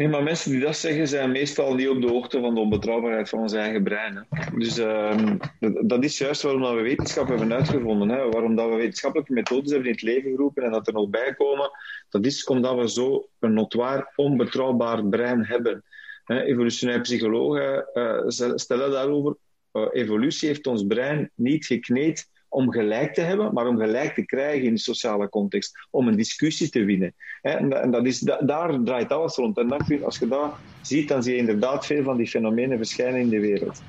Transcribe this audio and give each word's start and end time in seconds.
Nee, 0.00 0.08
maar 0.08 0.22
mensen 0.22 0.50
die 0.50 0.60
dat 0.60 0.76
zeggen 0.76 1.08
zijn 1.08 1.30
meestal 1.30 1.74
niet 1.74 1.88
op 1.88 2.00
de 2.00 2.08
hoogte 2.08 2.40
van 2.40 2.54
de 2.54 2.60
onbetrouwbaarheid 2.60 3.28
van 3.28 3.38
ons 3.38 3.52
eigen 3.52 3.82
brein. 3.82 4.26
Hè. 4.30 4.58
Dus 4.58 4.78
uh, 4.78 5.36
dat 5.82 6.04
is 6.04 6.18
juist 6.18 6.42
waarom 6.42 6.76
we 6.76 6.82
wetenschap 6.82 7.28
hebben 7.28 7.52
uitgevonden. 7.52 8.08
Hè. 8.08 8.28
Waarom 8.28 8.54
dat 8.54 8.68
we 8.68 8.76
wetenschappelijke 8.76 9.32
methodes 9.32 9.70
hebben 9.70 9.88
in 9.88 9.94
het 9.94 10.02
leven 10.02 10.30
geroepen 10.30 10.62
en 10.62 10.70
dat 10.70 10.86
er 10.86 10.92
nog 10.92 11.08
bij 11.08 11.34
komen. 11.34 11.70
Dat 12.08 12.26
is 12.26 12.44
omdat 12.44 12.76
we 12.76 12.90
zo 12.90 13.28
een 13.38 13.52
notoir 13.52 14.12
onbetrouwbaar 14.16 15.04
brein 15.04 15.44
hebben. 15.44 15.84
Hè. 16.24 16.42
Evolutionaire 16.42 17.02
psychologen 17.02 17.88
uh, 17.94 18.22
stellen 18.54 18.90
daarover. 18.90 19.36
Uh, 19.72 19.86
evolutie 19.92 20.48
heeft 20.48 20.66
ons 20.66 20.86
brein 20.86 21.30
niet 21.34 21.66
gekneed 21.66 22.28
om 22.50 22.72
gelijk 22.72 23.14
te 23.14 23.20
hebben, 23.20 23.54
maar 23.54 23.66
om 23.66 23.78
gelijk 23.78 24.14
te 24.14 24.24
krijgen 24.24 24.66
in 24.66 24.74
de 24.74 24.80
sociale 24.80 25.28
context, 25.28 25.78
om 25.90 26.08
een 26.08 26.16
discussie 26.16 26.68
te 26.68 26.84
winnen. 26.84 27.14
En 27.42 27.90
dat 27.90 28.06
is, 28.06 28.18
daar 28.40 28.82
draait 28.84 29.12
alles 29.12 29.36
rond. 29.36 29.58
En 29.58 29.68
dan, 29.68 30.02
als 30.02 30.18
je 30.18 30.26
dat 30.26 30.58
ziet, 30.80 31.08
dan 31.08 31.22
zie 31.22 31.32
je 31.32 31.38
inderdaad 31.38 31.86
veel 31.86 32.02
van 32.02 32.16
die 32.16 32.28
fenomenen 32.28 32.76
verschijnen 32.76 33.20
in 33.20 33.28
de 33.28 33.40
wereld. 33.40 33.82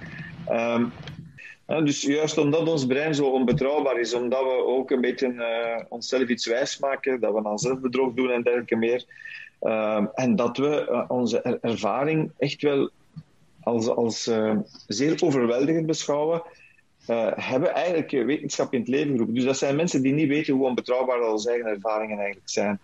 Um, 0.52 0.94
dus 1.84 2.02
juist 2.02 2.38
omdat 2.38 2.68
ons 2.68 2.86
brein 2.86 3.16
zo 3.16 3.26
onbetrouwbaar 3.26 4.00
is, 4.00 4.14
omdat 4.14 4.44
we 4.44 4.66
ook 4.66 4.92
een 4.92 5.02
beetje 5.02 5.28
uh, 5.28 5.86
onszelf 5.90 6.28
iets 6.28 6.46
wijs 6.46 6.80
maken, 6.80 7.20
dat 7.20 7.34
we 7.34 7.44
aan 7.44 7.60
zelfbedrog 7.60 8.14
doen 8.14 8.32
en 8.32 8.42
dergelijke 8.44 8.76
meer, 8.76 9.06
uh, 9.62 10.06
en 10.14 10.36
dat 10.36 10.58
we 10.58 10.88
uh, 10.90 11.06
onze 11.08 11.42
er 11.42 11.58
ervaring 11.62 12.32
echt 12.38 12.62
wel 12.62 12.90
als, 13.62 13.88
als 13.88 14.28
uh, 14.28 14.58
zeer 14.88 15.24
overweldigend 15.24 15.86
beschouwen, 15.86 16.42
uh, 17.08 17.32
hebben 17.36 17.74
eigenlijk 17.74 18.12
wetenschap 18.12 18.74
in 18.74 18.80
het 18.80 18.90
leven 18.90 19.12
geroepen. 19.12 19.36
Dus 19.36 19.44
dat 19.44 19.58
zijn 19.58 19.76
mensen 19.76 20.02
die 20.02 20.14
niet 20.14 20.28
weten 20.28 20.54
hoe 20.54 20.68
onbetrouwbaar 20.68 21.32
onze 21.32 21.50
eigen 21.50 21.70
ervaringen 21.70 22.18
eigenlijk 22.18 22.50
zijn. 22.50 22.80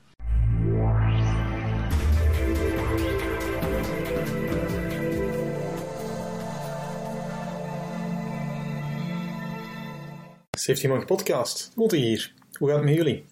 Safety 10.52 10.88
Monk 10.88 11.06
Podcast. 11.06 11.72
Lotte 11.76 11.96
hier. 11.96 12.34
Hoe 12.58 12.68
gaat 12.68 12.78
het 12.78 12.86
met 12.86 12.96
jullie? 12.96 13.24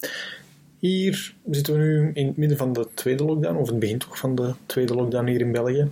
Hier 0.78 1.34
zitten 1.50 1.74
we 1.74 1.78
nu 1.78 2.10
in 2.14 2.26
het 2.26 2.36
midden 2.36 2.56
van 2.56 2.72
de 2.72 2.86
tweede 2.94 3.24
lockdown, 3.24 3.56
of 3.56 3.68
het 3.68 3.78
begin 3.78 3.98
toch 3.98 4.18
van 4.18 4.34
de 4.34 4.54
tweede 4.66 4.94
lockdown 4.94 5.26
hier 5.26 5.40
in 5.40 5.52
België. 5.52 5.88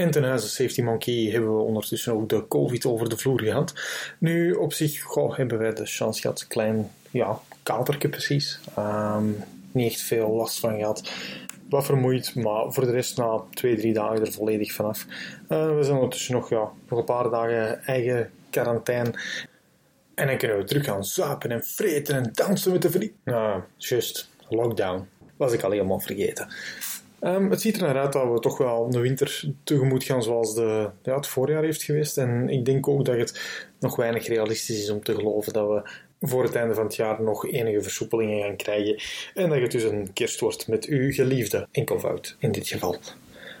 En 0.00 0.10
ten 0.10 0.24
huize 0.24 0.48
Safety 0.48 0.82
Monkey 0.82 1.28
hebben 1.30 1.56
we 1.56 1.62
ondertussen 1.62 2.12
ook 2.12 2.28
de 2.28 2.48
COVID 2.48 2.86
over 2.86 3.08
de 3.08 3.16
vloer 3.16 3.40
gehad. 3.40 3.74
Nu, 4.18 4.52
op 4.52 4.72
zich 4.72 5.02
goh, 5.02 5.36
hebben 5.36 5.58
wij 5.58 5.72
de 5.72 5.86
chance 5.86 6.20
gehad, 6.20 6.46
klein 6.46 6.90
ja, 7.10 7.40
katerke 7.62 8.08
precies. 8.08 8.60
Um, 8.78 9.36
niet 9.72 9.92
echt 9.92 10.02
veel 10.02 10.30
last 10.30 10.60
van 10.60 10.76
gehad. 10.78 11.12
Wat 11.68 11.84
vermoeid, 11.84 12.34
maar 12.34 12.72
voor 12.72 12.84
de 12.84 12.90
rest 12.90 13.16
na 13.16 13.42
twee, 13.50 13.76
drie 13.76 13.92
dagen 13.92 14.20
er 14.20 14.32
volledig 14.32 14.72
vanaf. 14.72 15.06
Uh, 15.48 15.76
we 15.76 15.82
zijn 15.82 15.96
ondertussen 15.96 16.34
nog, 16.34 16.50
ja, 16.50 16.70
nog 16.88 16.98
een 16.98 17.04
paar 17.04 17.30
dagen 17.30 17.84
eigen 17.84 18.30
quarantaine. 18.50 19.12
En 20.14 20.26
dan 20.26 20.36
kunnen 20.36 20.56
we 20.56 20.64
terug 20.64 20.84
gaan 20.84 21.04
zuipen 21.04 21.50
en 21.50 21.64
vreten 21.64 22.14
en 22.14 22.30
dansen 22.32 22.72
met 22.72 22.82
de 22.82 22.90
vrienden. 22.90 23.16
Nou, 23.24 23.62
just 23.76 24.30
lockdown. 24.48 25.08
Was 25.36 25.52
ik 25.52 25.62
al 25.62 25.70
helemaal 25.70 26.00
vergeten. 26.00 26.48
Um, 27.20 27.50
het 27.50 27.60
ziet 27.60 27.76
er 27.76 27.82
naar 27.82 27.98
uit 27.98 28.12
dat 28.12 28.32
we 28.32 28.38
toch 28.38 28.58
wel 28.58 28.90
de 28.90 29.00
winter 29.00 29.44
tegemoet 29.64 30.04
gaan 30.04 30.22
zoals 30.22 30.54
de, 30.54 30.90
ja, 31.02 31.16
het 31.16 31.26
voorjaar 31.26 31.62
heeft 31.62 31.82
geweest. 31.82 32.18
En 32.18 32.48
ik 32.48 32.64
denk 32.64 32.88
ook 32.88 33.04
dat 33.04 33.16
het 33.16 33.40
nog 33.80 33.96
weinig 33.96 34.26
realistisch 34.26 34.82
is 34.82 34.90
om 34.90 35.02
te 35.02 35.14
geloven 35.14 35.52
dat 35.52 35.68
we 35.68 35.90
voor 36.20 36.42
het 36.42 36.54
einde 36.54 36.74
van 36.74 36.84
het 36.84 36.96
jaar 36.96 37.22
nog 37.22 37.50
enige 37.50 37.82
versoepelingen 37.82 38.42
gaan 38.42 38.56
krijgen. 38.56 39.02
En 39.34 39.48
dat 39.48 39.60
het 39.60 39.70
dus 39.70 39.82
een 39.82 40.12
kerst 40.12 40.40
wordt 40.40 40.68
met 40.68 40.84
uw 40.84 41.12
geliefde, 41.12 41.68
enkelvoud 41.70 42.36
in 42.38 42.52
dit 42.52 42.68
geval. 42.68 42.96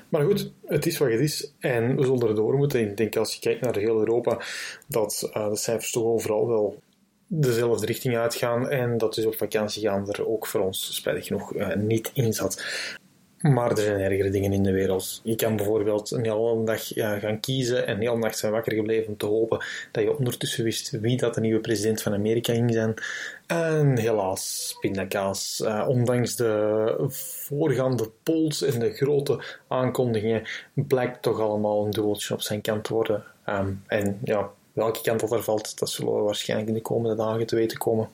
Maar 0.08 0.24
goed, 0.24 0.52
het 0.66 0.86
is 0.86 0.98
wat 0.98 1.10
het 1.10 1.20
is 1.20 1.52
en 1.58 1.96
we 1.96 2.04
zullen 2.04 2.28
erdoor 2.28 2.54
moeten. 2.54 2.80
Ik 2.80 2.96
denk 2.96 3.16
als 3.16 3.34
je 3.34 3.40
kijkt 3.40 3.60
naar 3.60 3.76
heel 3.76 3.98
Europa 3.98 4.40
dat 4.86 5.30
uh, 5.36 5.48
de 5.48 5.56
cijfers 5.56 5.90
toch 5.90 6.04
overal 6.04 6.48
wel 6.48 6.78
dezelfde 7.26 7.86
richting 7.86 8.16
uitgaan 8.16 8.68
en 8.68 8.98
dat 8.98 9.14
dus 9.14 9.26
op 9.26 9.36
vakantie 9.36 9.82
gaan 9.82 10.10
er 10.10 10.28
ook 10.28 10.46
voor 10.46 10.60
ons 10.60 10.94
spijtig 10.94 11.26
genoeg 11.26 11.54
uh, 11.54 11.74
niet 11.74 12.10
in 12.14 12.32
zat. 12.32 12.64
Maar 13.40 13.70
er 13.70 13.76
zijn 13.78 14.00
ergere 14.00 14.30
dingen 14.30 14.52
in 14.52 14.62
de 14.62 14.72
wereld. 14.72 15.20
Je 15.24 15.34
kan 15.34 15.56
bijvoorbeeld 15.56 16.10
een 16.10 16.24
hele 16.24 16.64
dag 16.64 16.82
ja, 16.82 17.18
gaan 17.18 17.40
kiezen 17.40 17.86
en 17.86 17.98
hele 17.98 18.16
nacht 18.16 18.38
zijn 18.38 18.52
wakker 18.52 18.72
gebleven 18.72 19.08
om 19.08 19.16
te 19.16 19.26
hopen 19.26 19.64
dat 19.92 20.02
je 20.02 20.16
ondertussen 20.16 20.64
wist 20.64 20.90
wie 20.90 21.16
dat 21.16 21.34
de 21.34 21.40
nieuwe 21.40 21.60
president 21.60 22.02
van 22.02 22.12
Amerika 22.12 22.52
ging 22.52 22.72
zijn. 22.72 22.94
En 23.46 23.98
helaas, 23.98 24.76
pindakaas. 24.80 25.60
Uh, 25.64 25.84
ondanks 25.88 26.36
de 26.36 26.94
voorgaande 27.08 28.10
polls 28.22 28.62
en 28.62 28.78
de 28.78 28.92
grote 28.92 29.42
aankondigingen 29.68 30.42
blijkt 30.74 31.22
toch 31.22 31.40
allemaal 31.40 31.84
een 31.84 31.90
dubbeltje 31.90 32.34
op 32.34 32.42
zijn 32.42 32.60
kant 32.60 32.84
te 32.84 32.92
worden. 32.92 33.24
Um, 33.48 33.82
en 33.86 34.18
ja, 34.24 34.50
welke 34.72 35.00
kant 35.02 35.20
dat 35.20 35.32
er 35.32 35.42
valt, 35.42 35.78
dat 35.78 35.90
zullen 35.90 36.14
we 36.14 36.20
waarschijnlijk 36.20 36.68
in 36.68 36.74
de 36.74 36.82
komende 36.82 37.16
dagen 37.16 37.46
te 37.46 37.56
weten 37.56 37.78
komen. 37.78 38.08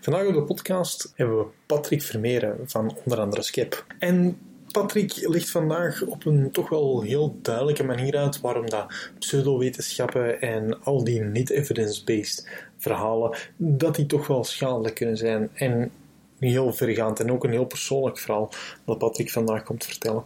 Vandaag 0.00 0.26
op 0.26 0.34
de 0.34 0.42
podcast 0.42 1.12
hebben 1.14 1.38
we 1.38 1.44
Patrick 1.66 2.02
Vermeeren 2.02 2.58
van 2.64 2.96
onder 3.04 3.20
andere 3.20 3.42
Skip. 3.42 3.84
En 3.98 4.38
Patrick 4.72 5.28
legt 5.28 5.50
vandaag 5.50 6.02
op 6.02 6.26
een 6.26 6.50
toch 6.50 6.68
wel 6.68 7.02
heel 7.02 7.38
duidelijke 7.42 7.84
manier 7.84 8.16
uit 8.16 8.40
waarom 8.40 8.70
dat 8.70 8.86
pseudowetenschappen 9.18 10.40
en 10.40 10.82
al 10.82 11.04
die 11.04 11.20
niet-evidence-based 11.20 12.48
verhalen, 12.78 13.36
dat 13.56 13.94
die 13.94 14.06
toch 14.06 14.26
wel 14.26 14.44
schadelijk 14.44 14.94
kunnen 14.94 15.16
zijn. 15.16 15.50
En 15.54 15.90
heel 16.38 16.72
vergaand 16.72 17.20
en 17.20 17.32
ook 17.32 17.44
een 17.44 17.50
heel 17.50 17.64
persoonlijk 17.64 18.18
verhaal 18.18 18.52
dat 18.84 18.98
Patrick 18.98 19.30
vandaag 19.30 19.62
komt 19.62 19.84
vertellen. 19.84 20.24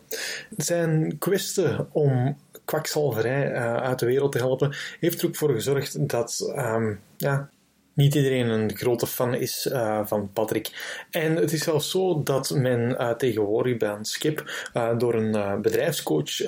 Zijn 0.57 1.19
kwestie 1.19 1.93
om 1.93 2.37
kwakzalverij 2.65 3.51
uh, 3.53 3.77
uit 3.77 3.99
de 3.99 4.07
wereld 4.07 4.33
te 4.33 4.39
helpen, 4.39 4.75
heeft 5.01 5.21
er 5.21 5.27
ook 5.29 5.37
voor 5.37 5.51
gezorgd 5.51 6.09
dat 6.09 6.55
um, 6.57 7.01
ja, 7.17 7.51
niet 7.95 8.15
iedereen 8.15 8.49
een 8.49 8.77
grote 8.77 9.07
fan 9.07 9.35
is 9.35 9.69
uh, 9.73 10.01
van 10.05 10.31
Patrick. 10.33 10.71
En 11.11 11.37
het 11.37 11.53
is 11.53 11.63
zelfs 11.63 11.91
zo 11.91 12.23
dat 12.23 12.51
men 12.51 12.91
uh, 12.91 13.11
tegenwoordig 13.11 13.77
bij 13.77 13.89
een 13.89 14.05
skip 14.05 14.69
uh, 14.75 14.99
door 14.99 15.15
een 15.15 15.63
bedrijfscoach 15.63 16.39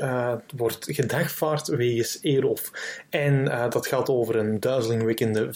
wordt 0.56 0.84
gedagvaard 0.88 1.68
wegens 1.68 2.18
Erof. 2.22 2.70
En 3.10 3.44
dat 3.70 3.86
gaat 3.86 4.08
over 4.08 4.36
een 4.36 4.60
duizelingwekkende 4.60 5.50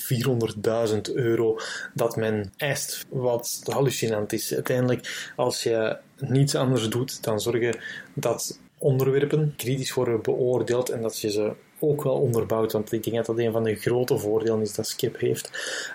400.000 0.95 1.15
euro 1.15 1.59
dat 1.95 2.17
men 2.17 2.53
eist, 2.57 3.07
wat 3.09 3.61
hallucinant 3.65 4.33
is. 4.33 4.55
Uiteindelijk, 4.55 5.33
als 5.37 5.63
je 5.63 5.97
niets 6.19 6.55
anders 6.55 6.89
doet 6.89 7.23
dan 7.23 7.41
zorgen 7.41 7.77
dat 8.15 8.59
onderwerpen 8.79 9.55
kritisch 9.57 9.95
worden 9.95 10.23
beoordeeld 10.23 10.89
en 10.89 11.03
dat 11.03 11.21
je 11.21 11.31
ze 11.31 11.53
ook 11.81 12.03
wel 12.03 12.15
onderbouwd. 12.15 12.73
Want 12.73 12.93
ik 12.93 13.03
denk 13.03 13.17
dat 13.17 13.27
dat 13.27 13.39
een 13.39 13.53
van 13.53 13.65
de 13.65 13.75
grote 13.75 14.19
voordelen 14.19 14.61
is 14.61 14.75
dat 14.75 14.87
Skip 14.87 15.19
heeft. 15.19 15.51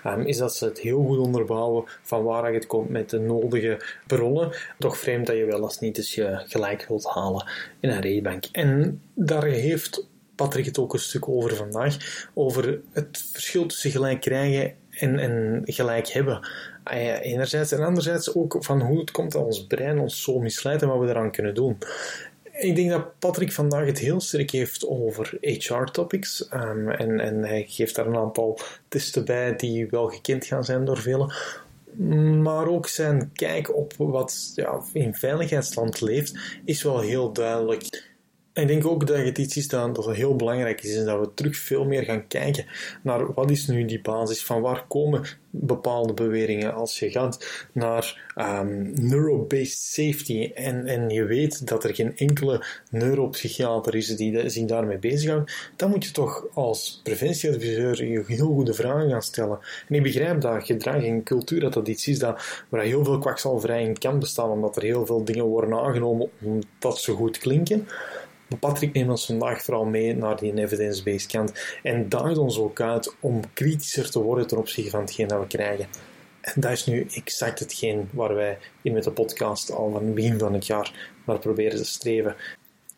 Um, 0.06 0.26
is 0.26 0.36
dat 0.36 0.56
ze 0.56 0.64
het 0.64 0.80
heel 0.80 1.04
goed 1.04 1.18
onderbouwen 1.18 1.84
van 2.02 2.22
waar 2.24 2.52
het 2.52 2.66
komt 2.66 2.88
met 2.88 3.10
de 3.10 3.18
nodige 3.18 3.80
bronnen. 4.06 4.50
Toch 4.78 4.98
vreemd 4.98 5.26
dat 5.26 5.36
je 5.36 5.44
wel 5.44 5.62
eens 5.62 5.78
niet 5.78 5.96
eens 5.96 6.14
je 6.14 6.42
gelijk 6.46 6.86
wilt 6.88 7.04
halen 7.04 7.48
in 7.80 7.90
een 7.90 8.00
redebank. 8.00 8.44
En 8.52 9.00
daar 9.14 9.44
heeft 9.44 10.06
Patrick 10.34 10.64
het 10.64 10.78
ook 10.78 10.92
een 10.92 10.98
stuk 10.98 11.28
over 11.28 11.56
vandaag. 11.56 11.96
Over 12.34 12.80
het 12.92 13.24
verschil 13.32 13.66
tussen 13.66 13.90
gelijk 13.90 14.20
krijgen 14.20 14.74
en, 14.90 15.18
en 15.18 15.62
gelijk 15.64 16.08
hebben. 16.08 16.48
Ah 16.82 17.24
enerzijds 17.24 17.72
en 17.72 17.84
anderzijds 17.84 18.34
ook 18.34 18.56
van 18.58 18.80
hoe 18.80 18.98
het 18.98 19.10
komt 19.10 19.32
dat 19.32 19.44
ons 19.44 19.66
brein 19.66 19.98
ons 19.98 20.22
zo 20.22 20.38
misleidt 20.38 20.82
en 20.82 20.88
wat 20.88 20.98
we 20.98 21.08
eraan 21.08 21.30
kunnen 21.30 21.54
doen. 21.54 21.78
Ik 22.58 22.76
denk 22.76 22.90
dat 22.90 23.18
Patrick 23.18 23.52
vandaag 23.52 23.86
het 23.86 23.98
heel 23.98 24.20
sterk 24.20 24.50
heeft 24.50 24.86
over 24.86 25.38
HR-topics. 25.40 26.48
Um, 26.54 26.90
en, 26.90 27.20
en 27.20 27.44
hij 27.44 27.64
geeft 27.68 27.94
daar 27.94 28.06
een 28.06 28.16
aantal 28.16 28.58
testen 28.88 29.24
bij 29.24 29.56
die 29.56 29.86
wel 29.86 30.08
gekend 30.08 30.44
gaan 30.44 30.64
zijn 30.64 30.84
door 30.84 30.98
velen. 30.98 31.32
Maar 32.42 32.68
ook 32.68 32.86
zijn 32.86 33.30
kijk 33.32 33.76
op 33.76 33.92
wat 33.96 34.52
ja, 34.54 34.82
in 34.92 35.14
veiligheidsland 35.14 36.00
leeft, 36.00 36.38
is 36.64 36.82
wel 36.82 37.00
heel 37.00 37.32
duidelijk. 37.32 38.14
Ik 38.56 38.66
denk 38.66 38.86
ook 38.86 39.06
dat 39.06 39.16
het 39.16 39.38
iets 39.38 39.56
is 39.56 39.68
dat, 39.68 39.94
dat 39.94 40.14
heel 40.14 40.36
belangrijk 40.36 40.82
is, 40.82 40.94
is 40.94 41.04
dat 41.04 41.20
we 41.20 41.34
terug 41.34 41.56
veel 41.56 41.84
meer 41.84 42.02
gaan 42.02 42.26
kijken 42.26 42.66
naar 43.02 43.32
wat 43.32 43.50
is 43.50 43.66
nu 43.66 43.84
die 43.84 44.00
basis, 44.00 44.44
van 44.44 44.60
waar 44.60 44.84
komen 44.88 45.24
bepaalde 45.50 46.12
beweringen. 46.12 46.74
Als 46.74 46.98
je 46.98 47.10
gaat 47.10 47.66
naar 47.72 48.32
um, 48.36 48.92
neuro-based 48.94 49.78
safety 49.78 50.52
en, 50.54 50.86
en 50.86 51.08
je 51.08 51.24
weet 51.24 51.66
dat 51.66 51.84
er 51.84 51.94
geen 51.94 52.16
enkele 52.16 52.64
neuropsychiater 52.90 53.94
is 53.94 54.16
die 54.16 54.48
zich 54.48 54.64
daarmee 54.64 54.98
bezighoudt, 54.98 55.72
dan 55.76 55.90
moet 55.90 56.04
je 56.04 56.10
toch 56.10 56.46
als 56.54 57.00
preventieadviseur 57.02 58.04
je 58.04 58.24
heel 58.26 58.46
goede 58.46 58.74
vragen 58.74 59.10
gaan 59.10 59.22
stellen. 59.22 59.58
En 59.88 59.94
ik 59.94 60.02
begrijp 60.02 60.40
dat 60.40 60.64
gedrag 60.64 61.04
en 61.04 61.22
cultuur 61.22 61.60
dat 61.60 61.72
dat 61.72 61.88
iets 61.88 62.08
is 62.08 62.18
dat, 62.18 62.64
waar 62.68 62.82
heel 62.82 63.04
veel 63.04 63.18
kwakzalverij 63.18 63.82
in 63.82 63.98
kan 63.98 64.18
bestaan, 64.18 64.50
omdat 64.50 64.76
er 64.76 64.82
heel 64.82 65.06
veel 65.06 65.24
dingen 65.24 65.44
worden 65.44 65.78
aangenomen 65.78 66.30
omdat 66.42 66.98
ze 66.98 67.12
goed 67.12 67.38
klinken. 67.38 67.88
Patrick 68.60 68.92
neemt 68.92 69.10
ons 69.10 69.26
vandaag 69.26 69.62
vooral 69.62 69.84
mee 69.84 70.16
naar 70.16 70.36
die 70.36 70.54
evidence-based 70.54 71.30
kant 71.30 71.78
en 71.82 72.08
daagt 72.08 72.38
ons 72.38 72.58
ook 72.58 72.80
uit 72.80 73.16
om 73.20 73.40
kritischer 73.52 74.10
te 74.10 74.22
worden 74.22 74.46
ten 74.46 74.58
opzichte 74.58 74.90
van 74.90 75.00
hetgeen 75.00 75.28
dat 75.28 75.40
we 75.40 75.46
krijgen. 75.46 75.86
En 76.40 76.60
dat 76.60 76.72
is 76.72 76.86
nu 76.86 77.06
exact 77.14 77.58
hetgeen 77.58 78.08
waar 78.12 78.34
wij 78.34 78.58
in 78.82 78.92
met 78.92 79.04
de 79.04 79.10
podcast 79.10 79.70
al 79.70 79.90
van 79.90 80.04
het 80.04 80.14
begin 80.14 80.38
van 80.38 80.52
het 80.52 80.66
jaar 80.66 81.10
naar 81.26 81.38
proberen 81.38 81.78
te 81.78 81.84
streven. 81.84 82.36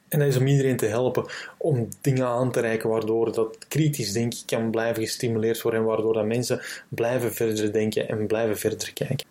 En 0.09 0.19
dat 0.19 0.29
is 0.29 0.37
om 0.37 0.47
iedereen 0.47 0.77
te 0.77 0.87
helpen 0.87 1.25
om 1.59 1.89
dingen 2.01 2.27
aan 2.27 2.53
te 2.53 2.61
reiken 2.61 2.89
waardoor 2.89 3.33
dat 3.33 3.59
kritisch 3.69 4.13
denken 4.13 4.39
kan 4.47 4.71
blijven 4.71 5.03
gestimuleerd 5.03 5.63
worden 5.63 5.81
en 5.81 5.87
waardoor 5.87 6.13
dat 6.13 6.27
mensen 6.27 6.61
blijven 6.89 7.35
verder 7.35 7.73
denken 7.73 8.09
en 8.09 8.27
blijven 8.27 8.59
verder 8.59 8.93
kijken. 8.93 9.27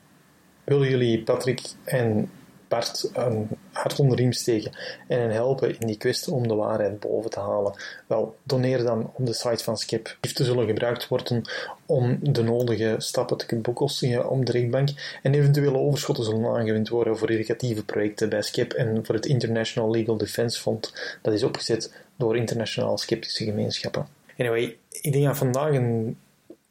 Willen 0.64 0.90
jullie 0.90 1.24
Patrick 1.24 1.62
en 1.84 2.30
Bart 2.68 3.10
een 3.14 3.50
hart 3.72 4.00
onder 4.00 4.18
riem 4.18 4.32
steken 4.32 4.72
en 5.08 5.20
hen 5.20 5.32
helpen 5.32 5.80
in 5.80 5.88
die 5.88 5.98
quest 5.98 6.28
om 6.28 6.48
de 6.48 6.56
waarheid 6.56 7.00
boven 7.00 7.30
te 7.30 7.40
halen. 7.40 7.74
Wel, 8.08 8.36
doneer 8.44 8.84
dan 8.84 9.12
op 9.14 9.26
de 9.26 9.34
site 9.34 9.64
van 9.64 9.78
Skip. 9.78 10.18
Giften 10.22 10.46
zullen 10.46 10.68
gebruikt 10.68 11.08
worden 11.08 11.42
om 11.86 12.20
de 12.22 12.44
nodige 12.44 12.96
stappen 12.98 13.38
te 13.38 13.46
kunnen 13.46 13.66
bekostigen 13.66 14.30
om 14.30 14.46
de 14.46 14.52
rechtbank 14.52 14.90
en 15.24 15.34
eventuele 15.34 15.78
overschotten 15.78 16.24
zullen 16.24 16.56
aangewend 16.56 16.90
worden 16.90 17.18
voor 17.18 17.30
educatieve 17.30 17.86
projecten 17.86 18.30
bij 18.30 18.42
Skip 18.42 18.74
en 18.74 19.06
voor 19.06 19.16
het 19.16 19.26
International 19.26 19.92
Legal 19.92 20.18
Defense 20.18 20.62
Fund 20.62 20.94
dat 21.22 21.34
is 21.34 21.44
opgezet 21.44 21.94
door 22.16 22.38
internationaal 22.38 22.98
sceptische 22.98 23.44
gemeenschappen. 23.44 24.08
Anyway, 24.38 24.78
ik 24.90 25.12
denk 25.12 25.26
dat 25.26 25.38
vandaag 25.38 25.74
een 25.74 26.18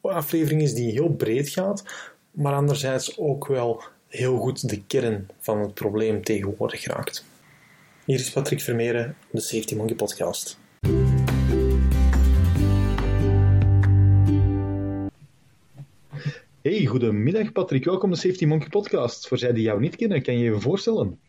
aflevering 0.01 0.61
is 0.61 0.73
die 0.73 0.91
heel 0.91 1.09
breed 1.09 1.49
gaat, 1.49 1.83
maar 2.31 2.53
anderzijds 2.53 3.17
ook 3.17 3.47
wel 3.47 3.83
heel 4.17 4.37
goed 4.37 4.69
de 4.69 4.81
kern 4.83 5.27
van 5.39 5.59
het 5.59 5.73
probleem 5.73 6.23
tegenwoordig 6.23 6.85
raakt. 6.85 7.25
Hier 8.05 8.19
is 8.19 8.31
Patrick 8.31 8.61
Vermeeren, 8.61 9.15
de 9.31 9.41
Safety 9.41 9.75
Monkey 9.75 9.95
Podcast. 9.95 10.59
Hey, 16.61 16.85
goedemiddag 16.85 17.51
Patrick. 17.51 17.85
Welkom 17.85 18.09
de 18.09 18.15
Safety 18.15 18.45
Monkey 18.45 18.69
Podcast. 18.69 19.27
Voor 19.27 19.37
zij 19.37 19.53
die 19.53 19.63
jou 19.63 19.79
niet 19.79 19.95
kennen, 19.95 20.21
kan 20.21 20.37
je 20.37 20.43
je 20.43 20.59
voorstellen? 20.59 21.19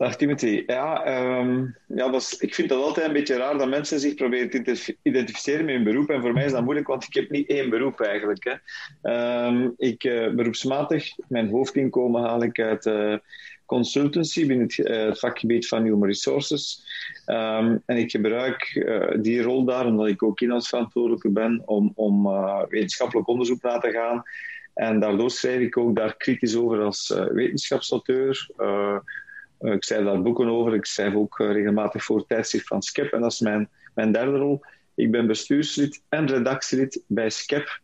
Dag 0.00 0.16
Timothy. 0.16 0.62
Ja, 0.66 1.18
um, 1.40 1.76
ja 1.86 2.20
ik 2.38 2.54
vind 2.54 2.68
dat 2.68 2.82
altijd 2.82 3.06
een 3.06 3.12
beetje 3.12 3.36
raar 3.36 3.58
dat 3.58 3.68
mensen 3.68 4.00
zich 4.00 4.14
proberen 4.14 4.50
te 4.50 4.96
identificeren 5.02 5.64
met 5.64 5.74
hun 5.74 5.84
beroep. 5.84 6.10
En 6.10 6.20
voor 6.20 6.32
mij 6.32 6.44
is 6.44 6.52
dat 6.52 6.62
moeilijk, 6.62 6.86
want 6.86 7.04
ik 7.04 7.14
heb 7.14 7.30
niet 7.30 7.48
één 7.48 7.70
beroep 7.70 8.00
eigenlijk. 8.00 8.58
Hè. 9.02 9.46
Um, 9.46 9.74
ik, 9.76 10.04
uh, 10.04 10.30
beroepsmatig, 10.30 11.12
mijn 11.28 11.48
hoofdinkomen 11.48 12.22
haal 12.22 12.42
ik 12.42 12.60
uit 12.60 12.86
uh, 12.86 13.16
consultancy 13.66 14.46
binnen 14.46 14.66
het, 14.66 14.78
uh, 14.78 15.04
het, 15.04 15.18
vakgebied 15.18 15.68
van 15.68 15.82
Human 15.82 16.08
Resources. 16.08 16.84
Um, 17.26 17.82
en 17.86 17.96
ik 17.96 18.10
gebruik 18.10 18.86
die 19.22 19.42
rol 19.42 19.64
daar, 19.64 19.86
omdat 19.86 20.08
ik 20.08 20.22
ook 20.22 20.40
inhoudsverantwoordelijke 20.40 21.30
ben, 21.30 21.62
om, 21.64 21.92
om 21.94 22.28
wetenschappelijk 22.68 23.28
onderzoek 23.28 23.62
na 23.62 23.78
te 23.78 23.90
gaan. 23.90 24.22
En 24.74 25.00
daardoor 25.00 25.30
schrijf 25.30 25.60
ik 25.60 25.76
ook 25.76 25.96
daar 25.96 26.16
kritisch 26.16 26.56
over 26.56 26.80
als 26.80 27.14
wetenschapsauteur. 27.32 28.50
Eh, 29.60 29.72
ik 29.72 29.84
schrijf 29.84 30.04
daar 30.04 30.22
boeken 30.22 30.48
over. 30.48 30.74
Ik 30.74 30.86
schrijf 30.86 31.14
ook 31.14 31.38
eh, 31.38 31.52
regelmatig 31.52 32.04
voor 32.04 32.26
tijdschrift 32.26 32.66
van 32.66 32.82
SCEP. 32.82 33.12
En 33.12 33.20
dat 33.20 33.32
is 33.32 33.40
mijn, 33.40 33.68
mijn 33.94 34.12
derde 34.12 34.38
rol. 34.38 34.60
Ik 34.94 35.10
ben 35.10 35.26
bestuurslid 35.26 36.02
en 36.08 36.26
redactielid 36.26 37.02
bij 37.06 37.30
SCEP. 37.30 37.80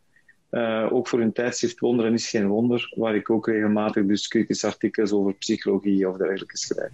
Uh, 0.51 0.87
ook 0.91 1.07
voor 1.07 1.21
een 1.21 1.33
tijdschrift 1.33 1.79
Wonderen 1.79 2.13
is 2.13 2.29
geen 2.29 2.47
wonder, 2.47 2.93
waar 2.95 3.15
ik 3.15 3.29
ook 3.29 3.47
regelmatig 3.47 4.05
dus 4.05 4.27
kritische 4.27 4.67
artikels 4.67 5.11
over 5.11 5.33
psychologie 5.33 6.09
of 6.09 6.17
dergelijke 6.17 6.57
schrijf. 6.57 6.91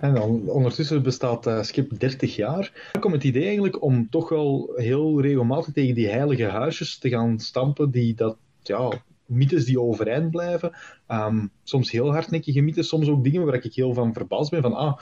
En 0.00 0.14
dan, 0.14 0.48
ondertussen 0.48 1.02
bestaat 1.02 1.46
uh, 1.46 1.62
Skip 1.62 1.98
30 1.98 2.36
jaar. 2.36 2.88
Dan 2.92 3.00
komt 3.00 3.14
het 3.14 3.24
idee 3.24 3.44
eigenlijk 3.44 3.82
om 3.82 4.10
toch 4.10 4.28
wel 4.28 4.72
heel 4.76 5.20
regelmatig 5.20 5.72
tegen 5.72 5.94
die 5.94 6.08
heilige 6.08 6.44
huisjes 6.44 6.98
te 6.98 7.08
gaan 7.08 7.38
stampen 7.40 7.90
die 7.90 8.14
dat 8.14 8.36
ja, 8.68 8.92
mythes 9.26 9.64
die 9.64 9.80
overeind 9.80 10.30
blijven. 10.30 10.72
Um, 11.08 11.50
soms 11.62 11.90
heel 11.90 12.12
hardnekkige 12.12 12.60
mythes, 12.60 12.88
soms 12.88 13.08
ook 13.08 13.24
dingen 13.24 13.44
waar 13.44 13.54
ik 13.54 13.74
heel 13.74 13.94
van 13.94 14.12
verbaasd 14.12 14.50
ben. 14.50 14.62
Van, 14.62 14.74
ah, 14.74 14.98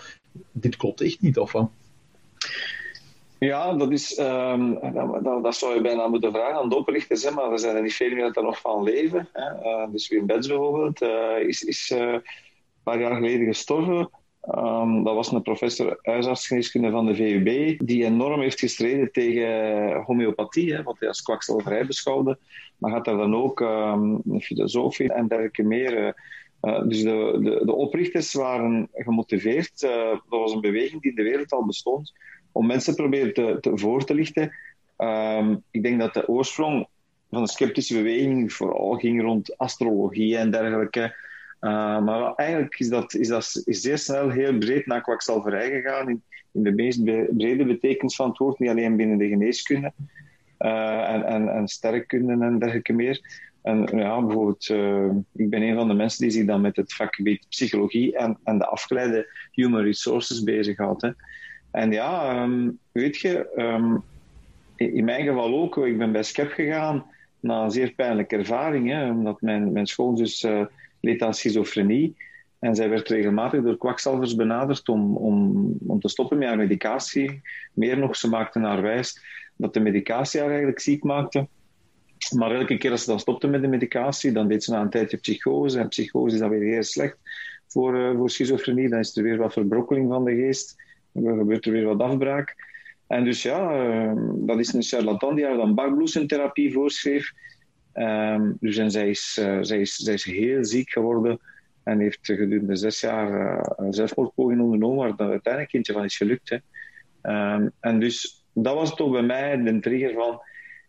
dit 0.53 0.77
klopt 0.77 1.01
echt 1.01 1.21
niet, 1.21 1.39
of? 1.39 1.55
Ja, 3.39 3.75
dat, 3.75 3.91
is, 3.91 4.19
um, 4.19 4.79
dat, 5.23 5.43
dat, 5.43 5.57
zou 5.57 5.75
je 5.75 5.81
bijna 5.81 6.07
moeten 6.07 6.33
vragen 6.33 6.55
aan 6.55 6.69
de 6.69 6.77
oprichters. 6.77 7.31
Maar 7.31 7.53
er 7.53 7.59
zijn 7.59 7.77
er 7.77 7.83
niet 7.83 7.95
veel 7.95 8.15
meer 8.15 8.25
dat 8.25 8.37
er 8.37 8.43
nog 8.43 8.61
van 8.61 8.83
leven. 8.83 9.29
Hè. 9.33 9.53
Uh, 9.55 9.93
dus 9.93 10.09
Wim 10.09 10.27
bijvoorbeeld 10.27 11.03
uh, 11.03 11.39
is, 11.39 11.63
is 11.63 11.91
uh, 11.91 11.99
een 11.99 12.23
paar 12.83 13.01
jaar 13.01 13.15
geleden 13.15 13.47
gestorven. 13.47 14.11
Um, 14.51 15.05
dat 15.05 15.15
was 15.15 15.33
een 15.33 15.43
professor 15.43 15.99
huisartsgeneeskunde 16.03 16.91
van 16.91 17.07
de 17.07 17.15
VUB, 17.15 17.79
die 17.87 18.05
enorm 18.05 18.41
heeft 18.41 18.59
gestreden 18.59 19.13
tegen 19.13 20.03
homeopathie, 20.03 20.75
hè, 20.75 20.83
wat 20.83 20.99
hij 20.99 21.09
als 21.09 21.23
kwakzalverij 21.23 21.87
beschouwde. 21.87 22.39
Maar 22.79 22.91
had 22.91 23.05
daar 23.05 23.17
dan 23.17 23.37
ook 23.37 23.61
um, 23.61 24.21
een 24.29 24.41
filosoof 24.41 24.99
in 24.99 25.11
en 25.11 25.29
dergelijke 25.29 25.63
meer. 25.63 26.17
Uh, 26.63 26.83
dus 26.89 27.03
de, 27.03 27.39
de, 27.43 27.63
de, 27.65 27.75
oprichters 27.75 28.33
waren 28.33 28.89
gemotiveerd. 28.93 29.83
Uh, 29.83 29.91
dat 30.11 30.23
was 30.29 30.53
een 30.53 30.61
beweging 30.61 31.03
die 31.03 31.11
in 31.11 31.17
de 31.17 31.23
wereld 31.23 31.53
al 31.53 31.67
bestond, 31.67 32.13
om 32.53 32.67
mensen 32.67 32.95
proberen 32.95 33.35
te, 33.35 33.59
te 33.61 33.79
voor 33.79 34.05
te 34.05 34.15
lichten. 34.15 34.53
Um, 34.99 35.63
ik 35.71 35.83
denk 35.83 36.01
dat 36.01 36.15
de 36.15 36.29
oorsprong 36.29 36.87
van 37.31 37.43
de 37.43 37.49
sceptische 37.49 37.95
beweging 37.95 38.53
vooral 38.53 38.95
ging 38.95 39.23
rond 39.23 39.59
astrologie 39.59 40.37
en 40.37 40.51
dergelijke. 40.51 41.15
Uh, 41.63 42.05
maar 42.05 42.35
eigenlijk 42.35 42.79
is 42.79 42.89
dat, 42.89 43.15
is 43.15 43.29
dat 43.29 43.63
zeer 43.65 43.99
snel 43.99 44.31
heel 44.31 44.59
breed 44.59 44.87
naar 44.87 45.03
kwakzalverij 45.03 45.71
gegaan, 45.71 46.09
in, 46.09 46.23
in 46.53 46.63
de 46.63 46.73
meest 46.73 47.05
brede 47.05 47.65
betekenis 47.65 48.17
van 48.17 48.29
het 48.29 48.39
woord, 48.39 48.59
niet 48.59 48.71
alleen 48.71 48.97
binnen 48.97 49.19
de 49.19 49.29
geneeskunde 49.29 49.93
uh, 50.59 51.11
en, 51.11 51.25
en, 51.25 51.49
en 51.49 51.69
sterkkunde 51.69 52.45
en 52.45 52.59
dergelijke 52.59 52.93
meer. 52.93 53.21
En 53.63 53.89
ja, 53.93 54.23
bijvoorbeeld, 54.23 54.69
uh, 54.69 55.11
ik 55.35 55.51
ben 55.51 55.63
een 55.63 55.75
van 55.75 55.89
de 55.89 55.95
mensen 55.95 56.23
die 56.23 56.31
zich 56.31 56.47
dan 56.47 56.61
met 56.61 56.77
het 56.77 56.93
vakgebied 56.93 57.47
psychologie 57.49 58.17
en, 58.17 58.39
en 58.45 58.59
de 58.59 58.67
afgeleide 58.67 59.27
human 59.53 59.83
resources 59.83 60.43
bezighoudt. 60.43 61.03
Hè. 61.03 61.11
En 61.71 61.93
ja, 61.93 62.43
um, 62.43 62.79
weet 62.93 63.19
je, 63.19 63.49
um, 63.57 64.03
in 64.77 65.05
mijn 65.05 65.25
geval 65.25 65.55
ook, 65.55 65.77
ik 65.77 65.99
ben 65.99 66.13
bij 66.13 66.23
SCEP 66.23 66.51
gegaan 66.51 67.05
na 67.41 67.63
een 67.63 67.71
zeer 67.71 67.93
pijnlijke 67.93 68.37
ervaring, 68.37 68.89
hè, 68.89 69.11
omdat 69.11 69.41
mijn, 69.41 69.73
mijn 69.73 69.87
schoonzus 69.87 70.47
leed 71.03 71.23
aan 71.23 71.35
schizofrenie. 71.35 72.17
En 72.59 72.75
zij 72.75 72.89
werd 72.89 73.09
regelmatig 73.09 73.63
door 73.63 73.77
kwakzalvers 73.77 74.35
benaderd 74.35 74.89
om, 74.89 75.17
om, 75.17 75.67
om 75.87 76.01
te 76.01 76.09
stoppen 76.09 76.39
met 76.39 76.49
haar 76.49 76.57
medicatie. 76.57 77.41
Meer 77.73 77.99
nog, 77.99 78.17
ze 78.17 78.29
maakten 78.29 78.63
haar 78.63 78.83
wijs 78.83 79.21
dat 79.57 79.75
de 79.75 79.81
medicatie 79.81 80.41
haar 80.41 80.49
eigenlijk 80.49 80.81
ziek 80.81 81.05
maakte. 81.05 81.49
Maar 82.37 82.51
elke 82.51 82.79
keer 82.79 82.91
als 82.91 83.05
ze 83.05 83.11
dan 83.11 83.21
stopte 83.21 83.47
met 83.47 83.63
de 83.63 83.69
medicatie, 83.69 84.33
dan 84.33 84.49
deed 84.49 84.65
ze 84.65 84.71
na 84.71 84.81
een 84.81 84.91
tijdje 84.91 85.17
psychose. 85.17 85.79
En 85.79 85.89
psychose 85.89 86.35
is 86.35 86.41
dan 86.41 86.51
weer 86.51 86.73
heel 86.73 86.83
slecht 86.83 87.17
voor, 87.67 87.97
uh, 87.97 88.17
voor 88.17 88.31
schizofrenie. 88.31 88.89
Dan 88.89 88.99
is 88.99 89.17
er 89.17 89.23
weer 89.23 89.37
wat 89.37 89.53
verbrokkeling 89.53 90.09
van 90.09 90.25
de 90.25 90.35
geest. 90.35 90.83
Dan 91.13 91.39
gebeurt 91.39 91.67
er 91.67 91.73
weer 91.73 91.85
wat 91.85 92.01
afbraak. 92.01 92.55
En 93.07 93.25
dus 93.25 93.43
ja, 93.43 93.87
uh, 93.87 94.13
dat 94.37 94.59
is 94.59 94.73
een 94.73 94.83
charlatan 94.83 95.35
die 95.35 95.45
haar 95.45 95.57
dan 95.57 95.75
bakbloesemtherapie 95.75 96.73
voorschreef. 96.73 97.33
Um, 97.95 98.57
dus 98.61 98.77
en 98.77 98.91
zij 98.91 99.09
is, 99.09 99.39
uh, 99.41 99.59
zij, 99.61 99.81
is, 99.81 99.95
zij 99.95 100.15
is 100.15 100.25
heel 100.25 100.65
ziek 100.65 100.91
geworden 100.91 101.39
en 101.83 102.01
heeft 102.01 102.19
gedurende 102.23 102.77
zes 102.77 103.01
jaar 103.01 103.57
uh, 103.57 103.87
zelfmoordpoging 103.91 104.61
ondernomen, 104.61 104.99
waar 104.99 105.17
dan 105.17 105.31
uiteindelijk 105.31 105.73
eentje 105.73 105.93
van 105.93 106.05
is 106.05 106.17
gelukt. 106.17 106.49
Hè. 106.49 106.57
Um, 107.55 107.73
en 107.81 108.01
dus 108.01 108.45
dat 108.53 108.75
was 108.75 108.95
toch 108.95 109.13
bij 109.13 109.23
mij 109.23 109.63
de 109.63 109.81
trigger 109.81 110.13
van, 110.13 110.41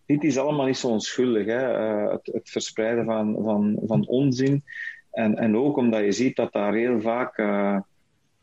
dit 0.06 0.24
is 0.24 0.38
allemaal 0.38 0.66
niet 0.66 0.78
zo 0.78 0.88
onschuldig, 0.88 1.46
hè. 1.46 1.80
Uh, 1.80 2.12
het, 2.12 2.30
het, 2.34 2.50
verspreiden 2.50 3.06
van, 3.06 3.38
van, 3.44 3.80
van 3.86 4.08
onzin. 4.08 4.64
En, 5.12 5.36
en 5.36 5.58
ook 5.58 5.78
omdat 5.78 6.04
je 6.04 6.12
ziet 6.12 6.36
dat 6.36 6.54
daar 6.54 6.74
heel 6.74 7.02
vaak, 7.02 7.38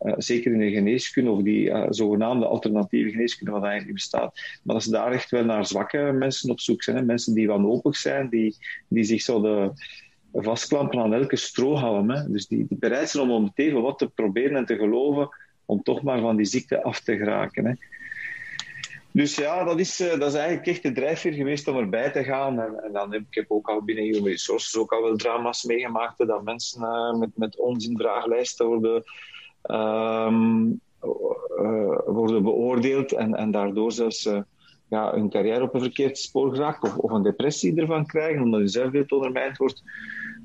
uh, 0.01 0.13
zeker 0.17 0.53
in 0.53 0.59
de 0.59 0.71
geneeskunde, 0.71 1.31
of 1.31 1.43
die 1.43 1.73
zogenaamde 1.89 2.47
alternatieve 2.47 3.11
geneeskunde, 3.11 3.53
wat 3.53 3.63
eigenlijk 3.63 3.95
bestaat, 3.95 4.41
maar 4.63 4.75
dat 4.75 4.85
ze 4.85 4.91
daar 4.91 5.13
echt 5.13 5.31
wel 5.31 5.45
naar 5.45 5.67
zwakke 5.67 5.99
mensen 5.99 6.51
op 6.51 6.61
zoek 6.61 6.83
zijn. 6.83 6.97
Hè. 6.97 7.03
Mensen 7.03 7.35
die 7.35 7.47
wanhopig 7.47 7.97
zijn, 7.97 8.29
die, 8.29 8.57
die 8.89 9.05
zich 9.05 9.23
zo 9.23 9.41
de 9.41 9.73
vastklampen 10.33 10.99
aan 10.99 11.15
elke 11.15 11.37
strohalm. 11.37 12.11
Hè. 12.11 12.31
Dus 12.31 12.47
die, 12.47 12.67
die 12.69 12.79
bereid 12.79 13.11
zijn 13.11 13.23
om 13.23 13.31
om 13.31 13.53
even 13.55 13.83
wat 13.83 13.99
te 13.99 14.11
proberen 14.11 14.57
en 14.57 14.67
te 14.67 14.77
geloven 14.77 15.29
om 15.65 15.83
toch 15.83 16.03
maar 16.03 16.21
van 16.21 16.37
die 16.37 16.47
ziekte 16.47 16.83
af 16.83 17.01
te 17.01 17.17
geraken. 17.17 17.65
Hè. 17.65 17.73
Dus 19.13 19.37
ja, 19.37 19.65
dat 19.65 19.79
is, 19.79 20.01
uh, 20.01 20.19
dat 20.19 20.33
is 20.33 20.35
eigenlijk 20.35 20.67
echt 20.67 20.83
de 20.83 20.93
drijfveer 20.93 21.33
geweest 21.33 21.69
om 21.69 21.77
erbij 21.77 22.11
te 22.11 22.25
gaan. 22.25 22.61
En, 22.61 22.85
en 22.85 22.93
dan 22.93 23.13
heb 23.13 23.21
ik 23.21 23.35
heb 23.35 23.45
ook 23.49 23.69
al 23.69 23.83
binnen 23.83 24.05
Human 24.05 24.27
Resources 24.29 24.77
ook 24.77 24.93
al 24.93 25.03
wel 25.03 25.17
drama's 25.17 25.65
meegemaakt, 25.65 26.27
dat 26.27 26.45
mensen 26.45 26.83
uh, 26.83 27.19
met, 27.19 27.31
met 27.35 27.59
onzin 27.59 27.99
vragenlijsten 27.99 28.67
worden, 28.67 29.05
um, 29.63 30.81
worden 32.05 32.43
beoordeeld 32.43 33.13
en, 33.13 33.35
en 33.35 33.51
daardoor 33.51 33.93
zelfs 33.93 34.29
ja, 34.91 35.13
hun 35.15 35.31
carrière 35.31 35.63
op 35.63 35.75
een 35.75 35.81
verkeerd 35.81 36.19
spoor 36.19 36.51
geraakt 36.51 36.83
of, 36.83 36.97
of 36.97 37.11
een 37.11 37.23
depressie 37.23 37.81
ervan 37.81 38.07
krijgen, 38.07 38.43
omdat 38.43 38.61
hun 38.61 38.69
zelfbeeld 38.69 39.13
ondermijnd 39.13 39.57
wordt. 39.57 39.83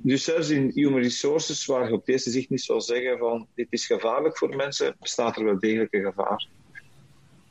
Dus 0.02 0.24
zelfs 0.24 0.50
in 0.50 0.72
human 0.74 1.02
resources, 1.02 1.66
waar 1.66 1.88
je 1.88 1.94
op 1.94 2.06
deze 2.06 2.30
zicht 2.30 2.50
niet 2.50 2.62
zou 2.62 2.80
zeggen 2.80 3.18
van 3.18 3.48
dit 3.56 3.68
is 3.70 3.86
gevaarlijk 3.86 4.38
voor 4.38 4.56
mensen, 4.56 4.96
bestaat 5.00 5.38
er 5.38 5.44
wel 5.44 5.60
degelijk 5.60 5.94
een 5.94 6.04
gevaar. 6.04 6.48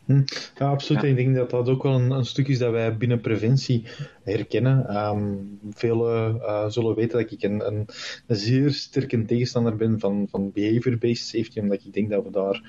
Hm. 0.05 0.23
Ja, 0.59 0.69
absoluut. 0.69 1.03
Ik 1.03 1.17
denk 1.17 1.35
dat 1.35 1.51
dat 1.51 1.69
ook 1.69 1.83
wel 1.83 1.95
een, 1.95 2.11
een, 2.11 2.25
stuk 2.25 2.49
is 2.49 2.59
dat 2.59 2.73
wij 2.73 2.97
binnen 2.97 3.21
preventie 3.21 3.87
herkennen. 4.23 4.97
Um, 4.97 5.59
Velen 5.71 6.37
uh, 6.37 6.69
zullen 6.69 6.95
weten 6.95 7.21
dat 7.21 7.33
ik 7.33 7.43
een, 7.43 7.67
een, 7.67 7.87
een, 8.27 8.37
zeer 8.37 8.73
sterke 8.73 9.25
tegenstander 9.25 9.77
ben 9.77 10.01
van, 10.01 10.27
van 10.31 10.53
behavior-based 10.53 11.27
safety, 11.27 11.61
omdat 11.61 11.85
ik 11.85 11.93
denk 11.93 12.11
dat 12.11 12.25
we 12.25 12.31
daar 12.31 12.63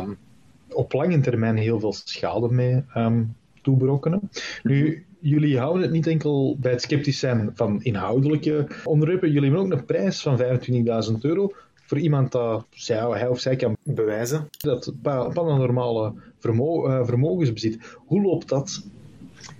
um, 0.00 0.18
op 0.68 0.92
lange 0.92 1.20
termijn 1.20 1.56
heel 1.56 1.80
veel 1.80 1.92
schade 1.92 2.48
mee 2.48 2.84
um, 2.96 3.36
toeberokkenen. 3.62 4.30
Nu, 4.62 5.06
jullie 5.18 5.58
houden 5.58 5.82
het 5.82 5.90
niet 5.90 6.06
enkel 6.06 6.56
bij 6.60 6.70
het 6.70 6.82
sceptisch 6.82 7.18
zijn 7.18 7.50
van 7.54 7.82
inhoudelijke 7.82 8.66
onderwerpen, 8.84 9.32
jullie 9.32 9.50
hebben 9.50 9.66
ook 9.66 9.78
een 9.78 9.84
prijs 9.84 10.22
van 10.22 10.38
25.000 11.12 11.18
euro 11.20 11.52
voor 11.92 12.00
iemand 12.00 12.32
dat 12.32 12.66
zij, 12.70 12.96
hij 12.96 13.28
of 13.28 13.40
zij 13.40 13.56
kan 13.56 13.76
bewijzen 13.82 14.48
dat 14.58 14.92
paranormale 15.02 16.12
vermo 16.38 16.88
uh, 16.88 17.06
vermogens 17.06 17.52
bezit. 17.52 17.96
Hoe 18.06 18.22
loopt 18.22 18.48
dat? 18.48 18.86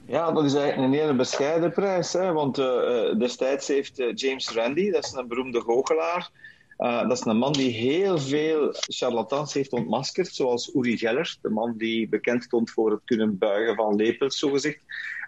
Ja, 0.06 0.32
dat 0.32 0.44
is 0.44 0.54
eigenlijk 0.54 0.92
een 0.92 0.98
hele 1.00 1.14
bescheiden 1.14 1.72
prijs. 1.72 2.12
Hè? 2.12 2.32
Want 2.32 2.58
uh, 2.58 3.18
destijds 3.18 3.68
heeft 3.68 4.02
James 4.14 4.50
Randi, 4.50 4.90
dat 4.90 5.04
is 5.04 5.12
een 5.12 5.28
beroemde 5.28 5.60
goochelaar, 5.60 6.30
dat 6.76 7.12
is 7.12 7.24
een 7.24 7.36
man 7.36 7.52
die 7.52 7.70
heel 7.70 8.18
veel 8.18 8.68
charlatans 8.72 9.54
heeft 9.54 9.72
ontmaskerd, 9.72 10.34
zoals 10.34 10.74
Uri 10.74 10.98
Geller, 10.98 11.36
de 11.42 11.50
man 11.50 11.74
die 11.76 12.08
bekend 12.08 12.42
stond 12.42 12.70
voor 12.70 12.90
het 12.90 13.00
kunnen 13.04 13.38
buigen 13.38 13.74
van 13.74 13.96
lepels, 13.96 14.38
zogezegd, 14.38 14.78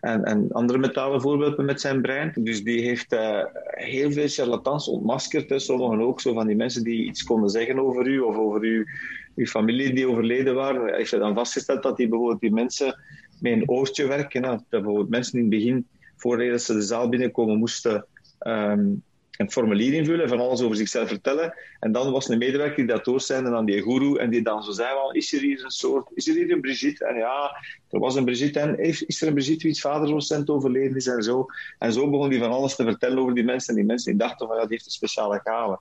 en, 0.04 0.24
en 0.24 0.52
andere 0.52 0.78
metalen 0.78 1.20
voorbeelden 1.20 1.64
met 1.64 1.80
zijn 1.80 2.02
brein. 2.02 2.32
Dus 2.34 2.64
die 2.64 2.80
heeft 2.80 3.12
uh, 3.12 3.44
heel 3.64 4.12
veel 4.12 4.28
charlatans 4.28 4.88
ontmaskerd. 4.88 5.50
Hè. 5.50 5.58
Sommigen 5.58 6.00
ook 6.00 6.20
zo 6.20 6.32
van 6.32 6.46
die 6.46 6.56
mensen 6.56 6.84
die 6.84 7.04
iets 7.04 7.22
konden 7.22 7.50
zeggen 7.50 7.78
over 7.78 8.06
u 8.06 8.18
of 8.20 8.36
over 8.36 8.60
uw, 8.60 8.84
uw 9.36 9.46
familie 9.46 9.94
die 9.94 10.08
overleden 10.08 10.54
waren. 10.54 10.86
Hij 10.86 10.96
heeft 10.96 11.10
dan 11.10 11.34
vastgesteld 11.34 11.82
dat 11.82 11.96
die 11.96 12.08
bijvoorbeeld 12.08 12.40
die 12.40 12.52
mensen 12.52 12.98
met 13.40 13.52
een 13.52 13.68
oortje 13.68 14.06
werken. 14.06 14.42
Dat 14.42 14.64
bijvoorbeeld 14.68 15.08
mensen 15.08 15.38
in 15.38 15.44
het 15.44 15.50
begin, 15.50 15.86
voordat 16.16 16.62
ze 16.62 16.72
de 16.72 16.82
zaal 16.82 17.08
binnenkomen, 17.08 17.58
moesten 17.58 18.06
um, 18.46 19.02
een 19.36 19.50
formulier 19.50 19.92
invullen, 19.92 20.28
van 20.28 20.40
alles 20.40 20.62
over 20.62 20.76
zichzelf 20.76 21.08
vertellen. 21.08 21.54
En 21.80 21.92
dan 21.92 22.10
was 22.12 22.28
een 22.28 22.38
medewerker 22.38 22.76
die 22.76 22.86
dat 22.86 23.04
doorzende 23.04 23.56
aan 23.56 23.64
die 23.64 23.82
guru 23.82 24.16
en 24.16 24.30
die 24.30 24.42
dan 24.42 24.62
zo 24.62 24.72
zei 24.72 24.88
van, 24.94 25.14
is 25.14 25.32
er 25.32 25.40
hier 25.40 25.64
een 25.64 25.70
soort, 25.70 26.10
is 26.14 26.28
er 26.28 26.34
hier 26.34 26.50
een 26.50 26.60
Brigitte? 26.60 27.04
En 27.04 27.16
ja, 27.16 27.56
er 27.90 27.98
was 27.98 28.14
een 28.14 28.24
Brigitte 28.24 28.60
en 28.60 28.78
is 28.78 29.22
er 29.22 29.28
een 29.28 29.34
Brigitte 29.34 29.64
wiens 29.64 29.80
vader 29.80 30.14
recent 30.14 30.50
overleden 30.50 30.96
is 30.96 31.06
en 31.06 31.22
zo. 31.22 31.46
En 31.78 31.92
zo 31.92 32.10
begon 32.10 32.30
hij 32.30 32.38
van 32.38 32.50
alles 32.50 32.76
te 32.76 32.84
vertellen 32.84 33.18
over 33.18 33.34
die 33.34 33.44
mensen. 33.44 33.68
En 33.68 33.80
die 33.80 33.88
mensen 33.88 34.10
die 34.10 34.20
dachten 34.20 34.46
van, 34.46 34.56
ja, 34.56 34.62
die 34.62 34.70
heeft 34.70 34.86
een 34.86 34.90
speciale 34.90 35.40
gave. 35.44 35.78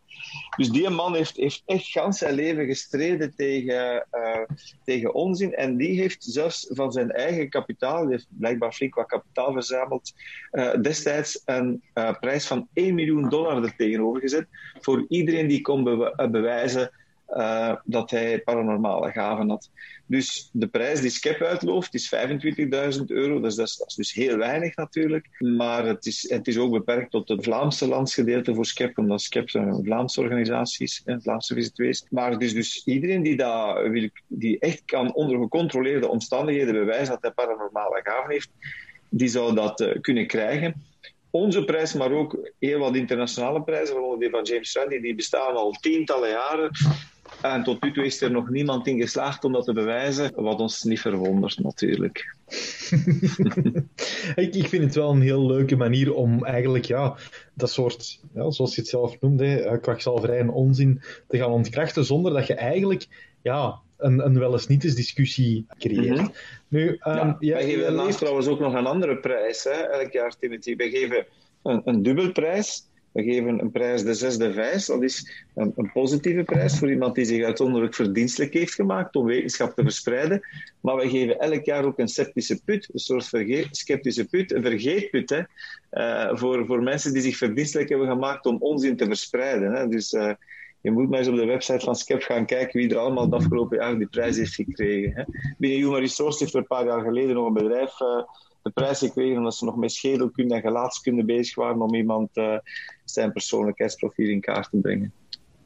Dus 0.58 0.70
die 0.70 0.90
man 0.90 1.16
heeft, 1.16 1.38
heeft 1.38 1.64
echt 1.66 1.88
gans 1.88 2.18
zijn 2.18 2.34
leven 2.34 2.66
gestreden 2.66 3.36
tegen, 3.36 4.06
uh, 4.12 4.58
tegen 4.84 5.14
onzin. 5.14 5.54
En 5.54 5.78
die 5.78 6.00
heeft 6.00 6.24
zelfs 6.24 6.68
van 6.70 6.92
zijn 6.92 7.12
eigen 7.12 7.50
kapitaal, 7.50 8.02
die 8.02 8.12
heeft 8.12 8.28
blijkbaar 8.30 8.74
flink 8.74 8.96
wat 8.96 9.06
kapitaal 9.06 9.54
verzameld, 9.54 10.14
uh, 10.52 10.74
destijds 10.82 11.42
een 11.46 11.84
uh, 11.94 12.12
prijs 12.20 12.48
van 12.48 12.68
1 12.74 12.96
miljoen 12.96 13.30
dollar 13.30 13.43
er 13.50 13.76
tegenover 13.76 14.22
gezet 14.22 14.48
voor 14.80 15.06
iedereen 15.08 15.48
die 15.48 15.62
kon 15.62 15.84
be 15.84 16.28
bewijzen 16.32 16.92
uh, 17.30 17.76
dat 17.84 18.12
hij 18.12 18.42
paranormale 18.42 19.12
gaven 19.12 19.50
had. 19.50 19.70
Dus 20.06 20.50
de 20.52 20.68
prijs 20.68 21.02
die 21.02 21.10
Skep 21.10 21.42
uitlooft 21.42 21.94
is 21.94 22.16
25.000 22.16 23.06
euro. 23.06 23.40
Dus 23.40 23.56
dat 23.56 23.68
is, 23.68 23.78
dat 23.78 23.88
is, 23.88 23.96
dus 23.96 24.14
heel 24.14 24.38
weinig 24.38 24.76
natuurlijk. 24.76 25.30
Maar 25.40 25.86
het 25.86 26.06
is, 26.06 26.30
het 26.30 26.48
is 26.48 26.58
ook 26.58 26.72
beperkt 26.72 27.12
tot 27.12 27.30
het 27.30 27.44
Vlaamse 27.44 27.88
landsgedeelte 27.88 28.56
voor 28.56 28.66
Skep, 28.66 28.98
omdat 28.98 29.22
Skep 29.22 29.50
zijn 29.50 29.84
Vlaamse 29.84 30.22
organisaties, 30.22 31.02
het 31.06 31.24
Vlaamse 31.24 31.54
visitwees. 31.54 32.06
Maar 32.10 32.42
is 32.42 32.54
dus 32.54 32.82
iedereen 32.86 33.24
die, 33.24 33.36
dat 33.36 33.88
wil, 33.88 34.10
die 34.28 34.60
echt 34.60 34.82
kan 34.86 35.14
onder 35.14 35.38
gecontroleerde 35.38 36.08
omstandigheden 36.08 36.74
bewijzen 36.74 37.14
dat 37.14 37.22
hij 37.22 37.32
paranormale 37.32 38.02
gaven 38.04 38.32
heeft, 38.32 38.50
die 39.10 39.28
zou 39.28 39.56
dat 39.56 39.82
uh, 39.82 40.02
kunnen 40.02 40.28
krijgen 40.28 40.92
onze 41.34 41.64
prijs, 41.64 41.94
maar 41.94 42.12
ook 42.12 42.50
heel 42.60 42.80
wat 42.80 42.96
internationale 42.96 43.62
prijzen, 43.62 43.94
bijvoorbeeld 43.94 44.20
die 44.22 44.30
van 44.30 44.44
James 44.44 44.76
Randi, 44.76 45.00
die 45.00 45.16
bestaan 45.16 45.56
al 45.56 45.72
tientallen 45.72 46.30
jaren. 46.30 46.72
En 47.42 47.64
tot 47.64 47.84
nu 47.84 47.92
toe 47.92 48.06
is 48.06 48.22
er 48.22 48.32
nog 48.32 48.50
niemand 48.50 48.88
in 48.88 49.02
geslaagd 49.02 49.44
om 49.44 49.52
dat 49.52 49.66
te 49.66 49.74
bewijzen, 49.74 50.32
wat 50.36 50.60
ons 50.60 50.84
niet 50.84 51.00
verwondert 51.00 51.60
natuurlijk. 51.60 52.36
ik, 54.44 54.56
ik 54.56 54.68
vind 54.68 54.84
het 54.84 54.96
wel 54.96 55.12
een 55.12 55.22
heel 55.22 55.46
leuke 55.46 55.76
manier 55.76 56.14
om 56.14 56.46
eigenlijk 56.46 56.86
ja, 56.86 57.16
dat 57.54 57.72
soort, 57.72 58.20
zoals 58.34 58.76
je 58.76 58.82
het 58.82 58.90
zelf 58.90 59.22
noemde, 59.22 59.62
eh, 59.62 59.82
kwakzalverij 59.82 60.40
en 60.40 60.50
onzin 60.50 61.02
te 61.28 61.38
gaan 61.38 61.52
ontkrachten, 61.52 62.06
zonder 62.06 62.34
dat 62.34 62.48
je 62.48 62.54
eigenlijk 62.54 63.08
ja, 63.42 63.80
een, 63.98 64.26
een 64.26 64.40
wel 64.40 64.52
eens 64.52 64.68
niet 64.68 64.84
eens 64.84 64.96
discussie 64.96 65.66
creëert. 65.78 66.18
Mm 66.18 66.26
-hmm. 66.26 66.34
Nu, 66.68 66.88
um, 66.88 66.98
ja, 67.06 67.38
ja, 67.40 67.54
wij 67.54 67.64
geven 67.64 67.82
daarnaast 67.82 68.18
trouwens 68.18 68.48
ook 68.48 68.60
nog 68.60 68.74
een 68.74 68.86
andere 68.86 69.18
prijs, 69.18 69.64
hè, 69.64 69.70
elk 69.70 70.12
jaar, 70.12 70.38
Timothy. 70.40 70.76
Wij 70.76 70.90
geven 70.90 71.26
een, 71.64 71.82
een 71.86 72.04
dubbelprijs. 72.04 72.92
We 73.12 73.24
geven 73.24 73.60
een 73.60 73.72
prijs 73.72 74.04
de 74.04 74.14
zesde 74.14 74.54
vijs. 74.54 74.86
Dat 74.86 75.04
is 75.04 75.46
een, 75.56 75.74
een, 75.76 75.92
positieve 75.92 76.44
prijs 76.44 76.80
voor 76.80 76.92
iemand 76.92 77.16
die 77.16 77.26
zich 77.26 77.44
uitzonderlijk 77.44 77.94
verdienstelijk 77.94 78.54
heeft 78.54 78.74
gemaakt 78.74 79.16
om 79.16 79.26
wetenschap 79.26 79.76
te 79.76 79.82
verspreiden. 79.82 80.42
Maar 80.82 80.96
we 80.96 81.10
geven 81.10 81.40
elk 81.40 81.66
jaar 81.66 81.86
ook 81.86 82.00
een 82.00 82.08
sceptische 82.08 82.64
put, 82.66 82.90
een 82.94 83.00
soort 83.00 83.24
sceptische 83.72 84.26
put, 84.26 84.52
een 84.52 84.62
vergeetput, 84.62 85.30
hè, 85.30 85.42
uh, 85.92 86.38
voor, 86.38 86.66
voor 86.66 86.84
mensen 86.84 87.14
die 87.14 87.22
zich 87.22 87.38
verdienstelijk 87.38 87.90
hebben 87.90 88.08
gemaakt 88.08 88.46
om 88.46 88.58
onzin 88.60 88.96
te 88.96 89.06
verspreiden. 89.06 89.72
Hè. 89.74 89.88
Dus 89.88 90.14
uh, 90.14 90.32
je 90.84 90.92
moet 90.92 91.10
maar 91.10 91.20
eens 91.20 91.28
op 91.28 91.36
de 91.36 91.46
website 91.46 91.86
van 91.86 91.96
Skep 91.96 92.22
gaan 92.22 92.46
kijken 92.46 92.80
wie 92.80 92.90
er 92.90 92.98
allemaal 92.98 93.24
het 93.24 93.34
afgelopen 93.34 93.78
jaar 93.78 93.98
die 93.98 94.08
prijs 94.08 94.38
heeft 94.38 94.54
gekregen. 94.54 95.12
Hè. 95.16 95.24
Binnen 95.58 95.80
Human 95.80 96.00
Resources 96.00 96.40
heeft 96.40 96.54
er 96.54 96.60
een 96.60 96.68
paar 96.68 96.86
jaar 96.86 97.02
geleden 97.02 97.36
nog 97.36 97.48
een 97.48 97.54
bedrijf 97.54 98.00
uh, 98.00 98.24
de 98.62 98.72
prijs 98.72 99.00
gekregen 99.00 99.38
omdat 99.38 99.56
ze 99.56 99.66
nog 99.66 99.76
met 99.76 99.92
schedelkunde 99.92 100.56
en 100.56 100.62
gelaatskunde 100.62 101.24
bezig 101.24 101.56
waren 101.56 101.82
om 101.82 101.96
iemand 101.96 102.38
uh, 102.38 102.58
zijn 103.06 103.32
persoonlijkheidsprofiel 103.32 104.30
in 104.30 104.42
kaart 104.42 104.70
te 104.70 104.78
brengen. 104.78 105.14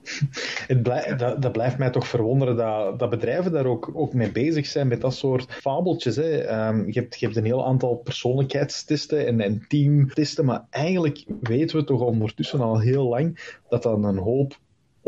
Het 0.67 0.85
dat, 1.19 1.41
dat, 1.41 1.51
blijft 1.51 1.77
mij 1.77 1.89
toch 1.89 2.07
verwonderen 2.07 2.55
dat, 2.55 2.99
dat 2.99 3.09
bedrijven 3.09 3.51
daar 3.51 3.65
ook, 3.65 4.13
mee 4.13 4.31
bezig 4.31 4.65
zijn 4.65 4.87
met 4.87 5.01
dat 5.01 5.15
soort 5.15 5.53
fabeltjes. 5.53 6.15
Hè. 6.15 6.67
Um, 6.67 6.85
je, 6.91 6.99
hebt, 6.99 7.19
je 7.19 7.25
hebt 7.25 7.37
een 7.37 7.45
heel 7.45 7.65
aantal 7.65 7.95
persoonlijkheidstesten 7.95 9.27
en, 9.27 9.41
en 9.41 9.65
teamtesten, 9.67 10.45
maar 10.45 10.65
eigenlijk 10.69 11.25
weten 11.41 11.77
we 11.77 11.83
toch 11.83 12.01
ondertussen 12.01 12.61
al 12.61 12.79
heel 12.79 13.07
lang 13.07 13.59
dat 13.69 13.83
dat 13.83 14.03
een 14.03 14.17
hoop 14.17 14.57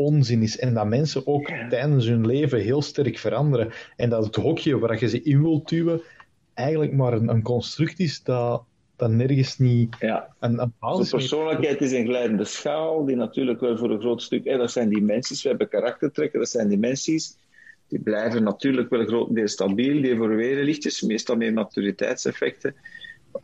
onzin 0.00 0.42
is 0.42 0.58
en 0.58 0.74
dat 0.74 0.86
mensen 0.86 1.26
ook 1.26 1.50
tijdens 1.68 2.06
hun 2.06 2.26
leven 2.26 2.60
heel 2.60 2.82
sterk 2.82 3.18
veranderen 3.18 3.72
en 3.96 4.10
dat 4.10 4.24
het 4.24 4.36
hokje 4.36 4.78
waar 4.78 5.00
je 5.00 5.08
ze 5.08 5.22
in 5.22 5.42
wilt 5.42 5.68
duwen 5.68 6.00
eigenlijk 6.54 6.92
maar 6.92 7.12
een, 7.12 7.28
een 7.28 7.42
construct 7.42 7.98
is 7.98 8.22
dat, 8.22 8.62
dat 8.96 9.10
nergens 9.10 9.58
niet 9.58 9.96
ja. 9.98 10.34
een, 10.40 10.58
een 10.58 10.72
basis 10.80 11.10
persoonlijkheid 11.10 11.80
is 11.80 11.92
een 11.92 12.06
glijdende 12.06 12.44
schaal, 12.44 13.04
die 13.04 13.16
natuurlijk 13.16 13.60
wel 13.60 13.76
voor 13.76 13.90
een 13.90 14.00
groot 14.00 14.22
stuk... 14.22 14.44
Hè, 14.44 14.56
dat 14.56 14.70
zijn 14.70 14.88
dimensies, 14.88 15.42
we 15.42 15.48
hebben 15.48 15.68
karaktertrekken, 15.68 16.38
dat 16.38 16.48
zijn 16.48 16.68
dimensies. 16.68 17.36
Die 17.88 18.00
blijven 18.00 18.42
natuurlijk 18.42 18.90
wel 18.90 19.06
grotendeels 19.06 19.52
stabiel, 19.52 20.02
die 20.02 20.10
evolueren 20.10 20.64
lichtjes, 20.64 21.02
meestal 21.02 21.36
met 21.36 21.54
maturiteitseffecten. 21.54 22.74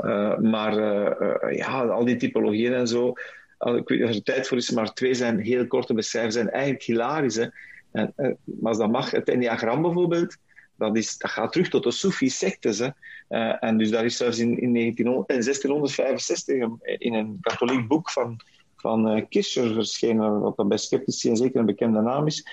Uh, 0.04 0.38
maar 0.38 0.78
uh, 0.78 1.56
ja, 1.56 1.84
al 1.84 2.04
die 2.04 2.16
typologieën 2.16 2.74
en 2.74 2.88
zo... 2.88 3.12
Ik 3.58 3.88
weet 3.88 4.00
er 4.00 4.22
tijd 4.22 4.48
voor 4.48 4.56
is, 4.56 4.70
maar 4.70 4.92
twee 4.92 5.14
zijn 5.14 5.38
heel 5.38 5.66
korte 5.66 5.94
beschrijven, 5.94 6.32
zijn 6.32 6.50
eigenlijk 6.50 6.82
hilarisch. 6.82 7.36
En, 7.36 8.14
maar 8.44 8.68
als 8.68 8.78
dat 8.78 8.90
mag, 8.90 9.10
het 9.10 9.28
enneagram 9.28 9.82
bijvoorbeeld, 9.82 10.36
dat, 10.76 10.96
is, 10.96 11.18
dat 11.18 11.30
gaat 11.30 11.52
terug 11.52 11.68
tot 11.68 11.82
de 11.82 11.90
Soefi-sectes. 11.90 12.80
Uh, 12.80 13.62
en 13.64 13.78
dus 13.78 13.90
daar 13.90 14.04
is 14.04 14.16
zelfs 14.16 14.38
in, 14.38 14.58
in, 14.60 14.72
1900, 14.72 15.28
in 15.28 15.42
1665 15.42 16.54
in 16.98 17.14
een 17.14 17.38
katholiek 17.40 17.88
boek 17.88 18.10
van, 18.10 18.40
van 18.76 19.16
uh, 19.16 19.24
Kircher 19.28 19.74
verschenen, 19.74 20.40
wat 20.40 20.56
dan 20.56 20.68
bij 20.68 20.78
sceptici 20.78 21.28
en 21.28 21.36
zeker 21.36 21.60
een 21.60 21.66
bekende 21.66 22.00
naam 22.00 22.26
is. 22.26 22.46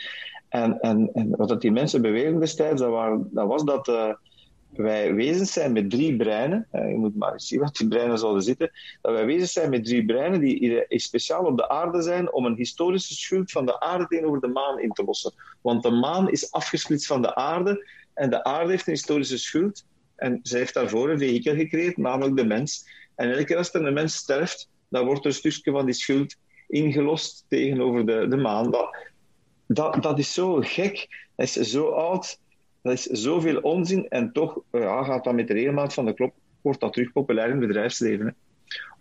En, 0.50 0.80
en, 0.80 1.10
en 1.14 1.36
wat 1.36 1.62
die 1.62 1.72
mensen 1.72 2.02
beweren 2.02 2.40
destijds, 2.40 2.82
dat, 2.82 2.90
waren, 2.90 3.30
dat 3.32 3.48
was 3.48 3.64
dat 3.64 3.88
wij 4.76 5.14
wezens 5.14 5.54
zijn 5.54 5.72
met 5.72 5.90
drie 5.90 6.16
breinen. 6.16 6.68
je 6.72 6.96
moet 6.98 7.16
maar 7.16 7.34
eens 7.34 7.48
zien 7.48 7.60
wat 7.60 7.76
die 7.76 7.88
breinen 7.88 8.18
zouden 8.18 8.44
zitten. 8.44 8.72
Dat 9.02 9.14
wij 9.14 9.26
wezens 9.26 9.54
zijn 9.54 9.70
met 9.70 9.86
drie 9.86 10.06
breinen 10.06 10.40
die 10.40 10.84
speciaal 10.88 11.46
op 11.46 11.58
de 11.58 11.70
aarde 11.70 12.02
zijn 12.02 12.34
om 12.34 12.46
een 12.46 12.56
historische 12.56 13.14
schuld 13.14 13.52
van 13.52 13.66
de 13.66 13.80
aarde 13.80 14.08
tegenover 14.08 14.42
de 14.42 14.48
maan 14.48 14.80
in 14.80 14.92
te 14.92 15.04
lossen. 15.04 15.34
Want 15.62 15.84
de 15.84 15.92
maan 15.92 16.30
is 16.30 16.52
afgesplitst 16.52 17.08
van 17.08 17.22
de 17.22 17.36
aarde 17.36 17.88
en 18.14 18.30
de 18.30 18.44
aarde 18.44 18.70
heeft 18.70 18.88
een 18.88 18.94
historische 18.94 19.38
schuld. 19.38 19.86
En 20.16 20.40
zij 20.44 20.60
heeft 20.60 20.74
daarvoor 20.74 21.10
een 21.10 21.18
vehikel 21.18 21.56
gecreëerd, 21.56 21.98
namelijk 21.98 22.38
de 22.38 22.46
mens. 22.46 22.86
En 23.16 23.32
elke 23.32 23.44
keer 23.44 23.58
als 23.58 23.74
er 23.74 23.86
een 23.86 23.94
mens 23.94 24.16
sterft, 24.16 24.70
dan 24.90 25.06
wordt 25.06 25.20
er 25.20 25.26
een 25.26 25.34
stukje 25.34 25.72
van 25.72 25.86
die 25.86 25.96
schuld 25.96 26.36
ingelost 26.68 27.46
tegenover 27.48 28.06
de, 28.06 28.28
de 28.28 28.38
maan. 28.38 28.72
Dat, 28.72 28.98
dat, 29.68 30.04
dat 30.04 30.20
is 30.20 30.34
zo 30.34 30.60
gek. 30.62 31.08
Dat 31.36 31.56
is 31.56 31.72
zo 31.72 31.90
oud. 31.90 32.40
Dat 32.84 32.94
is 32.94 33.04
zoveel 33.04 33.58
onzin. 33.58 34.08
En 34.10 34.32
toch 34.32 34.60
ja, 34.72 35.04
gaat 35.04 35.24
dat 35.24 35.34
met 35.34 35.48
de 35.48 35.54
regelmaat 35.54 35.94
van 35.94 36.06
de 36.06 36.14
klok, 36.14 36.34
wordt 36.62 36.80
dat 36.80 36.94
terug 36.94 37.12
populair 37.12 37.50
in 37.50 37.58
het 37.58 37.68
bedrijfsleven. 37.68 38.36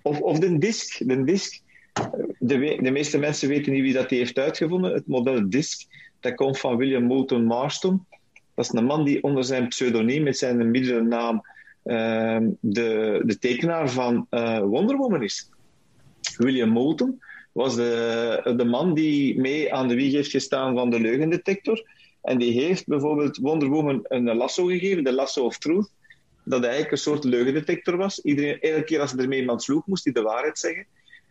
Of, 0.03 0.21
of 0.21 0.39
de 0.39 0.59
disk. 0.59 1.09
De 1.09 1.25
disk. 1.25 1.61
De, 2.39 2.79
de 2.83 2.91
meeste 2.91 3.19
mensen 3.19 3.49
weten 3.49 3.73
niet 3.73 3.83
wie 3.83 3.93
dat 3.93 4.11
heeft 4.11 4.39
uitgevonden. 4.39 4.93
Het 4.93 5.07
model 5.07 5.51
disk, 5.51 5.89
dat 6.21 6.35
komt 6.35 6.59
van 6.59 6.77
William 6.77 7.05
Moulton 7.05 7.45
Marston. 7.45 8.07
Dat 8.55 8.65
is 8.65 8.73
een 8.73 8.85
man 8.85 9.05
die 9.05 9.23
onder 9.23 9.45
zijn 9.45 9.69
pseudoniem, 9.69 10.23
met 10.23 10.39
zijn 10.39 10.71
middelnaam, 10.71 11.43
uh, 11.85 12.39
de, 12.61 13.21
de 13.25 13.39
tekenaar 13.39 13.91
van 13.91 14.27
uh, 14.31 14.59
Wonder 14.59 14.97
Woman 14.97 15.23
is. 15.23 15.51
William 16.37 16.69
Moulton 16.69 17.23
was 17.53 17.75
de, 17.75 18.55
de 18.57 18.65
man 18.65 18.95
die 18.95 19.41
mee 19.41 19.75
aan 19.75 19.89
de 19.89 19.95
wieg 19.95 20.13
heeft 20.13 20.31
gestaan 20.31 20.75
van 20.75 20.91
de 20.91 21.01
leugendetector. 21.01 21.87
En 22.23 22.39
die 22.39 22.61
heeft 22.61 22.87
bijvoorbeeld 22.87 23.37
Wonder 23.37 23.69
Woman 23.69 24.05
een 24.09 24.37
lasso 24.37 24.65
gegeven, 24.67 25.05
de 25.05 25.13
Lasso 25.13 25.45
of 25.45 25.59
Truth, 25.59 25.91
dat 26.45 26.63
eigenlijk 26.63 26.93
een 26.93 26.99
soort 26.99 27.25
leugendetector 27.25 27.97
was. 27.97 28.21
Iedereen, 28.21 28.61
elke 28.61 28.85
keer 28.85 29.01
als 29.01 29.13
er 29.13 29.29
mee 29.29 29.41
iemand 29.41 29.63
sloeg, 29.63 29.87
moest 29.87 30.05
hij 30.05 30.13
de 30.13 30.23
waarheid 30.23 30.59
zeggen. 30.59 30.87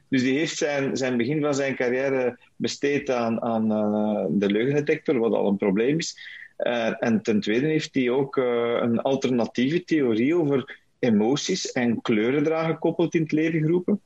Dus 0.10 0.22
die 0.22 0.38
heeft 0.38 0.58
zijn, 0.58 0.98
zijn 0.98 1.18
begin 1.18 1.42
van 1.42 1.56
zijn 1.56 1.76
carrière 1.76 2.40
besteed 2.56 3.10
aan, 3.10 3.42
aan 3.42 3.72
uh, 3.72 4.26
de 4.30 4.52
leugendetector, 4.52 5.20
wat 5.20 5.34
al 5.34 5.48
een 5.48 5.58
probleem 5.58 5.98
is. 5.98 6.18
Uh, 6.58 7.04
en 7.04 7.22
ten 7.22 7.40
tweede 7.40 7.68
heeft 7.68 7.96
hij 7.96 8.10
ook 8.10 8.38
uh, 8.38 8.78
een 8.82 9.02
alternatieve 9.02 9.84
theorie 9.84 10.36
over 10.36 10.80
emoties 11.00 11.72
en 11.72 12.02
kleurendragen 12.02 12.74
gekoppeld 12.74 13.14
in 13.14 13.22
het 13.22 13.32
leven 13.32 13.60
geroepen. 13.62 14.02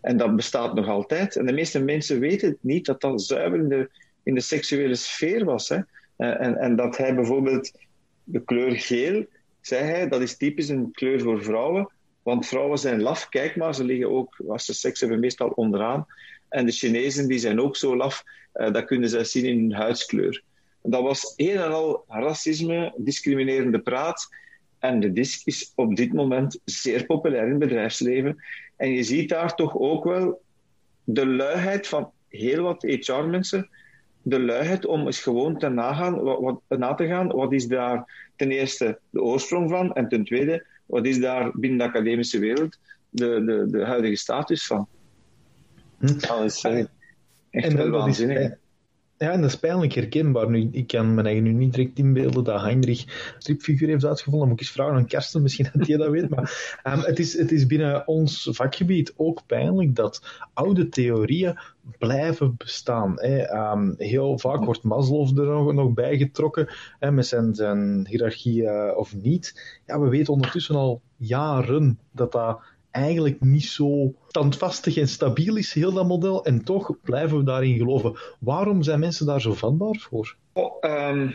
En 0.00 0.16
dat 0.16 0.36
bestaat 0.36 0.74
nog 0.74 0.88
altijd. 0.88 1.36
En 1.36 1.46
de 1.46 1.52
meeste 1.52 1.82
mensen 1.82 2.20
weten 2.20 2.48
het 2.48 2.58
niet 2.60 2.86
dat 2.86 3.00
dat 3.00 3.22
zuiver 3.22 3.58
in 3.58 3.68
de, 3.68 3.90
in 4.22 4.34
de 4.34 4.40
seksuele 4.40 4.94
sfeer 4.94 5.44
was. 5.44 5.68
Hè? 5.68 5.78
En, 6.20 6.56
en 6.56 6.76
dat 6.76 6.96
hij 6.96 7.14
bijvoorbeeld 7.14 7.72
de 8.24 8.44
kleur 8.44 8.72
geel, 8.76 9.26
zei 9.60 9.84
hij, 9.84 10.08
dat 10.08 10.20
is 10.20 10.36
typisch 10.36 10.68
een 10.68 10.90
kleur 10.92 11.20
voor 11.20 11.42
vrouwen. 11.42 11.90
Want 12.22 12.46
vrouwen 12.46 12.78
zijn 12.78 13.02
laf, 13.02 13.28
kijk 13.28 13.56
maar, 13.56 13.74
ze 13.74 13.84
liggen 13.84 14.10
ook, 14.10 14.42
als 14.48 14.64
ze 14.64 14.74
seks 14.74 15.00
hebben, 15.00 15.20
meestal 15.20 15.48
onderaan. 15.48 16.06
En 16.48 16.66
de 16.66 16.72
Chinezen 16.72 17.28
die 17.28 17.38
zijn 17.38 17.60
ook 17.60 17.76
zo 17.76 17.96
laf, 17.96 18.24
uh, 18.54 18.72
dat 18.72 18.84
kunnen 18.84 19.08
ze 19.08 19.24
zien 19.24 19.44
in 19.44 19.58
hun 19.58 19.72
huidskleur. 19.72 20.42
Dat 20.82 21.02
was 21.02 21.32
een 21.36 21.56
en 21.56 21.72
al 21.72 22.04
racisme, 22.08 22.94
discriminerende 22.96 23.80
praat. 23.80 24.28
En 24.78 25.00
de 25.00 25.12
disc 25.12 25.46
is 25.46 25.72
op 25.74 25.96
dit 25.96 26.12
moment 26.12 26.60
zeer 26.64 27.06
populair 27.06 27.44
in 27.44 27.50
het 27.50 27.58
bedrijfsleven. 27.58 28.44
En 28.76 28.90
je 28.90 29.02
ziet 29.02 29.28
daar 29.28 29.54
toch 29.54 29.78
ook 29.78 30.04
wel 30.04 30.42
de 31.04 31.26
luiheid 31.26 31.86
van 31.86 32.10
heel 32.28 32.62
wat 32.62 32.82
HR-mensen. 32.82 33.68
De 34.22 34.40
luiheid 34.40 34.86
om 34.86 35.06
eens 35.06 35.22
gewoon 35.22 35.58
te 35.58 35.68
nagaan, 35.68 36.20
wat, 36.20 36.40
wat, 36.40 36.78
na 36.78 36.94
te 36.94 37.06
gaan. 37.06 37.28
Wat 37.28 37.52
is 37.52 37.66
daar 37.66 38.28
ten 38.36 38.50
eerste 38.50 38.98
de 39.10 39.22
oorsprong 39.22 39.70
van? 39.70 39.92
En 39.92 40.08
ten 40.08 40.24
tweede, 40.24 40.66
wat 40.86 41.06
is 41.06 41.20
daar 41.20 41.50
binnen 41.54 41.78
de 41.78 41.84
academische 41.84 42.38
wereld 42.38 42.78
de, 43.10 43.44
de, 43.44 43.66
de 43.70 43.84
huidige 43.84 44.16
status 44.16 44.66
van? 44.66 44.86
Hm. 45.98 46.18
Dat 46.18 46.44
is 46.44 46.64
echt 46.64 46.88
en 47.50 47.76
wel 47.76 47.90
waanzinnig. 47.90 48.38
Is, 48.38 48.50
ja, 49.20 49.32
en 49.32 49.40
dat 49.40 49.50
is 49.50 49.58
pijnlijk 49.58 49.92
herkenbaar. 49.92 50.50
Nu, 50.50 50.68
ik 50.72 50.86
kan 50.86 51.14
me 51.14 51.22
nu 51.22 51.52
niet 51.52 51.74
direct 51.74 51.98
inbeelden 51.98 52.44
dat 52.44 52.60
Heinrich 52.60 53.34
stripfiguur 53.38 53.88
heeft 53.88 54.04
uitgevonden. 54.04 54.40
Dan 54.40 54.48
moet 54.48 54.60
ik 54.60 54.66
eens 54.66 54.74
vragen 54.74 54.94
aan 54.94 55.06
Karsten, 55.06 55.42
misschien 55.42 55.68
dat 55.72 55.86
hij 55.86 55.96
dat 55.96 56.10
weet. 56.10 56.28
Maar 56.28 56.80
um, 56.84 57.00
het, 57.00 57.18
is, 57.18 57.38
het 57.38 57.52
is 57.52 57.66
binnen 57.66 58.06
ons 58.06 58.48
vakgebied 58.50 59.12
ook 59.16 59.42
pijnlijk 59.46 59.94
dat 59.94 60.22
oude 60.52 60.88
theorieën 60.88 61.58
blijven 61.98 62.54
bestaan. 62.56 63.12
Hè. 63.16 63.70
Um, 63.72 63.94
heel 63.96 64.38
vaak 64.38 64.64
wordt 64.64 64.82
Maslow 64.82 65.38
er 65.38 65.46
nog, 65.46 65.72
nog 65.72 65.92
bij 65.92 66.16
getrokken 66.16 66.68
hè, 66.98 67.12
met 67.12 67.26
zijn, 67.26 67.54
zijn 67.54 68.06
hiërarchie 68.08 68.62
uh, 68.62 68.92
of 68.96 69.14
niet. 69.14 69.78
Ja, 69.86 70.00
we 70.00 70.08
weten 70.08 70.32
ondertussen 70.32 70.74
al 70.74 71.00
jaren 71.16 71.98
dat 72.12 72.32
dat 72.32 72.60
eigenlijk 72.90 73.40
niet 73.40 73.64
zo 73.64 74.14
standvastig 74.28 74.96
en 74.96 75.08
stabiel 75.08 75.56
is, 75.56 75.72
heel 75.72 75.92
dat 75.92 76.06
model. 76.06 76.44
En 76.44 76.64
toch 76.64 76.96
blijven 77.02 77.38
we 77.38 77.44
daarin 77.44 77.76
geloven. 77.76 78.18
Waarom 78.38 78.82
zijn 78.82 79.00
mensen 79.00 79.26
daar 79.26 79.40
zo 79.40 79.54
vatbaar 79.54 79.96
voor? 80.10 80.36
Oh, 80.52 80.76
um, 80.80 81.34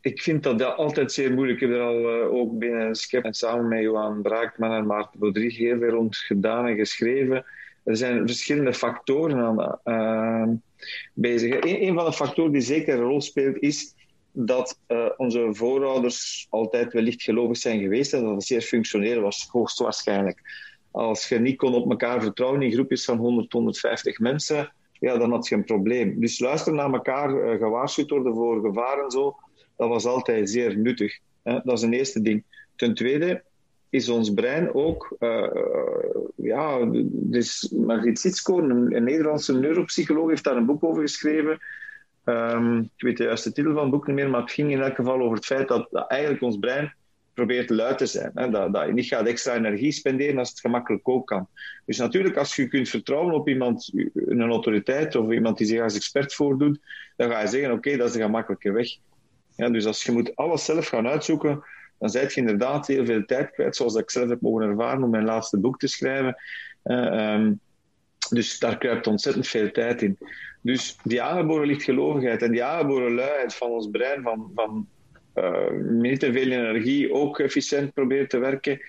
ik 0.00 0.22
vind 0.22 0.42
dat, 0.42 0.58
dat 0.58 0.76
altijd 0.76 1.12
zeer 1.12 1.32
moeilijk. 1.32 1.60
Ik 1.60 1.68
heb 1.68 1.78
er 1.78 1.84
al 1.84 1.98
uh, 1.98 2.34
ook 2.34 2.58
binnen 2.58 2.94
Skep 2.94 3.24
en 3.24 3.34
samen 3.34 3.68
met 3.68 3.80
Johan 3.80 4.22
Braakman 4.22 4.72
en 4.72 4.86
Maarten 4.86 5.20
Baudry 5.20 5.50
heel 5.50 5.78
veel 5.78 5.88
rond 5.88 6.16
gedaan 6.16 6.66
en 6.66 6.76
geschreven. 6.76 7.44
Er 7.84 7.96
zijn 7.96 8.26
verschillende 8.26 8.74
factoren 8.74 9.38
aan 9.38 9.80
uh, 9.84 10.54
bezig. 11.12 11.56
Een, 11.60 11.94
van 11.94 12.04
de 12.04 12.12
factoren 12.12 12.52
die 12.52 12.60
zeker 12.60 12.94
een 12.94 13.04
rol 13.04 13.20
speelt 13.20 13.56
is 13.58 13.94
dat 14.32 14.78
uh, 14.88 15.06
onze 15.16 15.48
voorouders 15.50 16.46
altijd 16.50 16.92
wellicht 16.92 17.22
gelovig 17.22 17.56
zijn 17.56 17.80
geweest 17.80 18.12
en 18.12 18.22
dat 18.22 18.34
het 18.34 18.44
zeer 18.44 18.60
functioneel 18.60 19.20
was, 19.20 19.48
hoogstwaarschijnlijk. 19.50 20.40
Als 20.96 21.28
je 21.28 21.38
niet 21.38 21.56
kon 21.56 21.74
op 21.74 21.90
elkaar 21.90 22.22
vertrouwen 22.22 22.62
in 22.62 22.72
groepjes 22.72 23.04
van 23.04 23.16
100, 23.16 23.52
150 23.52 24.18
mensen, 24.18 24.72
ja, 24.92 25.18
dan 25.18 25.30
had 25.30 25.48
je 25.48 25.54
een 25.54 25.64
probleem. 25.64 26.20
Dus 26.20 26.38
luisteren 26.38 26.78
naar 26.78 26.92
elkaar, 26.92 27.30
uh, 27.30 27.58
gewaarschuwd 27.58 28.10
worden 28.10 28.34
voor 28.34 28.60
gevaren 28.60 29.10
zo, 29.10 29.36
dat 29.76 29.88
was 29.88 30.06
altijd 30.06 30.50
zeer 30.50 30.78
nuttig. 30.78 31.18
Dat 31.42 31.72
is 31.72 31.82
een 31.82 31.92
eerste 31.92 32.22
ding. 32.22 32.44
Ten 32.76 32.94
tweede 32.94 33.42
is 33.90 34.08
ons 34.08 34.30
brein 34.34 34.74
ook, 34.74 35.16
uh, 35.20 35.48
ja, 36.36 36.88
dus 37.10 37.72
Margriet 37.76 38.18
Sitsko, 38.18 38.58
een, 38.58 39.04
Nederlandse 39.04 39.58
neuropsycholoog, 39.58 40.28
heeft 40.28 40.44
daar 40.44 40.56
een 40.56 40.66
boek 40.66 40.84
over 40.84 41.02
geschreven. 41.02 41.58
Um, 42.24 42.80
ik 42.80 43.02
weet 43.02 43.16
de 43.16 43.24
juiste 43.24 43.52
titel 43.52 43.72
van 43.72 43.82
het 43.82 43.90
boek 43.90 44.06
niet 44.06 44.16
meer, 44.16 44.30
maar 44.30 44.40
het 44.40 44.50
ging 44.50 44.70
in 44.70 44.80
elk 44.80 44.94
geval 44.94 45.20
over 45.20 45.36
het 45.36 45.46
feit 45.46 45.68
dat 45.68 45.88
eigenlijk 45.92 46.42
ons 46.42 46.58
brein 46.58 46.94
probeert 47.36 47.70
luid 47.70 47.98
te 47.98 48.06
zijn. 48.06 48.30
Hè? 48.34 48.50
Dat, 48.50 48.72
dat 48.72 48.86
je 48.86 48.92
niet 48.92 49.06
gaat 49.06 49.26
extra 49.26 49.54
energie 49.54 49.92
spenderen 49.92 50.38
als 50.38 50.50
het 50.50 50.60
gemakkelijk 50.60 51.08
ook 51.08 51.26
kan. 51.26 51.48
Dus 51.84 51.98
natuurlijk, 51.98 52.36
als 52.36 52.56
je 52.56 52.68
kunt 52.68 52.88
vertrouwen 52.88 53.34
op 53.34 53.48
iemand, 53.48 53.90
een 54.14 54.40
autoriteit 54.40 55.14
of 55.14 55.32
iemand 55.32 55.58
die 55.58 55.66
zich 55.66 55.80
als 55.80 55.96
expert 55.96 56.34
voordoet, 56.34 56.78
dan 57.16 57.30
ga 57.30 57.40
je 57.40 57.46
zeggen, 57.46 57.72
oké, 57.72 57.96
dat 57.96 58.08
is 58.08 58.12
de 58.12 58.20
gemakkelijke 58.20 58.72
weg. 58.72 58.88
Ja, 59.56 59.70
dus 59.70 59.86
als 59.86 60.04
je 60.04 60.12
moet 60.12 60.36
alles 60.36 60.64
zelf 60.64 60.88
gaan 60.88 61.06
uitzoeken, 61.06 61.64
dan 61.98 62.08
zijt 62.08 62.34
je 62.34 62.40
inderdaad 62.40 62.86
heel 62.86 63.04
veel 63.04 63.24
tijd 63.24 63.50
kwijt, 63.50 63.76
zoals 63.76 63.94
ik 63.94 64.10
zelf 64.10 64.28
heb 64.28 64.40
mogen 64.40 64.68
ervaren 64.68 65.02
om 65.02 65.10
mijn 65.10 65.24
laatste 65.24 65.58
boek 65.58 65.78
te 65.78 65.86
schrijven. 65.86 66.36
Uh, 66.84 67.32
um, 67.34 67.60
dus 68.30 68.58
daar 68.58 68.78
kruipt 68.78 69.06
ontzettend 69.06 69.46
veel 69.46 69.70
tijd 69.70 70.02
in. 70.02 70.18
Dus 70.60 70.98
die 71.02 71.22
aangeboren 71.22 71.66
lichtgelovigheid 71.66 72.42
en 72.42 72.50
die 72.50 72.64
aangeboren 72.64 73.14
luiheid 73.14 73.54
van 73.54 73.70
ons 73.70 73.90
brein, 73.90 74.22
van, 74.22 74.50
van 74.54 74.88
niet 75.82 76.20
te 76.20 76.32
veel 76.32 76.50
energie, 76.50 77.12
ook 77.12 77.38
efficiënt 77.38 77.94
proberen 77.94 78.28
te 78.28 78.38
werken. 78.38 78.80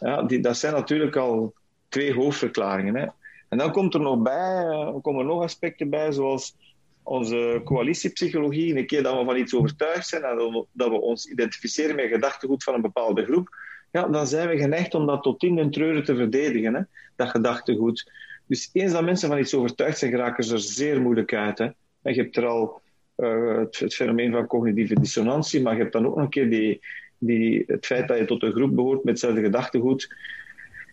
Ja, 0.00 0.22
die, 0.22 0.40
dat 0.40 0.56
zijn 0.56 0.72
natuurlijk 0.72 1.16
al 1.16 1.54
twee 1.88 2.14
hoofdverklaringen. 2.14 2.94
Hè. 2.94 3.06
En 3.48 3.58
dan 3.58 3.72
komt 3.72 3.94
er 3.94 4.00
nog 4.00 4.22
bij, 4.22 4.64
uh, 4.64 4.94
komen 5.02 5.20
er 5.20 5.26
nog 5.26 5.42
aspecten 5.42 5.90
bij, 5.90 6.12
zoals 6.12 6.56
onze 7.02 7.60
coalitiepsychologie. 7.64 8.76
Een 8.76 8.86
keer 8.86 9.02
dat 9.02 9.18
we 9.18 9.24
van 9.24 9.36
iets 9.36 9.54
overtuigd 9.54 10.08
zijn 10.08 10.22
en 10.22 10.66
dat 10.72 10.88
we 10.88 11.00
ons 11.00 11.26
identificeren 11.26 11.96
met 11.96 12.08
gedachtegoed 12.08 12.64
van 12.64 12.74
een 12.74 12.80
bepaalde 12.80 13.24
groep, 13.24 13.48
ja, 13.92 14.06
dan 14.08 14.26
zijn 14.26 14.48
we 14.48 14.56
geneigd 14.56 14.94
om 14.94 15.06
dat 15.06 15.22
tot 15.22 15.42
in 15.42 15.56
den 15.56 15.70
treuren 15.70 16.04
te 16.04 16.16
verdedigen, 16.16 16.74
hè, 16.74 16.80
dat 17.16 17.28
gedachtegoed. 17.28 18.10
Dus 18.46 18.70
eens 18.72 18.92
dat 18.92 19.04
mensen 19.04 19.28
van 19.28 19.38
iets 19.38 19.54
overtuigd 19.54 19.98
zijn, 19.98 20.10
geraken 20.10 20.44
ze 20.44 20.54
er 20.54 20.60
zeer 20.60 21.00
moeilijk 21.00 21.34
uit. 21.34 21.60
En 21.60 21.74
je 22.02 22.12
hebt 22.12 22.36
er 22.36 22.46
al 22.46 22.80
uh, 23.16 23.58
het, 23.58 23.78
het, 23.78 23.94
fenomeen 23.94 24.32
van 24.32 24.46
cognitieve 24.46 24.94
dissonantie, 24.94 25.62
maar 25.62 25.74
je 25.74 25.80
hebt 25.80 25.92
dan 25.92 26.06
ook 26.06 26.14
nog 26.14 26.24
een 26.24 26.30
keer 26.30 26.50
die, 26.50 26.80
die, 27.18 27.64
het 27.66 27.86
feit 27.86 28.08
dat 28.08 28.18
je 28.18 28.24
tot 28.24 28.42
een 28.42 28.52
groep 28.52 28.74
behoort 28.74 29.04
met 29.04 29.12
hetzelfde 29.12 29.42
gedachtegoed. 29.42 30.14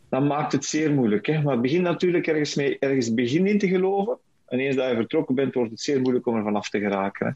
Dan 0.09 0.27
maakt 0.27 0.51
het 0.51 0.65
zeer 0.65 0.91
moeilijk. 0.91 1.25
Hè? 1.25 1.41
Maar 1.41 1.53
het 1.53 1.61
begint 1.61 1.83
natuurlijk 1.83 2.27
ergens, 2.27 2.55
mee, 2.55 2.79
ergens 2.79 3.13
begin 3.13 3.47
in 3.47 3.59
te 3.59 3.67
geloven. 3.67 4.17
En 4.47 4.59
eens 4.59 4.75
dat 4.75 4.89
je 4.89 4.95
vertrokken 4.95 5.35
bent, 5.35 5.53
wordt 5.53 5.71
het 5.71 5.81
zeer 5.81 6.01
moeilijk 6.01 6.27
om 6.27 6.35
er 6.35 6.43
vanaf 6.43 6.69
te 6.69 6.79
geraken. 6.79 7.25
Hè? 7.25 7.31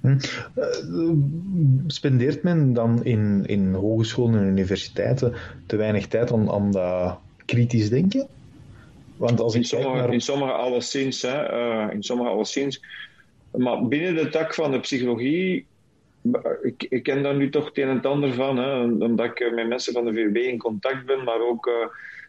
Hm. 0.00 0.18
Uh, 0.88 1.12
spendeert 1.86 2.42
men 2.42 2.72
dan 2.72 3.04
in, 3.04 3.44
in 3.46 3.74
hogescholen 3.74 4.40
en 4.40 4.46
universiteiten 4.46 5.34
te 5.66 5.76
weinig 5.76 6.06
tijd 6.06 6.32
aan, 6.32 6.50
aan 6.50 6.70
dat 6.70 7.18
kritisch 7.44 7.90
denken? 7.90 8.26
Want 9.16 9.40
als 9.40 9.54
in, 9.54 9.64
sommige, 9.64 9.94
naar... 9.96 10.12
in 10.12 10.20
sommige 10.20 10.52
alleszins, 10.52 11.22
hè, 11.22 11.52
uh, 11.52 11.92
in 11.94 12.02
sommige 12.02 12.30
alleszins 12.30 12.80
maar 13.56 13.88
binnen 13.88 14.14
de 14.14 14.28
tak 14.28 14.54
van 14.54 14.70
de 14.70 14.80
psychologie, 14.80 15.66
ik, 16.62 16.86
ik 16.88 17.02
ken 17.02 17.22
daar 17.22 17.36
nu 17.36 17.50
toch 17.50 17.64
het 17.64 17.78
een 17.78 17.88
en 17.88 18.02
ander 18.02 18.34
van, 18.34 18.56
hè, 18.56 18.80
omdat 18.82 19.26
ik 19.26 19.52
met 19.54 19.68
mensen 19.68 19.92
van 19.92 20.04
de 20.04 20.12
VUB 20.12 20.36
in 20.36 20.58
contact 20.58 21.06
ben, 21.06 21.24
maar 21.24 21.40
ook 21.40 21.66
uh, 21.66 21.86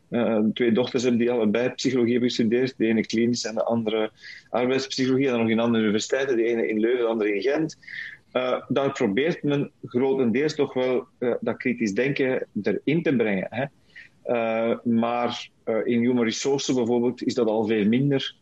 uh, 0.10 0.40
twee 0.54 0.72
dochters 0.72 1.04
heb 1.04 1.18
die 1.18 1.32
allebei 1.32 1.70
psychologie 1.70 2.12
hebben 2.12 2.30
gestudeerd. 2.30 2.74
De 2.78 2.86
ene 2.86 3.06
klinisch 3.06 3.46
en 3.46 3.56
de 3.56 3.64
andere 3.64 4.12
arbeidspsychologie. 4.50 5.26
En 5.26 5.32
dan 5.32 5.42
nog 5.42 5.50
in 5.50 5.60
andere 5.60 5.84
universiteiten, 5.84 6.36
de 6.36 6.44
ene 6.44 6.68
in 6.68 6.80
Leuven, 6.80 7.00
de 7.00 7.06
andere 7.06 7.36
in 7.36 7.42
Gent. 7.42 7.78
Uh, 8.34 8.62
daar 8.68 8.92
probeert 8.92 9.44
men 9.44 9.72
grotendeels 9.84 10.56
toch 10.56 10.74
wel 10.74 11.08
dat 11.40 11.58
kritisch 11.58 11.94
denken 11.94 12.48
erin 12.64 13.04
te 13.04 13.16
brengen. 13.16 13.48
Hè. 13.50 13.66
maar 14.84 15.50
in 15.84 16.00
human 16.00 16.24
resources 16.24 16.76
bijvoorbeeld 16.76 17.24
is 17.24 17.34
dat 17.34 17.48
al 17.48 17.66
veel 17.66 17.86
minder 17.86 18.36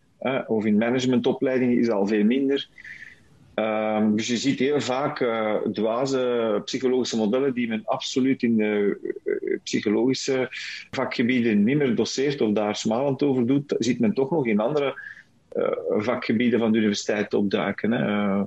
of 0.48 0.66
in 0.66 0.78
managementopleidingen 0.78 1.78
is 1.78 1.90
al 1.90 2.08
veel 2.08 2.24
minder. 2.24 2.68
Um, 3.60 4.16
dus 4.16 4.28
je 4.28 4.38
ziet 4.38 4.60
heel 4.60 4.82
vaak 4.82 5.20
uh, 5.20 5.56
dwaze 5.56 6.62
psychologische 6.66 7.18
modellen 7.18 7.54
die 7.54 7.68
men 7.68 7.82
absoluut 7.86 8.44
in 8.44 8.56
de 8.56 8.98
uh, 9.24 9.58
psychologische 9.64 10.48
vakgebieden 10.92 11.64
niet 11.64 11.78
meer 11.78 11.96
doseert 11.96 12.42
of 12.42 12.52
daar 12.52 12.76
smalend 12.76 13.24
over 13.24 13.48
doet, 13.48 13.76
ziet 13.78 14.00
men 14.00 14.14
toch 14.14 14.32
nog 14.32 14.46
in 14.46 14.60
andere 14.60 15.00
uh, 15.56 15.72
vakgebieden 15.88 16.60
van 16.60 16.72
de 16.72 16.78
universiteit 16.78 17.34
opduiken. 17.34 17.92
Hè. 17.92 18.44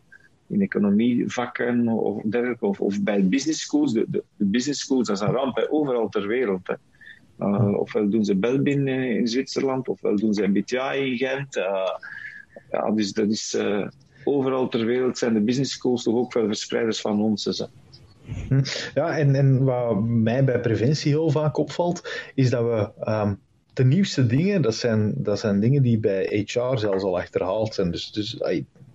in 0.46 0.60
economievakken 0.60 1.88
of 1.88 2.22
dergelijke, 2.24 2.66
of, 2.66 2.80
of 2.80 3.02
bij 3.02 3.28
business 3.28 3.60
schools. 3.60 3.92
De, 3.92 4.04
de, 4.08 4.22
business 4.36 4.80
schools, 4.80 5.06
dat 5.06 5.16
is 5.16 5.22
een 5.22 5.34
ramp, 5.34 5.66
overal 5.70 6.08
ter 6.08 6.26
wereld. 6.26 6.68
Uh, 7.40 7.78
ofwel 7.78 8.08
doen 8.08 8.24
ze 8.24 8.36
Belbin 8.36 8.88
in 8.88 9.28
Zwitserland, 9.28 9.88
ofwel 9.88 10.16
doen 10.16 10.34
ze 10.34 10.46
MBTI 10.46 11.10
in 11.10 11.16
Gent. 11.16 11.56
Uh, 11.56 11.88
ja, 12.70 12.90
dus 12.90 13.12
dat 13.12 13.30
is, 13.30 13.56
overal 14.24 14.68
ter 14.68 14.84
wereld 14.86 15.18
zijn 15.18 15.34
de 15.34 15.40
business 15.40 15.72
schools 15.72 16.02
toch 16.02 16.14
ook 16.14 16.32
wel 16.32 16.46
verspreiders 16.46 17.00
van 17.00 17.20
ons. 17.20 17.66
Hm. 18.48 18.62
Ja, 18.94 19.18
en, 19.18 19.34
en 19.34 19.64
wat 19.64 20.02
mij 20.02 20.44
bij 20.44 20.60
preventie 20.60 21.10
heel 21.10 21.30
vaak 21.30 21.56
opvalt, 21.56 22.08
is 22.34 22.50
dat 22.50 22.62
we 22.62 23.10
um, 23.10 23.38
de 23.72 23.84
nieuwste 23.84 24.26
dingen, 24.26 24.62
dat 24.62 24.74
zijn, 24.74 25.14
dat 25.16 25.38
zijn 25.38 25.60
dingen 25.60 25.82
die 25.82 25.98
bij 25.98 26.44
HR 26.46 26.76
zelfs 26.78 27.04
al 27.04 27.18
achterhaald 27.18 27.74
zijn. 27.74 27.90
Dus, 27.90 28.12
dus 28.12 28.42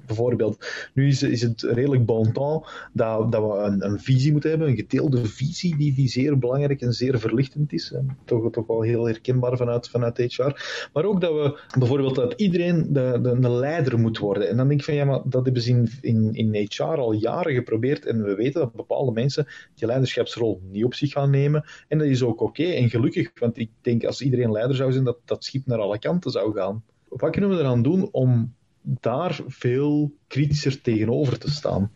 bijvoorbeeld, 0.08 0.66
nu 0.94 1.08
is, 1.08 1.24
is 1.24 1.42
het 1.42 1.62
redelijk 1.62 2.06
bon 2.06 2.34
dat, 2.34 3.32
dat 3.32 3.32
we 3.32 3.58
een, 3.64 3.86
een, 3.86 4.00
visie 4.00 4.32
moeten 4.32 4.50
hebben, 4.50 4.68
een 4.68 4.76
gedeelde 4.76 5.26
visie 5.26 5.78
die, 5.78 5.94
die 5.94 6.08
zeer 6.08 6.40
belangrijk 6.40 6.82
en 6.82 6.94
zeer 6.94 7.20
verlichtend 7.20 7.74
is. 7.74 7.92
En 7.92 8.18
toch, 8.26 8.52
toch 8.52 8.68
wel 8.68 8.82
heel 8.82 9.06
herkenbaar 9.06 9.58
vanuit, 9.58 9.90
vanuit 9.90 10.18
HR. 10.18 10.88
Maar 10.94 11.06
ook 11.06 11.22
dat 11.22 11.32
we 11.32 11.60
bijvoorbeeld 11.80 12.16
dat 12.16 12.34
iedereen 12.34 12.94
de, 12.94 13.20
de, 13.22 13.40
de 13.40 13.50
leider 13.50 14.00
moet 14.00 14.18
worden. 14.18 14.50
En 14.50 14.58
dan 14.58 14.68
denk 14.68 14.80
ik 14.80 14.86
van 14.86 14.96
ja, 14.96 15.06
maar 15.06 15.22
dat 15.26 15.46
hebben 15.46 15.62
ze 15.62 15.90
in, 16.02 16.30
in 16.34 16.68
HR 16.70 16.84
al 16.84 17.12
jaren 17.12 17.54
geprobeerd 17.54 18.06
en 18.06 18.24
we 18.24 18.36
weten 18.36 18.62
dat 18.62 18.74
bepaalde 18.74 19.12
mensen 19.12 19.48
die 19.76 19.88
leiderschapsrol 19.88 20.62
niet 20.72 20.84
op 20.84 20.94
zich 20.94 21.12
gaan 21.12 21.30
nemen. 21.30 21.66
En 21.88 21.98
dat 21.98 22.08
is 22.08 22.24
ook 22.24 22.42
oké 22.42 22.64
en 22.64 22.90
gelukkig, 22.90 23.32
want 23.40 23.58
ik 23.58 23.70
denk 23.82 24.04
als 24.04 24.22
iedereen 24.22 24.52
leider 24.52 24.76
zou 24.76 24.92
zijn, 24.92 25.04
dat 25.04 25.18
dat 25.26 25.44
schip 25.44 25.66
naar 25.66 25.80
alle 25.80 26.00
kanten 26.00 26.32
zou 26.32 26.54
gaan. 26.54 26.84
Wat 27.08 27.32
kunnen 27.32 27.50
we 27.50 27.58
eraan 27.58 27.82
doen 27.82 28.10
om 28.12 28.56
daar 28.88 29.40
veel 29.48 30.12
kritischer 30.28 30.82
tegenover 30.82 31.40
te 31.40 31.52
staan? 31.52 31.92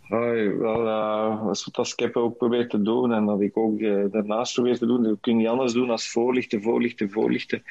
Hoi, 0.00 0.48
wel, 0.48 0.86
uh, 0.86 1.44
dat 1.44 1.56
is 1.56 1.68
wat 1.72 1.86
Skep 1.86 2.16
ook 2.16 2.36
probeert 2.36 2.70
te 2.70 2.82
doen 2.82 3.12
en 3.12 3.26
dat 3.26 3.40
ik 3.40 3.56
ook 3.56 3.78
uh, 3.78 4.04
daarnaast 4.10 4.54
probeer 4.54 4.78
te 4.78 4.86
doen. 4.86 5.02
Dat 5.02 5.16
kun 5.20 5.32
je 5.32 5.38
niet 5.38 5.48
anders 5.48 5.72
doen 5.72 5.90
als 5.90 6.10
voorlichten, 6.10 6.62
voorlichten, 6.62 7.10
voorlichten. 7.10 7.62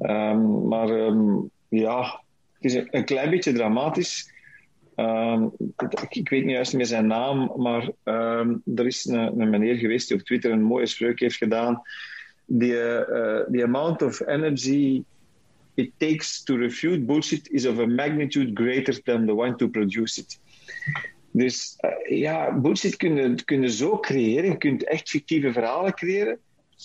Um, 0.00 0.68
maar 0.68 0.88
um, 0.88 1.50
ja, 1.68 2.22
het 2.52 2.64
is 2.64 2.74
een, 2.90 3.04
klein 3.04 3.30
beetje 3.30 3.52
dramatisch. 3.52 4.32
Um, 4.96 5.52
ik, 6.08 6.28
weet 6.28 6.44
niet 6.44 6.54
juist 6.54 6.74
meer 6.74 6.86
zijn 6.86 7.06
naam, 7.06 7.52
maar 7.56 7.90
er 8.74 8.86
is 8.86 9.04
een, 9.04 9.40
een, 9.40 9.50
meneer 9.50 9.76
geweest 9.76 10.08
die 10.08 10.16
op 10.16 10.22
Twitter 10.22 10.50
een 10.50 10.62
mooie 10.62 10.86
spreuk 10.86 11.20
heeft 11.20 11.36
gedaan. 11.36 11.82
Uh, 12.46 12.68
the 13.50 13.60
amount 13.62 14.02
of 14.02 14.26
energy 14.26 15.04
it 15.74 15.90
takes 15.96 16.42
to 16.42 16.56
refute 16.56 17.06
bullshit 17.06 17.50
is 17.50 17.66
of 17.66 17.78
a 17.78 17.86
magnitude 17.86 18.52
greater 18.54 19.02
than 19.02 19.26
the 19.26 19.34
one 19.34 19.56
to 19.56 19.68
produce 19.68 20.20
it. 20.20 20.40
Dus 21.32 21.78
uh, 21.80 22.18
ja, 22.18 22.58
bullshit 22.58 22.96
kun 22.96 23.60
je, 23.62 23.70
zo 23.70 23.98
creëren. 23.98 24.50
Je 24.50 24.56
kunt 24.56 24.84
echt 24.84 25.08
fictieve 25.08 25.52
verhalen 25.52 25.94
creëren. 25.94 26.38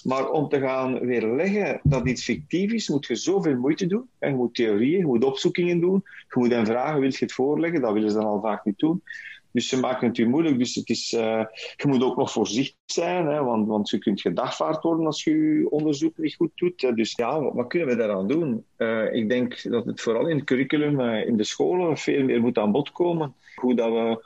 Maar 0.04 0.30
om 0.30 0.50
te 0.50 0.60
gaan 0.60 1.00
weerleggen 1.00 1.80
dat 1.84 2.08
iets 2.08 2.24
fictief 2.24 2.72
is, 2.72 2.90
moet 2.90 3.06
je 3.06 3.16
zoveel 3.16 3.56
moeite 3.56 3.88
doen. 3.88 4.10
En 4.20 4.30
je 4.30 4.36
moet 4.36 4.56
theorieën, 4.56 4.98
je 4.98 5.06
moet 5.06 5.24
opzoekingen 5.24 5.80
doen. 5.80 6.04
Je 6.04 6.40
moet 6.40 6.52
hen 6.52 6.66
vragen, 6.66 7.00
wil 7.00 7.10
je 7.10 7.18
het 7.20 7.34
voorleggen? 7.34 7.82
Dat 7.82 7.94
willen 7.94 8.10
ze 8.10 8.16
dan 8.16 8.26
al 8.26 8.42
vaak 8.42 8.66
niet 8.66 8.80
doen. 8.80 9.02
Dus 9.58 9.68
ze 9.68 9.80
maken 9.80 10.08
het 10.08 10.18
je 10.18 10.28
moeilijk. 10.28 10.58
Dus 10.58 10.76
het 10.76 10.90
is, 10.90 11.14
uh, 11.14 11.44
je 11.76 11.88
moet 11.88 12.04
ook 12.04 12.18
nog 12.18 12.32
voorzichtig 12.32 12.78
zijn, 12.86 13.26
hè, 13.26 13.44
want, 13.44 13.68
want 13.68 13.90
je 13.90 13.98
kunt 13.98 14.22
gedagvaard 14.22 14.84
worden 14.84 15.06
als 15.06 15.24
je 15.24 15.32
je 15.32 15.70
onderzoek 15.70 16.18
niet 16.18 16.36
goed 16.36 16.52
doet. 16.56 16.96
Dus 16.96 17.14
ja, 17.16 17.54
wat, 17.54 17.68
kunnen 17.68 17.88
we 17.88 17.96
daaraan 17.96 18.28
doen? 18.28 18.64
Uh, 18.78 19.14
ik 19.14 19.30
denk 19.30 19.70
dat 19.70 19.86
het 19.86 20.02
vooral 20.02 20.28
in 20.28 20.36
het 20.36 20.46
curriculum, 20.46 21.00
uh, 21.00 21.28
in 21.28 21.38
de 21.38 21.44
scholen, 21.44 21.98
veel 21.98 22.24
meer 22.24 22.42
moet 22.42 22.58
aan 22.58 22.72
bod 22.72 22.92
komen. 22.92 23.34
Hoe 23.56 23.76
dat 23.76 24.22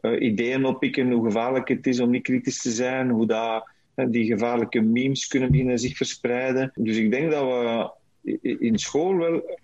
we 0.00 0.18
ideeën 0.18 0.64
oppikken, 0.64 1.10
hoe 1.10 1.24
gevaarlijk 1.24 1.68
het 1.68 1.86
is 1.86 2.00
om 2.00 2.10
niet 2.10 2.22
kritisch 2.22 2.62
te 2.62 2.70
zijn, 2.70 3.10
hoe 3.10 3.26
dat, 3.26 3.68
die 3.94 4.24
gevaarlijke 4.24 4.80
memes 4.80 5.26
kunnen 5.26 5.50
beginnen 5.50 5.78
zich 5.78 5.96
verspreiden. 5.96 6.72
Dus 6.74 6.96
ik 6.96 7.10
denk 7.10 7.30
dat 7.30 7.44
we 7.44 7.90
in 8.58 8.78
school 8.78 9.16
wel, 9.16 9.58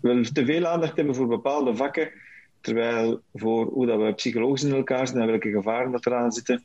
wel 0.00 0.22
te 0.22 0.44
veel 0.44 0.66
aandacht 0.66 0.96
hebben 0.96 1.14
voor 1.14 1.26
bepaalde 1.26 1.76
vakken 1.76 2.10
Terwijl 2.60 3.20
voor 3.34 3.66
hoe 3.66 3.86
dat 3.86 4.00
we 4.00 4.14
psychologisch 4.14 4.64
in 4.64 4.74
elkaar 4.74 5.06
zijn 5.06 5.20
en 5.20 5.26
welke 5.26 5.50
gevaren 5.50 5.92
dat 5.92 6.06
eraan 6.06 6.32
zitten, 6.32 6.64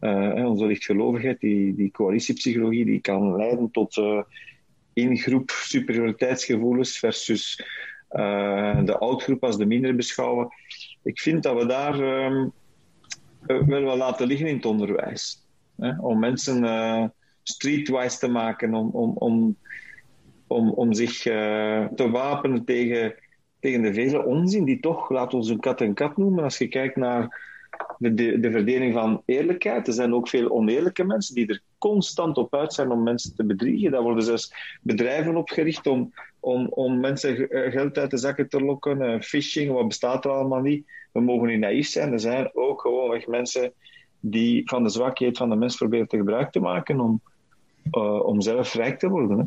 uh, 0.00 0.46
onze 0.46 0.66
lichtgelovigheid, 0.66 1.40
die, 1.40 1.74
die 1.74 1.90
coalitiepsychologie, 1.90 2.84
die 2.84 3.00
kan 3.00 3.36
leiden 3.36 3.70
tot 3.70 3.96
uh, 3.96 4.22
in-groep 4.92 5.50
superioriteitsgevoelens 5.50 6.98
versus 6.98 7.64
uh, 8.10 8.84
de 8.84 8.98
oudgroep 8.98 9.44
als 9.44 9.58
de 9.58 9.66
minder 9.66 9.94
beschouwen. 9.94 10.48
Ik 11.02 11.20
vind 11.20 11.42
dat 11.42 11.58
we 11.58 11.66
daar 11.66 11.98
um, 12.24 12.52
wel 13.46 13.82
wat 13.82 13.96
laten 13.96 14.26
liggen 14.26 14.46
in 14.46 14.56
het 14.56 14.64
onderwijs. 14.64 15.46
Hè? 15.76 15.98
Om 16.00 16.18
mensen 16.18 17.12
streetwise 17.42 18.18
te 18.18 18.28
maken, 18.28 18.74
om, 18.74 18.90
om, 18.90 19.12
om, 19.16 19.56
om, 20.46 20.70
om 20.70 20.92
zich 20.92 21.22
te 21.22 22.08
wapenen 22.10 22.64
tegen 22.64 23.14
tegen 23.64 23.82
de 23.82 23.94
vele 23.94 24.24
onzin 24.24 24.64
die 24.64 24.80
toch, 24.80 25.10
laten 25.10 25.40
we 25.40 25.50
een 25.50 25.60
kat 25.60 25.80
en 25.80 25.94
kat 25.94 26.16
noemen, 26.16 26.44
als 26.44 26.58
je 26.58 26.68
kijkt 26.68 26.96
naar 26.96 27.40
de, 27.98 28.14
de, 28.14 28.40
de, 28.40 28.50
verdeling 28.50 28.92
van 28.92 29.22
eerlijkheid. 29.24 29.86
Er 29.86 29.92
zijn 29.92 30.14
ook 30.14 30.28
veel 30.28 30.50
oneerlijke 30.50 31.04
mensen 31.04 31.34
die 31.34 31.46
er 31.46 31.62
constant 31.78 32.36
op 32.36 32.54
uit 32.54 32.72
zijn 32.72 32.90
om 32.90 33.02
mensen 33.02 33.34
te 33.34 33.44
bedriegen. 33.44 33.90
Daar 33.90 34.02
worden 34.02 34.24
zelfs 34.24 34.54
bedrijven 34.82 35.36
opgericht 35.36 35.86
om, 35.86 36.12
om, 36.40 36.66
om 36.68 37.00
mensen 37.00 37.50
eh, 37.50 37.72
geld 37.72 37.98
uit 37.98 38.10
de 38.10 38.16
zakken 38.16 38.48
te 38.48 38.60
lokken. 38.60 39.00
Uh, 39.00 39.20
phishing, 39.20 39.72
wat 39.72 39.88
bestaat 39.88 40.24
er 40.24 40.30
allemaal 40.30 40.60
niet. 40.60 40.86
We 41.12 41.20
mogen 41.20 41.48
niet 41.48 41.58
naïef 41.58 41.86
zijn. 41.86 42.12
Er 42.12 42.20
zijn 42.20 42.50
ook 42.54 42.80
gewoon 42.80 43.22
mensen 43.26 43.72
die 44.20 44.68
van 44.68 44.82
de 44.82 44.90
zwakheid 44.90 45.36
van 45.36 45.50
de 45.50 45.56
mens 45.56 45.76
proberen 45.76 46.08
te 46.08 46.16
gebruik 46.16 46.50
te 46.50 46.60
maken 46.60 47.00
om, 47.00 47.20
uh, 47.92 48.26
om 48.26 48.40
zelf 48.40 48.74
rijk 48.74 48.98
te 48.98 49.08
worden. 49.08 49.38
Hè. 49.38 49.44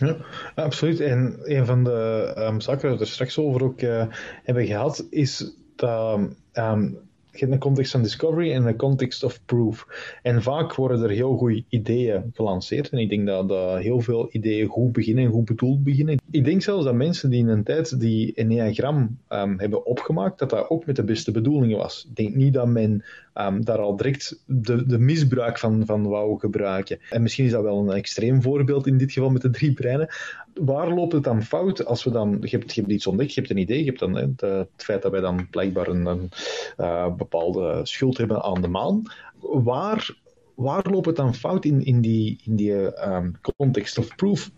Ja, 0.00 0.16
absoluut. 0.54 1.00
En 1.00 1.38
een 1.42 1.66
van 1.66 1.84
de 1.84 2.32
um, 2.38 2.60
zaken 2.60 2.88
waar 2.88 2.98
we 2.98 3.04
er 3.04 3.10
straks 3.10 3.38
over 3.38 3.64
ook 3.64 3.80
uh, 3.80 4.04
hebben 4.42 4.66
gehad, 4.66 5.06
is 5.10 5.52
dat 5.76 6.20
um, 6.52 6.98
hebt 7.38 7.52
een 7.52 7.58
context 7.58 7.92
van 7.92 8.02
discovery 8.02 8.52
en 8.52 8.66
een 8.66 8.76
context 8.76 9.24
of 9.24 9.40
proof. 9.44 9.86
En 10.22 10.42
vaak 10.42 10.74
worden 10.74 11.02
er 11.02 11.10
heel 11.10 11.36
goede 11.36 11.64
ideeën 11.68 12.30
gelanceerd. 12.34 12.88
En 12.88 12.98
ik 12.98 13.08
denk 13.08 13.26
dat, 13.26 13.78
heel 13.78 14.00
veel 14.00 14.28
ideeën 14.30 14.68
goed 14.68 14.92
beginnen 14.92 15.24
en 15.24 15.30
goed 15.30 15.44
bedoeld 15.44 15.84
beginnen. 15.84 16.18
Ik 16.30 16.44
denk 16.44 16.62
zelfs 16.62 16.84
dat 16.84 16.94
mensen 16.94 17.30
die 17.30 17.40
in 17.40 17.48
een 17.48 17.64
tijd 17.64 18.00
die 18.00 18.34
Enneagram 18.34 19.18
um, 19.28 19.58
hebben 19.58 19.86
opgemaakt, 19.86 20.38
dat 20.38 20.50
dat 20.50 20.70
ook 20.70 20.86
met 20.86 20.96
de 20.96 21.04
beste 21.04 21.30
bedoelingen 21.30 21.78
was. 21.78 22.06
Ik 22.08 22.16
denk 22.16 22.34
niet 22.34 22.54
dat 22.54 22.66
men 22.66 23.04
um, 23.34 23.64
daar 23.64 23.78
al 23.78 23.96
direct 23.96 24.42
de, 24.46 24.86
de 24.86 24.98
misbruik 24.98 25.58
van, 25.58 25.82
van 25.86 26.08
wou 26.08 26.38
gebruiken. 26.38 26.98
En 27.10 27.22
misschien 27.22 27.44
is 27.44 27.50
dat 27.50 27.62
wel 27.62 27.78
een 27.78 27.96
extreem 27.96 28.42
voorbeeld 28.42 28.86
in 28.86 28.98
dit 28.98 29.12
geval 29.12 29.30
met 29.30 29.42
de 29.42 29.50
drie 29.50 29.72
breinen 29.72 30.08
waar 30.54 30.94
loopt 30.94 31.12
het 31.12 31.24
dan 31.24 31.42
fout 31.42 31.84
als 31.84 32.04
we 32.04 32.10
dan, 32.10 32.38
je 32.40 32.56
hebt, 32.56 32.74
je 32.74 32.80
hebt 32.80 32.92
iets 32.92 33.06
ontdekt, 33.06 33.34
je 33.34 33.40
hebt 33.40 33.52
een 33.52 33.58
idee, 33.58 33.78
je 33.78 33.84
hebt 33.84 33.98
dan 33.98 34.14
hè, 34.14 34.26
het, 34.46 34.68
feit 34.76 35.02
dat 35.02 35.12
wij 35.12 35.20
dan 35.20 35.48
blijkbaar 35.50 35.88
een, 35.88 36.30
uh, 36.78 37.06
bepaalde 37.20 37.80
schuld 37.82 38.18
hebben 38.18 38.42
aan 38.42 38.60
de 38.60 38.68
maan. 38.68 39.02
Waar, 39.40 40.16
waar 40.54 40.90
loopt 40.90 41.06
het 41.06 41.16
dan 41.16 41.34
fout 41.34 41.64
in, 41.64 41.84
in 41.84 42.00
die, 42.00 42.40
in 42.44 42.56
die 42.56 42.72
um, 43.08 43.38
context 43.56 43.98
of 43.98 44.16
proof? 44.16 44.50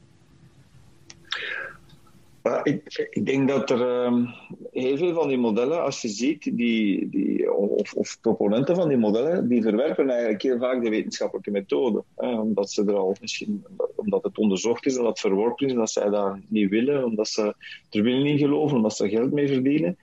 ik, 2.62 3.09
ik, 3.11 3.27
denk 3.27 3.48
dat 3.48 3.70
er 3.70 4.05
um, 4.05 4.29
heel 4.72 4.96
veel 4.96 5.14
van 5.14 5.29
die 5.29 5.38
modellen, 5.38 5.83
als 5.83 6.03
je 6.03 6.09
ziet, 6.09 6.57
die, 6.57 7.09
die, 7.09 7.53
of, 7.53 7.94
of, 7.94 8.18
proponenten 8.20 8.77
van 8.77 8.88
die 8.88 8.96
modellen, 8.96 9.48
die 9.48 9.62
verwerpen 9.62 10.11
eigenlijk 10.11 10.42
heel 10.42 10.59
vaak 10.59 10.83
de 10.83 10.90
wetenschappelijke 10.90 11.51
methode. 11.51 12.03
Omdat 12.14 12.70
ze 12.70 12.85
er 12.85 12.94
al 12.94 13.16
misschien, 13.20 13.64
omdat 13.94 14.22
het 14.22 14.38
onderzocht 14.38 14.87
is 14.87 14.96
en 14.96 15.03
dat 15.03 15.20
verworpen 15.20 15.66
is, 15.66 15.75
dat 15.75 15.90
zij 15.90 16.09
dat 16.09 16.37
niet 16.48 16.70
willen, 16.70 17.05
omdat 17.05 17.29
ze 17.29 17.55
er 17.90 18.03
willen 18.03 18.27
in 18.27 18.38
geloven, 18.38 18.77
omdat 18.77 18.96
ze 18.96 19.09
geld 19.09 19.33
mee 19.33 19.48
verdienen. 19.48 19.96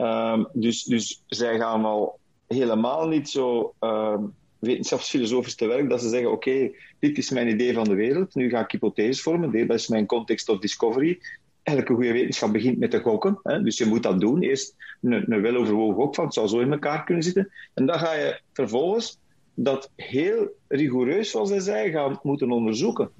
Um, 0.00 0.48
dus, 0.52 0.84
dus 0.84 1.22
zij 1.26 1.58
gaan 1.58 1.84
al 1.84 2.18
helemaal 2.46 3.08
niet 3.08 3.28
zo 3.28 3.74
um, 3.80 4.34
wetenschapsfilosofisch 4.58 5.54
te 5.54 5.66
werk 5.66 5.88
dat 5.88 6.02
ze 6.02 6.08
zeggen: 6.08 6.30
Oké, 6.30 6.70
dit 6.98 7.18
is 7.18 7.30
mijn 7.30 7.48
idee 7.48 7.74
van 7.74 7.84
de 7.84 7.94
wereld, 7.94 8.34
nu 8.34 8.48
ga 8.48 8.60
ik 8.60 8.70
hypotheses 8.70 9.22
vormen, 9.22 9.66
dat 9.66 9.78
is 9.78 9.88
mijn 9.88 10.06
context 10.06 10.48
of 10.48 10.58
discovery 10.58 11.18
elke 11.62 11.94
goede 11.94 12.12
wetenschap 12.12 12.52
begint 12.52 12.78
met 12.78 12.90
te 12.90 13.00
gokken. 13.00 13.40
Hè? 13.42 13.62
Dus 13.62 13.78
je 13.78 13.86
moet 13.86 14.02
dat 14.02 14.20
doen. 14.20 14.42
Eerst 14.42 14.74
een, 15.02 15.32
een 15.32 15.40
weloverwogen 15.40 15.94
gok 15.94 16.14
van 16.14 16.24
het 16.24 16.34
zou 16.34 16.48
zo 16.48 16.58
in 16.58 16.72
elkaar 16.72 17.04
kunnen 17.04 17.24
zitten. 17.24 17.52
En 17.74 17.86
dan 17.86 17.98
ga 17.98 18.12
je 18.14 18.40
vervolgens 18.52 19.18
dat 19.54 19.90
heel 19.96 20.48
rigoureus, 20.68 21.30
zoals 21.30 21.50
hij 21.50 21.60
zei, 21.60 21.90
gaan 21.90 22.20
moeten 22.22 22.50
onderzoeken. 22.50 23.10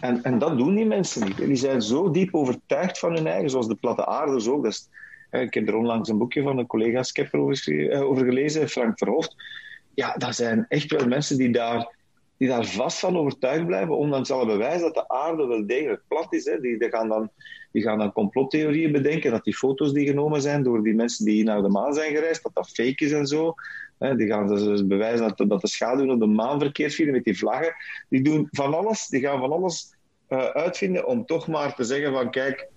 En, 0.00 0.22
en 0.22 0.38
dat 0.38 0.58
doen 0.58 0.74
die 0.74 0.86
mensen 0.86 1.26
niet. 1.26 1.36
Die 1.36 1.56
zijn 1.56 1.82
zo 1.82 2.10
diep 2.10 2.34
overtuigd 2.34 2.98
van 2.98 3.12
hun 3.14 3.26
eigen, 3.26 3.50
zoals 3.50 3.68
de 3.68 3.74
platte 3.74 4.06
aarders 4.06 4.48
ook. 4.48 4.62
Dat 4.62 4.72
is, 4.72 4.88
ik 5.40 5.54
heb 5.54 5.68
er 5.68 5.76
onlangs 5.76 6.08
een 6.08 6.18
boekje 6.18 6.42
van 6.42 6.58
een 6.58 6.66
collega 6.66 7.02
Skepper 7.02 7.40
over, 7.40 8.02
over 8.04 8.24
gelezen, 8.24 8.68
Frank 8.68 8.98
Verhoofd. 8.98 9.34
Ja, 9.94 10.14
dat 10.16 10.34
zijn 10.34 10.66
echt 10.68 10.90
wel 10.90 11.06
mensen 11.06 11.36
die 11.36 11.50
daar 11.50 11.92
die 12.36 12.48
daar 12.48 12.64
vast 12.64 12.98
van 12.98 13.16
overtuigd 13.16 13.66
blijven, 13.66 13.96
ondanks 13.96 14.30
alle 14.30 14.46
bewijs 14.46 14.80
dat 14.80 14.94
de 14.94 15.08
aarde 15.08 15.46
wel 15.46 15.66
degelijk 15.66 16.02
plat 16.08 16.32
is. 16.32 16.44
Hè. 16.44 16.60
Die, 16.60 16.78
die, 16.78 16.88
gaan 16.88 17.08
dan, 17.08 17.30
die 17.72 17.82
gaan 17.82 17.98
dan 17.98 18.12
complottheorieën 18.12 18.92
bedenken, 18.92 19.30
dat 19.30 19.44
die 19.44 19.56
foto's 19.56 19.92
die 19.92 20.06
genomen 20.06 20.42
zijn 20.42 20.62
door 20.62 20.82
die 20.82 20.94
mensen 20.94 21.24
die 21.24 21.44
naar 21.44 21.62
de 21.62 21.68
maan 21.68 21.94
zijn 21.94 22.14
gereisd, 22.14 22.42
dat 22.42 22.54
dat 22.54 22.70
fake 22.70 23.04
is 23.04 23.12
en 23.12 23.26
zo. 23.26 23.54
Hè. 23.98 24.16
Die 24.16 24.26
gaan 24.26 24.46
dus 24.46 24.86
bewijzen 24.86 25.34
dat, 25.36 25.48
dat 25.48 25.60
de 25.60 25.68
schaduwen 25.68 26.10
op 26.10 26.20
de 26.20 26.26
maan 26.26 26.60
verkeerd 26.60 26.94
vinden 26.94 27.14
met 27.14 27.24
die 27.24 27.38
vlaggen. 27.38 27.74
Die 28.08 28.22
doen 28.22 28.48
van 28.50 28.74
alles, 28.74 29.06
die 29.06 29.20
gaan 29.20 29.38
van 29.38 29.52
alles 29.52 29.94
uh, 30.28 30.44
uitvinden 30.44 31.06
om 31.06 31.26
toch 31.26 31.48
maar 31.48 31.74
te 31.74 31.84
zeggen 31.84 32.12
van 32.12 32.30
kijk, 32.30 32.68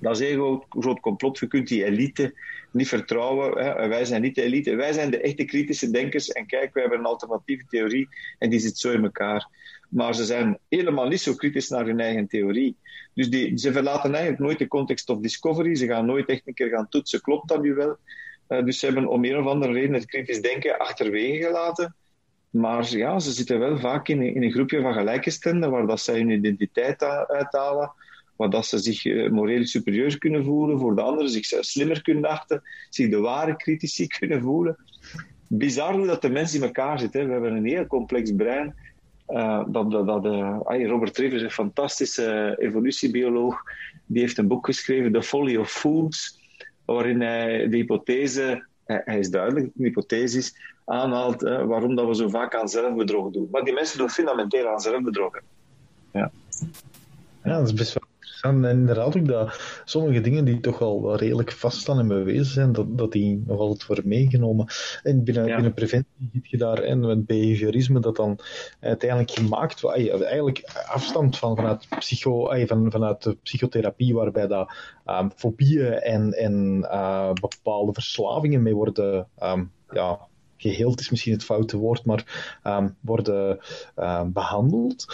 dat 0.00 0.20
is 0.20 0.30
een 0.30 0.62
groot, 0.68 1.00
complot. 1.00 1.38
Je 1.38 1.46
kunt 1.46 1.68
die 1.68 1.84
elite 1.84 2.34
niet 2.70 2.88
vertrouwen. 2.88 3.54
Wij 3.88 4.04
zijn 4.04 4.22
niet 4.22 4.34
de 4.34 4.42
elite. 4.42 4.74
Wij 4.74 4.92
zijn 4.92 5.10
de 5.10 5.20
echte 5.20 5.44
kritische 5.44 5.90
denkers. 5.90 6.28
En 6.28 6.46
kijk, 6.46 6.74
wij 6.74 6.82
hebben 6.82 7.00
een 7.00 7.06
alternatieve 7.06 7.64
theorie 7.68 8.08
en 8.38 8.50
die 8.50 8.58
zit 8.58 8.78
zo 8.78 8.90
in 8.90 9.04
elkaar. 9.04 9.48
Maar 9.88 10.14
ze 10.14 10.24
zijn 10.24 10.58
helemaal 10.68 11.08
niet 11.08 11.20
zo 11.20 11.34
kritisch 11.34 11.68
naar 11.68 11.86
hun 11.86 12.00
eigen 12.00 12.26
theorie. 12.26 12.76
Dus 13.14 13.30
die, 13.30 13.58
ze 13.58 13.72
verlaten 13.72 14.10
eigenlijk 14.10 14.42
nooit 14.42 14.58
de 14.58 14.68
context 14.68 15.08
of 15.08 15.18
discovery. 15.18 15.74
Ze 15.74 15.86
gaan 15.86 16.06
nooit 16.06 16.28
echt 16.28 16.42
een 16.44 16.54
keer 16.54 16.68
gaan 16.68 16.88
toetsen. 16.88 17.20
Klopt 17.20 17.48
dat 17.48 17.62
nu 17.62 17.74
wel? 17.74 17.96
Uh, 18.48 18.64
dus 18.64 18.78
ze 18.78 18.86
hebben 18.86 19.06
om 19.06 19.24
een 19.24 19.38
of 19.38 19.46
andere 19.46 19.72
reden 19.72 19.94
het 19.94 20.06
kritisch 20.06 20.40
denken 20.40 20.78
achterwege 20.78 21.42
gelaten. 21.42 21.94
Maar 22.50 22.96
ja, 22.96 23.18
ze 23.18 23.30
zitten 23.30 23.58
wel 23.58 23.78
vaak 23.78 24.08
in, 24.08 24.22
in 24.22 24.42
een 24.42 24.52
groepje 24.52 24.80
van 24.80 24.92
gelijkgestemden 24.92 25.70
waar 25.70 25.86
dat 25.86 26.00
zij 26.00 26.18
hun 26.18 26.30
identiteit 26.30 27.02
uithalen 27.28 27.92
waar 28.36 28.50
dat 28.50 28.66
ze 28.66 28.78
zich 28.78 29.04
uh, 29.04 29.30
moreel 29.30 29.66
superieur 29.66 30.18
kunnen 30.18 30.44
voelen 30.44 30.78
voor 30.78 30.94
de 30.94 31.02
anderen, 31.02 31.30
zich 31.30 31.44
slimmer 31.46 32.02
kunnen 32.02 32.30
achten, 32.30 32.62
zich 32.90 33.10
de 33.10 33.18
ware 33.18 33.56
critici 33.56 34.06
kunnen 34.18 34.42
voelen. 34.42 34.76
Bizar 35.46 35.94
hoe 35.94 36.06
dat 36.06 36.22
de 36.22 36.30
mens 36.30 36.54
in 36.54 36.62
elkaar 36.62 36.98
zit. 36.98 37.12
We 37.12 37.18
hebben 37.18 37.52
een 37.52 37.66
heel 37.66 37.86
complex 37.86 38.32
brein. 38.34 38.74
Uh, 39.28 39.64
dat, 39.68 39.90
dat, 39.90 40.24
uh, 40.24 40.86
Robert 40.86 41.14
Trivers, 41.14 41.42
een 41.42 41.50
fantastische 41.50 42.56
evolutiebioloog, 42.58 43.62
die 44.06 44.20
heeft 44.20 44.38
een 44.38 44.48
boek 44.48 44.66
geschreven, 44.66 45.12
The 45.12 45.22
Folly 45.22 45.56
of 45.56 45.70
Fools, 45.70 46.38
waarin 46.84 47.20
hij 47.20 47.68
de 47.68 47.76
hypothese, 47.76 48.66
hij 48.84 49.18
is 49.18 49.30
duidelijk, 49.30 49.70
de 49.74 49.84
hypothese 49.84 50.52
aanhaalt 50.84 51.42
waarom 51.42 51.94
dat 51.94 52.06
we 52.06 52.14
zo 52.14 52.28
vaak 52.28 52.54
aan 52.54 52.68
zelfbedrog 52.68 53.30
doen. 53.30 53.48
Maar 53.50 53.64
die 53.64 53.74
mensen 53.74 53.98
doen 53.98 54.10
fundamenteel 54.10 54.68
aan 54.68 54.80
zelfbedrog. 54.80 55.40
Ja. 56.12 56.30
ja, 57.44 57.58
dat 57.58 57.66
is 57.66 57.74
best 57.74 57.92
en 58.42 58.64
inderdaad 58.64 59.16
ook 59.16 59.28
dat 59.28 59.60
sommige 59.84 60.20
dingen 60.20 60.44
die 60.44 60.60
toch 60.60 60.80
al 60.80 61.02
wel 61.02 61.16
redelijk 61.16 61.52
vaststaan 61.52 61.98
en 61.98 62.08
bewezen 62.08 62.44
zijn, 62.44 62.72
dat, 62.72 62.98
dat 62.98 63.12
die 63.12 63.42
nog 63.46 63.58
altijd 63.58 63.86
worden 63.86 64.08
meegenomen. 64.08 64.66
En 65.02 65.24
binnen, 65.24 65.44
binnen 65.44 65.74
preventie 65.74 66.30
ziet 66.32 66.48
je 66.48 66.56
daar, 66.56 66.78
en 66.78 67.00
met 67.00 67.26
behaviorisme, 67.26 68.00
dat 68.00 68.16
dan 68.16 68.38
uiteindelijk 68.80 69.30
gemaakt 69.30 69.80
wordt, 69.80 69.96
eigenlijk 69.98 70.62
afstand 70.86 71.38
van, 71.38 71.56
vanuit, 71.56 71.86
psycho, 71.98 72.66
van, 72.66 72.90
vanuit 72.90 73.22
de 73.22 73.36
psychotherapie, 73.42 74.14
waarbij 74.14 74.46
dat 74.46 74.72
um, 75.06 75.30
fobieën 75.36 75.92
en, 75.92 76.32
en 76.32 76.78
uh, 76.82 77.32
bepaalde 77.32 77.92
verslavingen 77.92 78.62
mee 78.62 78.74
worden 78.74 79.28
um, 79.42 79.72
ja, 79.90 80.18
geheeld 80.56 81.00
is 81.00 81.10
misschien 81.10 81.32
het 81.32 81.44
foute 81.44 81.76
woord, 81.76 82.04
maar 82.04 82.60
um, 82.66 82.96
worden 83.00 83.58
uh, 83.96 84.22
behandeld. 84.26 85.06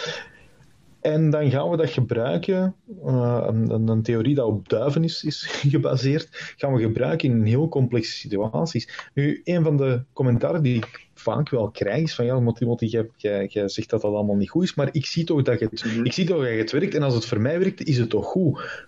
En 1.01 1.29
dan 1.29 1.51
gaan 1.51 1.69
we 1.69 1.77
dat 1.77 1.89
gebruiken, 1.89 2.75
uh, 3.05 3.45
een, 3.47 3.87
een, 3.87 4.01
theorie 4.01 4.35
dat 4.35 4.45
op 4.45 4.69
duiven 4.69 5.03
is, 5.03 5.23
is 5.23 5.45
gebaseerd, 5.73 6.53
gaan 6.57 6.73
we 6.73 6.81
gebruiken 6.81 7.29
in 7.29 7.43
heel 7.43 7.69
complexe 7.69 8.11
situaties. 8.11 9.09
Nu, 9.13 9.41
een 9.43 9.63
van 9.63 9.77
de 9.77 10.03
commentaren 10.13 10.63
die 10.63 10.75
ik 10.75 11.07
vaak 11.13 11.49
wel 11.49 11.69
krijg 11.69 12.03
is 12.03 12.15
van 12.15 12.25
ja, 12.25 12.51
Timothy, 12.51 12.85
jij, 12.85 13.09
jij, 13.15 13.45
jij 13.45 13.69
zegt 13.69 13.89
dat 13.89 14.01
dat 14.01 14.13
allemaal 14.13 14.35
niet 14.35 14.49
goed 14.49 14.63
is, 14.63 14.75
maar 14.75 14.89
ik 14.91 15.05
zie 15.05 15.23
toch 15.23 15.41
dat 15.41 15.59
het, 15.59 15.85
mhm. 15.85 16.05
ik 16.05 16.13
zie 16.13 16.25
toch 16.25 16.43
dat 16.43 16.57
het 16.57 16.71
werkt 16.71 16.95
en 16.95 17.03
als 17.03 17.13
het 17.13 17.25
voor 17.25 17.41
mij 17.41 17.59
werkt, 17.59 17.83
is 17.83 17.97
het 17.97 18.09
toch 18.09 18.25
goed. 18.25 18.87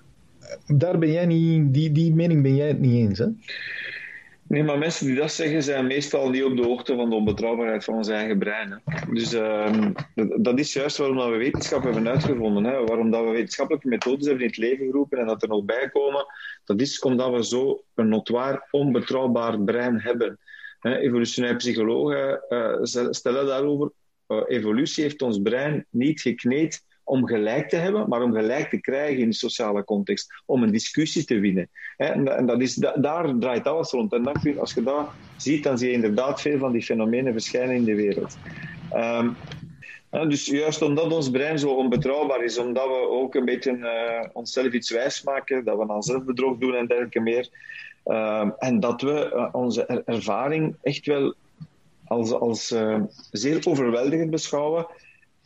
Daar 0.67 0.97
ben 0.97 1.11
jij 1.11 1.25
niet, 1.25 1.73
die, 1.73 1.91
die 1.91 2.13
mening 2.13 2.41
ben 2.41 2.55
jij 2.55 2.67
het 2.67 2.79
niet 2.79 2.93
eens, 2.93 3.19
hè? 3.19 3.27
Nee, 4.51 4.63
maar 4.63 4.77
mensen 4.77 5.05
die 5.05 5.15
dat 5.15 5.31
zeggen 5.31 5.63
zijn 5.63 5.87
meestal 5.87 6.29
niet 6.29 6.43
op 6.43 6.55
de 6.55 6.65
hoogte 6.65 6.95
van 6.95 7.09
de 7.09 7.15
onbetrouwbaarheid 7.15 7.83
van 7.83 7.93
ons 7.93 8.07
eigen 8.07 8.37
brein. 8.37 8.81
Hè. 8.85 9.13
Dus 9.13 9.33
uh, 9.33 9.91
dat 10.37 10.59
is 10.59 10.73
juist 10.73 10.97
waarom 10.97 11.31
we 11.31 11.37
wetenschap 11.37 11.83
hebben 11.83 12.07
uitgevonden. 12.07 12.63
Hè. 12.63 12.83
Waarom 12.83 13.11
dat 13.11 13.23
we 13.23 13.31
wetenschappelijke 13.31 13.87
methodes 13.87 14.25
hebben 14.25 14.43
in 14.43 14.49
het 14.49 14.57
leven 14.57 14.85
geroepen 14.85 15.19
en 15.19 15.25
dat 15.25 15.41
er 15.41 15.47
nog 15.47 15.65
bij 15.65 15.89
komen. 15.89 16.25
Dat 16.65 16.81
is 16.81 16.99
omdat 16.99 17.31
we 17.31 17.45
zo 17.45 17.83
een 17.95 18.07
notwaar 18.07 18.67
onbetrouwbaar 18.71 19.59
brein 19.59 19.99
hebben. 19.99 20.39
Hè. 20.79 20.97
Evolutionaire 20.97 21.57
psychologen 21.57 22.43
uh, 22.49 22.77
stellen 23.11 23.45
daarover. 23.45 23.91
Uh, 24.27 24.41
evolutie 24.47 25.03
heeft 25.03 25.21
ons 25.21 25.41
brein 25.41 25.85
niet 25.89 26.21
gekneed 26.21 26.85
om 27.11 27.27
gelijk 27.27 27.69
te 27.69 27.75
hebben, 27.75 28.09
maar 28.09 28.21
om 28.21 28.33
gelijk 28.33 28.69
te 28.69 28.81
krijgen 28.81 29.21
in 29.21 29.29
de 29.29 29.35
sociale 29.35 29.83
context, 29.83 30.33
om 30.45 30.63
een 30.63 30.71
discussie 30.71 31.25
te 31.25 31.39
winnen. 31.39 31.69
En 31.97 32.45
dat 32.45 32.61
is, 32.61 32.75
daar 32.75 33.33
draait 33.39 33.67
alles 33.67 33.91
rond. 33.91 34.13
En 34.13 34.23
dan, 34.23 34.59
als 34.59 34.73
je 34.73 34.83
dat 34.83 35.09
ziet, 35.37 35.63
dan 35.63 35.77
zie 35.77 35.87
je 35.87 35.93
inderdaad 35.93 36.41
veel 36.41 36.57
van 36.57 36.71
die 36.71 36.81
fenomenen 36.81 37.31
verschijnen 37.31 37.75
in 37.75 37.83
de 37.83 37.95
wereld. 37.95 38.37
Um, 38.93 39.35
dus 40.09 40.45
juist 40.45 40.81
omdat 40.81 41.13
ons 41.13 41.29
brein 41.29 41.59
zo 41.59 41.69
onbetrouwbaar 41.69 42.43
is, 42.43 42.57
omdat 42.57 42.87
we 42.87 43.09
ook 43.09 43.35
een 43.35 43.45
beetje 43.45 43.71
uh, 43.71 44.29
onszelf 44.33 44.71
iets 44.71 44.91
wijs 44.91 45.23
maken, 45.23 45.65
dat 45.65 45.77
we 45.77 45.89
aan 45.89 46.03
zelfbedrog 46.03 46.57
doen 46.57 46.75
en 46.75 46.87
dergelijke 46.87 47.19
meer, 47.19 47.49
uh, 48.05 48.49
en 48.57 48.79
dat 48.79 49.01
we 49.01 49.31
uh, 49.33 49.49
onze 49.51 50.03
ervaring 50.05 50.75
echt 50.81 51.05
wel 51.05 51.33
als, 52.05 52.31
als 52.31 52.71
uh, 52.71 52.99
zeer 53.31 53.67
overweldigend 53.67 54.29
beschouwen, 54.29 54.87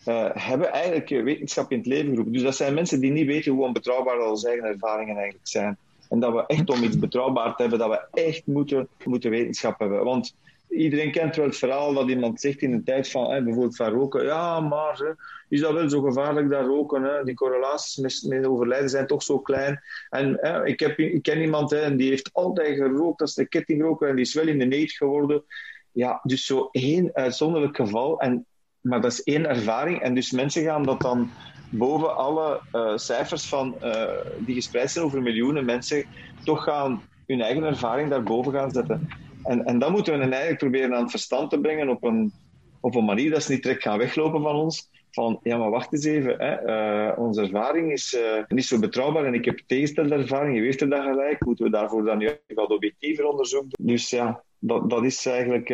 uh, 0.06 0.30
hebben 0.34 0.72
eigenlijk 0.72 1.10
wetenschap 1.10 1.72
in 1.72 1.78
het 1.78 1.88
leven 1.88 2.10
geroepen. 2.10 2.34
Dus 2.34 2.42
dat 2.42 2.56
zijn 2.56 2.74
mensen 2.74 3.00
die 3.00 3.12
niet 3.12 3.26
weten 3.26 3.52
hoe 3.52 3.66
onbetrouwbaar 3.66 4.20
onze 4.20 4.48
eigen 4.48 4.68
ervaringen 4.68 5.16
eigenlijk 5.16 5.48
zijn. 5.48 5.78
En 6.10 6.20
dat 6.20 6.34
we 6.34 6.46
echt 6.46 6.70
om 6.70 6.84
iets 6.84 7.00
betrouwbaar 7.00 7.56
te 7.56 7.62
hebben, 7.62 7.80
dat 7.80 7.90
we 7.90 8.22
echt 8.22 8.46
moeten, 8.46 8.88
moeten 9.04 9.30
wetenschap 9.30 9.80
hebben. 9.80 10.04
Want 10.04 10.36
iedereen 10.70 11.12
kent 11.12 11.36
wel 11.36 11.46
het 11.46 11.58
verhaal 11.58 11.94
dat 11.94 12.10
iemand 12.10 12.42
zegt 12.42 12.62
in 12.62 12.72
de 12.72 12.84
tijd 12.84 13.10
van 13.10 13.44
bijvoorbeeld 13.44 13.76
van 13.76 13.92
roken. 13.92 14.24
Ja, 14.24 14.60
maar 14.60 14.98
hè, 14.98 15.12
is 15.50 15.62
dat 15.62 15.74
wel 15.74 15.90
zo 15.90 16.02
gevaarlijk 16.02 16.50
dat 16.50 16.66
roken? 16.66 17.04
Hè? 17.04 17.24
Die 17.24 17.36
correlaties 17.36 17.96
met, 17.96 18.24
met, 18.28 18.46
overlijden 18.46 18.90
zijn 18.90 19.08
toch 19.08 19.24
zo 19.24 19.40
klein. 19.40 19.82
En 20.10 20.38
hè, 20.42 20.66
ik, 20.66 20.80
heb, 20.80 20.98
ik 20.98 21.22
ken 21.22 21.42
iemand 21.42 21.72
en 21.72 21.98
die 21.98 22.10
heeft 22.10 22.30
altijd 22.34 22.76
gerookt, 22.76 23.20
dat 23.20 23.28
is 23.28 23.34
de 23.34 23.48
kettingroker, 23.48 24.10
en 24.10 24.16
die 24.16 24.26
is 24.26 24.34
wel 24.34 24.48
in 24.48 24.60
de 24.60 24.66
neet 24.66 24.92
geworden. 24.92 25.44
Ja, 25.92 26.20
dus 26.24 26.46
zo 26.46 26.70
één 26.72 27.10
uitzonderlijk 27.14 27.76
geval. 27.76 28.20
En 28.20 28.46
maar 28.86 29.02
dat 29.02 29.12
is 29.12 29.24
één 29.24 29.46
ervaring. 29.46 30.00
En 30.02 30.16
dus 30.16 30.32
mensen 30.32 30.64
gaan 30.64 30.84
dat 30.84 31.02
dan 31.02 31.30
boven 31.70 32.16
alle 32.16 32.62
uh, 32.74 32.98
cijfers 32.98 33.46
van, 33.46 33.76
uh, 33.84 34.04
die 34.38 34.56
gespreid 34.56 34.92
zijn 34.92 35.06
over 35.06 35.22
miljoenen 35.22 35.66
mensen, 35.66 36.06
toch 36.44 36.64
gaan 36.64 37.02
hun 37.28 37.42
eigen 37.42 37.64
ervaring 37.64 38.10
daarboven 38.10 38.54
gaan 38.54 38.72
zetten. 38.72 39.08
En, 39.44 39.66
en 39.66 39.80
dat 39.80 39.92
moeten 39.92 40.14
we 40.14 40.20
eigenlijk 40.20 40.58
proberen 40.58 40.96
aan 40.96 41.02
het 41.02 41.12
verstand 41.12 41.50
te 41.50 41.60
brengen 41.60 41.90
op 41.90 42.04
een, 42.04 42.32
op 42.80 42.96
een 42.96 43.06
manier 43.06 43.32
dat 43.32 43.44
ze 43.44 43.52
niet 43.52 43.64
direct 43.64 43.82
gaan 43.82 43.98
weglopen 43.98 44.42
van 44.42 44.56
ons. 44.56 44.90
Van, 45.12 45.40
ja, 45.44 45.58
maar 45.58 45.70
wacht 45.70 45.94
eens 45.94 46.06
even. 46.06 46.36
Hè. 46.38 46.66
Uh, 47.12 47.20
onze 47.20 47.42
ervaring 47.42 47.92
is 47.92 48.18
niet 48.48 48.66
zo 48.66 48.80
betrouwbaar 48.80 49.26
en 49.26 49.34
ik 49.34 49.46
heb 49.46 49.60
tegenstelde 49.68 50.16
ervaring. 50.16 50.56
Je 50.56 50.62
weet 50.62 50.82
er 50.82 50.90
dan 50.90 51.04
gelijk. 51.04 51.46
Moeten 51.46 51.66
we 51.66 51.72
daarvoor 51.72 52.04
dan 52.04 52.18
nu 52.18 52.30
wat 52.48 52.70
objectiever 52.70 53.26
onderzoek? 53.26 53.66
Dus 53.80 54.10
ja, 54.10 54.44
dat, 54.60 54.90
dat 54.90 55.04
is 55.04 55.26
eigenlijk 55.26 55.70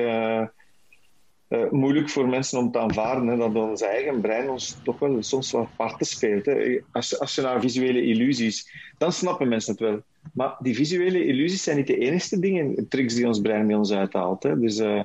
uh, 1.51 1.69
moeilijk 1.69 2.09
voor 2.09 2.27
mensen 2.27 2.59
om 2.59 2.71
te 2.71 2.79
aanvaarden 2.79 3.27
hè, 3.27 3.37
dat 3.37 3.55
ons 3.55 3.81
eigen 3.81 4.21
brein 4.21 4.49
ons 4.49 4.77
toch 4.83 4.99
wel 4.99 5.23
soms 5.23 5.51
wat 5.51 5.67
parten 5.75 6.05
speelt. 6.05 6.45
Hè. 6.45 6.79
Als, 6.91 7.19
als 7.19 7.35
je 7.35 7.41
naar 7.41 7.61
visuele 7.61 8.03
illusies, 8.03 8.71
dan 8.97 9.11
snappen 9.11 9.47
mensen 9.47 9.71
het 9.71 9.81
wel. 9.81 10.01
Maar 10.33 10.55
die 10.59 10.75
visuele 10.75 11.25
illusies 11.25 11.63
zijn 11.63 11.77
niet 11.77 11.87
de 11.87 11.97
enige 11.97 12.39
dingen, 12.39 12.87
tricks 12.89 13.15
die 13.15 13.27
ons 13.27 13.41
brein 13.41 13.67
bij 13.67 13.75
ons 13.75 13.91
uithaalt. 13.91 14.43
Hè. 14.43 14.59
Dus 14.59 14.79
uh, 14.79 15.03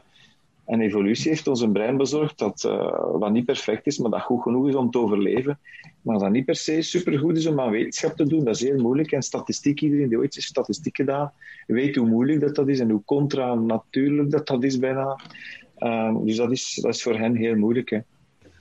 een 0.66 0.80
evolutie 0.80 1.30
heeft 1.30 1.46
ons 1.46 1.60
een 1.60 1.72
brein 1.72 1.96
bezorgd 1.96 2.38
dat 2.38 2.62
wat 3.12 3.32
niet 3.32 3.44
perfect 3.44 3.86
is, 3.86 3.98
maar 3.98 4.10
dat 4.10 4.22
goed 4.22 4.42
genoeg 4.42 4.68
is 4.68 4.74
om 4.74 4.90
te 4.90 4.98
overleven. 4.98 5.58
Maar 6.02 6.18
dat 6.18 6.30
niet 6.30 6.44
per 6.44 6.56
se 6.56 6.82
supergoed 6.82 7.36
is 7.36 7.46
om 7.46 7.60
aan 7.60 7.70
wetenschap 7.70 8.16
te 8.16 8.26
doen, 8.26 8.44
dat 8.44 8.54
is 8.54 8.62
heel 8.62 8.80
moeilijk. 8.80 9.12
En 9.12 9.22
statistiek, 9.22 9.80
iedereen 9.80 10.08
die 10.08 10.18
ooit 10.18 10.34
heeft 10.34 10.46
statistiek 10.46 10.96
gedaan, 10.96 11.32
weet 11.66 11.96
hoe 11.96 12.08
moeilijk 12.08 12.40
dat, 12.40 12.54
dat 12.54 12.68
is 12.68 12.80
en 12.80 12.90
hoe 12.90 13.04
contra-natuurlijk 13.04 14.30
dat 14.30 14.46
dat 14.46 14.64
is 14.64 14.78
bijna. 14.78 15.16
Ehm, 15.76 16.24
dus 16.24 16.36
dat 16.36 16.50
is, 16.50 16.78
dat 16.82 16.94
is 16.94 17.02
voor 17.02 17.18
hen 17.18 17.34
heel 17.34 17.56
moeilijk. 17.56 17.90
Hè. 17.90 17.98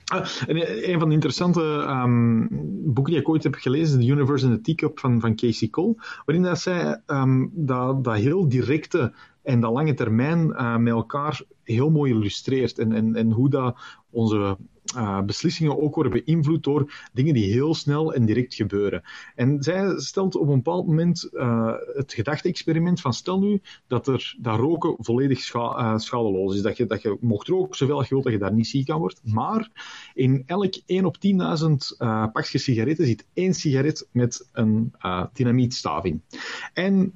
Ah, 0.06 0.26
een 0.46 0.98
van 0.98 1.08
de 1.08 1.14
interessante 1.14 1.60
um, 1.88 2.48
boeken 2.84 3.12
die 3.12 3.22
ik 3.22 3.28
ooit 3.28 3.42
heb 3.42 3.54
gelezen, 3.54 4.00
The 4.00 4.06
Universe 4.06 4.46
in 4.46 4.52
the 4.52 4.60
Teacup 4.60 4.98
van, 4.98 5.20
van 5.20 5.36
Casey 5.36 5.68
Cole, 5.68 5.94
waarin 6.24 6.44
dat 6.44 6.58
zij 6.58 7.00
um, 7.06 7.50
dat, 7.54 8.04
dat 8.04 8.16
heel 8.16 8.48
directe 8.48 9.12
en 9.42 9.60
dat 9.60 9.72
lange 9.72 9.94
termijn 9.94 10.48
uh, 10.48 10.76
met 10.76 10.92
elkaar 10.92 11.42
heel 11.62 11.90
mooi 11.90 12.12
illustreert. 12.12 12.78
En, 12.78 12.92
en, 12.92 13.14
en 13.14 13.30
hoe 13.30 13.48
dat 13.48 13.76
onze 14.16 14.56
uh, 14.96 15.22
beslissingen 15.22 15.82
ook 15.82 15.94
worden 15.94 16.22
beïnvloed 16.24 16.64
door 16.64 17.08
dingen 17.12 17.34
die 17.34 17.52
heel 17.52 17.74
snel 17.74 18.14
en 18.14 18.24
direct 18.26 18.54
gebeuren. 18.54 19.02
En 19.34 19.62
zij 19.62 19.98
stelt 19.98 20.36
op 20.36 20.48
een 20.48 20.54
bepaald 20.54 20.86
moment 20.86 21.28
uh, 21.32 21.74
het 21.94 22.12
gedachte-experiment 22.12 23.00
van 23.00 23.12
stel 23.12 23.38
nu 23.40 23.60
dat, 23.86 24.06
er, 24.06 24.36
dat 24.40 24.58
roken 24.58 24.94
volledig 24.98 25.54
uh, 25.54 25.98
schadeloos 25.98 26.54
is. 26.54 26.62
Dat 26.62 26.76
je, 26.76 26.86
dat 26.86 27.02
je 27.02 27.16
mocht 27.20 27.48
roken 27.48 27.76
zoveel 27.76 27.96
als 27.96 28.08
je 28.08 28.14
wilt, 28.14 28.24
dat 28.24 28.32
je 28.32 28.38
daar 28.38 28.52
niet 28.52 28.66
ziek 28.66 28.90
aan 28.90 28.98
wordt. 28.98 29.20
Maar 29.24 29.70
in 30.14 30.42
elk 30.46 30.74
1 30.86 31.04
op 31.04 31.16
10.000 31.16 31.96
pakjes 32.32 32.62
sigaretten 32.62 33.06
zit 33.06 33.26
één 33.32 33.54
sigaret 33.54 34.08
met 34.12 34.48
een 34.52 34.92
dynamietstaaf 35.32 36.04
in. 36.04 36.22
En 36.72 37.12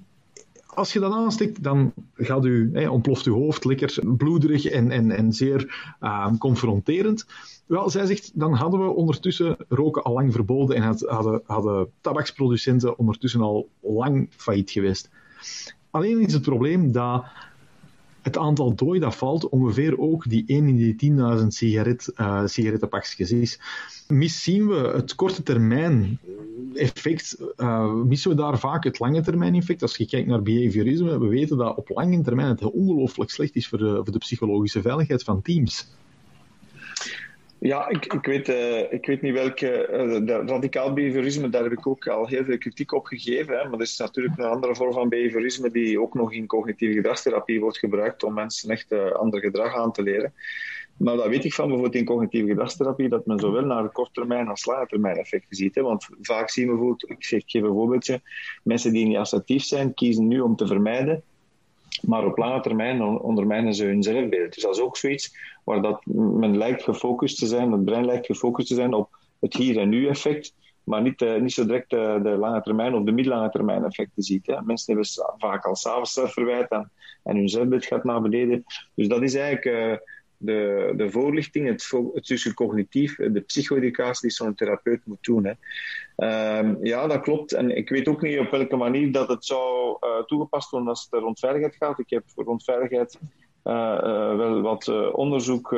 als 0.75 0.93
je 0.93 1.01
dat 1.01 1.13
aanstikt, 1.13 1.63
dan 1.63 1.93
gaat 2.15 2.45
u, 2.45 2.71
hè, 2.73 2.89
ontploft 2.89 3.27
uw 3.27 3.35
hoofd 3.35 3.65
lekker 3.65 3.99
bloederig 4.17 4.65
en, 4.65 4.91
en, 4.91 5.11
en 5.11 5.33
zeer 5.33 5.95
uh, 6.01 6.33
confronterend. 6.39 7.27
Wel, 7.67 7.91
zij 7.91 8.07
zegt, 8.07 8.31
dan 8.35 8.55
hadden 8.55 8.81
we 8.81 8.91
ondertussen 8.91 9.57
roken 9.69 10.03
al 10.03 10.13
lang 10.13 10.33
verboden 10.33 10.77
en 10.77 10.83
hadden, 10.83 11.43
hadden 11.47 11.89
tabaksproducenten 12.01 12.99
ondertussen 12.99 13.41
al 13.41 13.69
lang 13.81 14.29
failliet 14.31 14.71
geweest. 14.71 15.11
Alleen 15.91 16.21
is 16.21 16.33
het 16.33 16.43
probleem 16.43 16.93
dat 16.93 17.25
het 18.23 18.37
aantal 18.37 18.75
dooi 18.75 19.01
dat 19.01 19.17
valt 19.17 19.49
ongeveer 19.49 19.99
ook 19.99 20.29
die 20.29 20.45
1 20.47 20.69
in 20.69 20.77
die 20.77 21.13
10.000 21.41 21.47
sigaret, 21.47 22.13
uh, 22.17 22.47
sigarettenpakjes 22.47 23.31
is. 23.31 23.61
Missen 24.09 24.69
we 24.69 24.93
het 24.95 25.15
korte 25.15 25.43
termijn 25.43 26.19
effect, 26.75 27.37
uh, 27.57 27.93
missen 27.93 28.31
we 28.31 28.37
daar 28.37 28.59
vaak 28.59 28.85
het 28.85 28.99
lange 28.99 29.23
termijn 29.23 29.55
effect. 29.55 29.83
Als 29.83 29.97
je 29.97 30.07
kijkt 30.07 30.29
naar 30.29 30.43
behaviorisme, 30.43 31.19
we 31.19 31.29
weten 31.29 31.57
dat 31.57 31.77
op 31.77 31.89
lange 31.89 32.21
termijn 32.21 32.49
het 32.49 32.63
ongelooflijk 32.63 33.31
slecht 33.31 33.57
is 33.57 33.69
voor 33.69 33.79
voor 33.79 34.13
de 34.13 34.19
psychologische 34.19 34.83
veiligheid 34.83 35.23
van 35.23 35.43
teams. 35.43 35.89
Ja, 37.61 37.89
ik, 37.89 38.13
ik, 38.13 38.27
weet, 38.27 38.49
uh, 38.49 38.93
ik 38.93 39.07
weet 39.07 39.23
niet 39.23 39.33
welke. 39.33 39.89
Uh, 40.27 40.47
radicaal 40.47 40.93
behaviorisme, 40.93 41.49
daar 41.49 41.63
heb 41.63 41.73
ik 41.73 41.87
ook 41.87 42.09
al 42.09 42.27
heel 42.27 42.45
veel 42.45 42.59
kritiek 42.59 42.93
op 42.93 43.05
gegeven. 43.07 43.59
Hè, 43.59 43.65
maar 43.65 43.73
er 43.73 43.81
is 43.81 43.97
natuurlijk 43.97 44.39
een 44.39 44.45
andere 44.45 44.75
vorm 44.75 44.93
van 44.93 45.09
behaviorisme 45.09 45.71
die 45.71 46.01
ook 46.01 46.15
nog 46.15 46.33
in 46.33 46.47
cognitieve 46.47 46.95
gedragstherapie 46.95 47.61
wordt 47.61 47.79
gebruikt 47.79 48.23
om 48.23 48.35
mensen 48.35 48.71
echt 48.71 48.93
uh, 48.93 49.13
ander 49.13 49.41
gedrag 49.41 49.75
aan 49.75 49.93
te 49.93 50.03
leren. 50.03 50.33
Maar 50.97 51.17
dat 51.17 51.29
weet 51.29 51.45
ik 51.45 51.55
van 51.55 51.65
bijvoorbeeld 51.65 51.97
in 51.97 52.05
cognitieve 52.05 52.49
gedragstherapie, 52.49 53.09
dat 53.09 53.27
men 53.27 53.39
zowel 53.39 53.65
naar 53.65 53.89
korttermijn 53.89 54.49
als 54.49 54.65
langetermijn 54.65 55.17
effecten 55.17 55.57
ziet. 55.57 55.75
Hè. 55.75 55.83
Want 55.83 56.09
vaak 56.21 56.51
zien 56.51 56.65
we 56.65 56.71
bijvoorbeeld, 56.71 57.11
ik 57.11 57.45
geef 57.47 57.63
een 57.63 57.67
voorbeeldje, 57.67 58.21
mensen 58.63 58.93
die 58.93 59.07
niet 59.07 59.17
assertief 59.17 59.63
zijn, 59.63 59.95
kiezen 59.95 60.29
nu 60.29 60.41
om 60.41 60.57
te 60.57 60.67
vermijden 60.67 61.23
maar 62.03 62.27
op 62.27 62.39
lange 62.39 62.61
termijn 62.61 63.03
ondermijnen 63.03 63.75
ze 63.75 63.85
hun 63.85 64.03
zelfbeeld. 64.03 64.55
Dus 64.55 64.63
dat 64.63 64.75
is 64.75 64.81
ook 64.81 64.97
zoiets 64.97 65.37
waar 65.65 65.83
dat 65.83 66.01
men 66.05 66.57
lijkt 66.57 66.83
gefocust 66.83 67.39
te 67.39 67.47
zijn, 67.47 67.73
het 67.73 67.85
brein 67.85 68.05
lijkt 68.05 68.27
gefocust 68.27 68.69
te 68.69 68.75
zijn 68.75 68.95
op 68.95 69.09
het 69.41 69.55
hier 69.55 69.79
en 69.79 69.89
nu 69.89 70.09
effect, 70.09 70.55
maar 70.85 71.03
niet, 71.03 71.21
uh, 71.23 71.41
niet 71.41 71.53
zo 71.53 71.67
direct 71.67 71.91
de, 71.91 72.21
de, 72.23 72.29
lange 72.29 72.63
termijn 72.63 72.95
of 72.95 73.05
de 73.05 73.13
middellange 73.13 73.51
termijn 73.51 73.85
effecten 73.85 74.23
ziet. 74.23 74.47
Hè. 74.47 74.63
Mensen 74.63 74.95
hebben 74.95 75.39
vaak 75.39 75.65
al 75.65 75.77
s'avonds 75.77 76.13
zelfverwijt 76.13 76.71
en, 76.71 76.91
en 77.23 77.37
hun 77.37 77.49
zelfbeeld 77.49 77.85
gaat 77.85 78.05
naar 78.05 78.23
beneden. 78.23 78.65
Dus 78.95 79.09
dat 79.09 79.23
is 79.23 79.35
eigenlijk 79.35 79.65
uh, 79.65 79.97
de, 80.43 80.93
de 80.97 81.11
voorlichting, 81.11 81.69
het, 81.69 81.91
het 82.15 82.27
tussen 82.27 82.55
cognitief, 82.55 83.17
de 83.17 83.41
psycho-educatie 83.41 84.29
die 84.29 84.31
zo'n 84.31 84.55
therapeut 84.55 85.01
moet 85.05 85.23
doen. 85.25 85.45
Hè. 85.45 85.53
Um, 86.59 86.79
ja, 86.85 87.07
dat 87.07 87.21
klopt. 87.21 87.53
En 87.53 87.77
ik 87.77 87.89
weet 87.89 88.09
ook 88.09 88.23
niet 88.23 88.39
op 88.39 88.51
welke 88.51 88.77
manier 88.77 89.13
dat 89.13 89.29
het 89.29 89.45
zou 89.45 89.97
uh, 90.01 90.23
toegepast 90.27 90.71
worden 90.71 90.89
als 90.89 91.07
het 91.11 91.21
rond 91.21 91.39
veiligheid 91.39 91.77
gaat. 91.77 91.99
Ik 91.99 92.11
heb 92.11 92.25
rond 92.37 92.65
veiligheid 92.65 93.19
uh, 93.65 93.75
uh, 93.75 94.37
wel 94.37 94.61
wat 94.61 95.13
onderzoek 95.13 95.69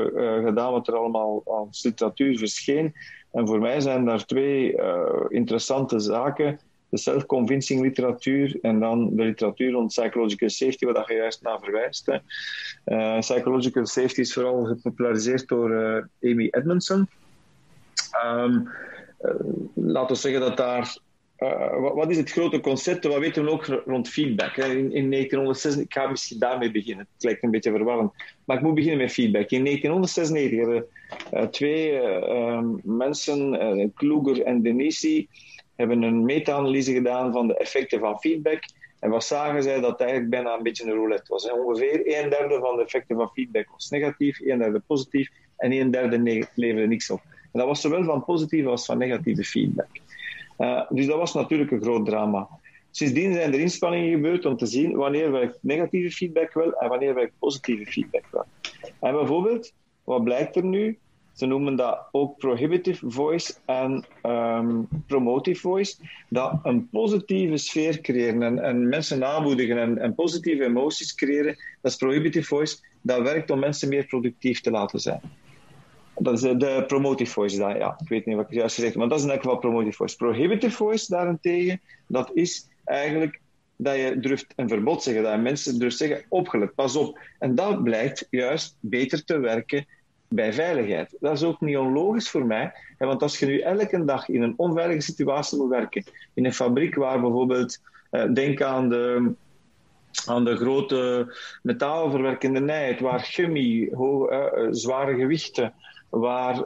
gedaan, 0.45 0.73
wat 0.73 0.89
er 0.89 0.97
allemaal 0.97 1.43
aan 1.45 1.69
literatuur 1.83 2.39
verscheen. 2.39 2.95
En 3.31 3.47
voor 3.47 3.59
mij 3.59 3.81
zijn 3.81 4.05
daar 4.05 4.25
twee 4.25 4.77
interessante 5.29 5.99
zaken 5.99 6.59
de 6.93 6.99
self-convincing 6.99 7.81
literatuur 7.81 8.59
en 8.63 8.81
dan 8.81 9.17
de 9.17 9.23
literatuur 9.23 9.73
rond 9.73 9.87
psychological 9.87 10.49
safety, 10.49 10.85
waar 10.85 11.13
je 11.13 11.19
juist 11.19 11.43
naar 11.43 11.61
verwijst. 11.61 12.09
Uh, 12.87 13.19
psychological 13.19 13.87
safety 13.87 14.21
is 14.21 14.33
vooral 14.33 14.65
gepopulariseerd 14.65 15.49
door 15.49 15.71
uh, 15.71 16.31
Amy 16.31 16.49
Edmondson. 16.51 17.09
Um, 18.25 18.69
uh, 19.21 19.31
laten 19.75 20.15
we 20.15 20.21
zeggen 20.21 20.41
dat 20.41 20.57
daar. 20.57 20.99
Wat, 21.81 21.95
wat, 21.95 22.11
is 22.11 22.17
het 22.17 22.31
grote 22.31 22.61
concept? 22.61 23.07
Wat 23.07 23.19
weten 23.19 23.45
we 23.45 23.51
ook 23.51 23.65
rond 23.65 24.09
feedback? 24.09 24.57
Hè? 24.57 24.65
In, 24.65 24.93
in 24.93 25.11
1906, 25.11 25.77
ik 25.77 25.93
ga 25.93 26.07
misschien 26.07 26.39
daarmee 26.39 26.71
beginnen. 26.71 27.07
Het 27.15 27.25
lijkt 27.25 27.43
een 27.43 27.51
beetje 27.51 27.71
verwarrend. 27.71 28.13
Maar 28.45 28.57
ik 28.57 28.63
moet 28.63 28.75
beginnen 28.75 29.01
met 29.01 29.13
feedback. 29.13 29.51
In 29.51 29.65
1996 29.65 30.59
hebben 30.59 31.51
twee 31.51 32.01
mensen, 32.83 33.93
Kluger 33.95 34.43
en 34.43 34.63
Denisi, 34.63 35.29
hebben 35.83 36.03
een 36.03 36.25
meta-analyse 36.25 36.93
gedaan 36.93 37.33
van 37.33 37.47
de 37.47 37.57
effecten 37.57 38.01
van 38.01 38.19
feedback. 38.19 38.63
En 38.99 39.11
wat 39.11 39.25
zagen 39.25 39.63
zij? 39.63 39.81
Dat 39.81 39.91
het 39.91 40.01
eigenlijk 40.01 40.31
bijna 40.31 40.55
een 40.57 40.63
beetje 40.63 40.85
een 40.85 40.93
roulette 40.93 41.33
was. 41.33 41.51
Ongeveer 41.51 42.23
een 42.23 42.31
derde 42.31 42.59
van 42.61 42.77
de 42.77 42.83
effecten 42.83 43.17
van 43.17 43.31
feedback 43.33 43.71
was 43.71 43.91
negatief, 43.91 44.41
een 44.41 44.59
derde 44.59 44.83
positief 44.87 45.31
en 45.57 45.73
een 45.73 45.91
derde 45.91 46.47
leverde 46.55 46.87
niks 46.87 47.11
op. 47.11 47.21
En 47.53 47.59
dat 47.59 47.67
was 47.67 47.81
zowel 47.81 48.05
van 48.05 48.25
positieve 48.25 48.69
als 48.69 48.85
van 48.85 48.99
negatieve 48.99 49.45
feedback. 49.45 49.89
Uh, 50.59 50.83
dus 50.89 51.07
dat 51.07 51.19
was 51.19 51.35
natuurlijk 51.35 51.71
een 51.71 51.83
groot 51.83 52.07
drama. 52.07 52.49
Sindsdien 52.91 53.33
zijn 53.33 53.53
er 53.53 53.61
inspanningen 53.61 54.11
gebeurd 54.11 54.45
om 54.45 54.57
te 54.57 54.67
zien 54.67 54.97
wanneer 54.97 55.31
werkt 55.33 55.59
negatieve 55.61 56.17
feedback 56.17 56.53
wel 56.53 56.73
en 56.73 56.89
wanneer 56.89 57.15
werkt 57.15 57.33
positieve 57.39 57.93
feedback 57.93 58.25
wel. 58.31 58.45
En 59.01 59.13
bijvoorbeeld, 59.13 59.73
wat 60.05 60.25
blijkt 60.25 60.57
er 60.57 60.65
nu? 60.65 60.99
Ze 61.33 61.47
noemen 61.47 61.77
dat 61.77 62.09
ook 62.11 62.39
prohibitive 62.39 63.11
voice 63.11 63.55
en 63.65 64.05
um, 64.23 64.89
promotive 65.07 65.61
voice. 65.61 65.97
Dat 66.29 66.61
een 66.63 66.89
positieve 66.89 67.57
sfeer 67.57 68.01
creëren 68.01 68.43
en, 68.43 68.59
en 68.59 68.89
mensen 68.89 69.25
aanmoedigen 69.25 69.79
en, 69.79 69.99
en, 69.99 70.15
positieve 70.15 70.65
emoties 70.65 71.15
creëren, 71.15 71.57
dat 71.81 71.93
is 71.93 71.97
prohibitive 71.97 72.47
voice. 72.47 72.77
Dat 73.01 73.23
werkt 73.23 73.51
om 73.51 73.59
mensen 73.59 73.89
meer 73.89 74.07
productief 74.07 74.61
te 74.61 74.71
laten 74.71 75.01
zijn. 75.01 75.21
Dat 76.15 76.35
is 76.35 76.41
de, 76.41 76.85
promotive 76.87 77.33
voice, 77.33 77.59
dat, 77.59 77.77
ja. 77.77 77.97
Ik 78.01 78.09
weet 78.09 78.27
niet 78.27 78.37
wat 78.37 78.51
ik 78.51 78.55
juist 78.55 78.75
gezegd 78.75 78.97
maar 78.97 79.09
dat 79.09 79.19
is 79.19 79.25
in 79.25 79.31
elk 79.31 79.43
geval 79.43 79.59
promotive 79.59 79.97
voice. 79.97 80.17
Prohibitive 80.17 80.77
voice 80.77 81.07
daarentegen, 81.09 81.81
dat 82.07 82.31
is 82.35 82.69
eigenlijk 82.85 83.41
dat 83.77 83.97
je 83.97 84.21
durft 84.21 84.47
een 84.57 84.69
verbod 84.69 85.03
zeggen, 85.03 85.23
dat 85.23 85.33
je 85.33 85.39
mensen 85.39 85.79
durft 85.79 85.97
zeggen, 85.97 86.25
opgelet, 86.29 86.75
pas 86.75 86.97
op. 86.97 87.19
En 87.39 87.55
dat 87.55 87.83
blijkt 87.83 88.27
juist 88.31 88.77
beter 88.81 89.25
te 89.25 89.39
werken 89.39 89.87
bij 90.35 90.53
veiligheid. 90.53 91.17
Dat 91.21 91.33
is 91.33 91.43
ook 91.43 91.61
niet 91.61 91.77
onlogisch 91.77 92.31
voor 92.31 92.47
mij, 92.47 92.73
want 92.99 93.23
als 93.23 93.39
je 93.39 93.47
nu 93.47 93.61
elke 93.61 94.05
dag 94.05 94.29
in 94.29 94.43
een 94.43 94.55
onveilige 94.57 95.01
situatie 95.01 95.59
moet 95.59 95.69
werken, 95.69 96.05
in 96.35 96.45
een 96.45 96.55
fabriek 96.55 96.95
waar 96.95 97.21
bijvoorbeeld, 97.21 97.81
eh, 98.11 98.33
denk 98.33 98.63
aan 98.63 98.89
de, 98.89 99.33
aan 100.27 100.45
de 100.45 100.57
grote 100.57 101.33
metaalverwerkende 101.63 102.61
nijheid, 102.61 103.01
waar 103.01 103.21
chemie, 103.21 103.95
hoge, 103.95 104.53
uh, 104.57 104.69
zware 104.71 105.15
gewichten, 105.15 105.75
waar 106.09 106.65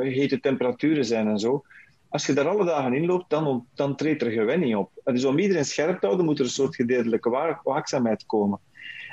hete 0.00 0.40
temperaturen 0.40 1.04
zijn 1.04 1.28
en 1.28 1.38
zo. 1.38 1.64
Als 2.08 2.26
je 2.26 2.32
daar 2.32 2.48
alle 2.48 2.64
dagen 2.64 2.94
in 2.94 3.06
loopt, 3.06 3.30
dan, 3.30 3.66
dan 3.74 3.96
treedt 3.96 4.22
er 4.22 4.30
gewenning 4.30 4.76
op. 4.76 4.90
Dus 5.04 5.24
om 5.24 5.38
iedereen 5.38 5.64
scherp 5.64 6.00
te 6.00 6.06
houden, 6.06 6.26
moet 6.26 6.38
er 6.38 6.44
een 6.44 6.50
soort 6.50 6.74
gedeeltelijke 6.74 7.58
waakzaamheid 7.62 8.26
komen. 8.26 8.60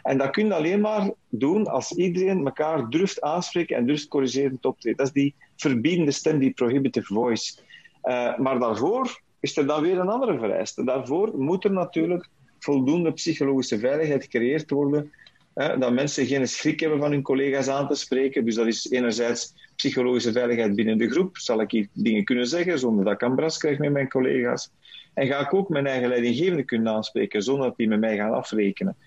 En 0.03 0.17
dat 0.17 0.29
kun 0.29 0.45
je 0.45 0.53
alleen 0.53 0.81
maar 0.81 1.11
doen 1.29 1.67
als 1.67 1.91
iedereen 1.91 2.45
elkaar 2.45 2.89
durft 2.89 3.21
aanspreken 3.21 3.75
en 3.75 3.85
durft 3.85 4.07
corrigerend 4.07 4.65
optreden. 4.65 4.97
Dat 4.97 5.07
is 5.07 5.13
die 5.13 5.35
verbiedende 5.55 6.11
stem, 6.11 6.39
die 6.39 6.51
prohibitive 6.51 7.13
voice. 7.13 7.59
Uh, 8.03 8.37
maar 8.37 8.59
daarvoor 8.59 9.21
is 9.39 9.57
er 9.57 9.67
dan 9.67 9.81
weer 9.81 9.99
een 9.99 10.09
andere 10.09 10.39
vereiste. 10.39 10.83
Daarvoor 10.83 11.37
moet 11.37 11.63
er 11.63 11.71
natuurlijk 11.71 12.29
voldoende 12.59 13.13
psychologische 13.13 13.79
veiligheid 13.79 14.23
gecreëerd 14.23 14.69
worden. 14.69 15.11
dat 15.53 15.93
mensen 15.93 16.25
geen 16.25 16.47
schrik 16.47 16.79
hebben 16.79 16.99
van 16.99 17.11
hun 17.11 17.21
collega's 17.21 17.67
aan 17.67 17.87
te 17.87 17.95
spreken. 17.95 18.45
Dus 18.45 18.55
dat 18.55 18.67
is 18.67 18.89
enerzijds 18.89 19.53
psychologische 19.75 20.31
veiligheid 20.31 20.75
binnen 20.75 20.97
de 20.97 21.09
groep. 21.09 21.37
Zal 21.37 21.61
ik 21.61 21.71
hier 21.71 21.87
dingen 21.93 22.23
kunnen 22.23 22.47
zeggen 22.47 22.79
zonder 22.79 23.05
dat 23.05 23.13
ik 23.13 23.21
een 23.21 23.35
bras 23.35 23.57
krijg 23.57 23.77
met 23.77 23.91
mijn 23.91 24.09
collega's? 24.09 24.71
En 25.13 25.28
ga 25.28 25.39
ik 25.39 25.54
ook 25.54 25.69
mijn 25.69 25.88
eigen 25.88 26.10
leidinggevende 26.10 26.63
kunnen 26.63 26.93
aanspreken 26.93 27.41
zonder 27.43 27.67
dat 27.67 27.78
die 27.78 27.88
met 27.88 28.00
mij 28.00 28.15
gaan 28.15 28.34
afrekenen. 28.34 28.97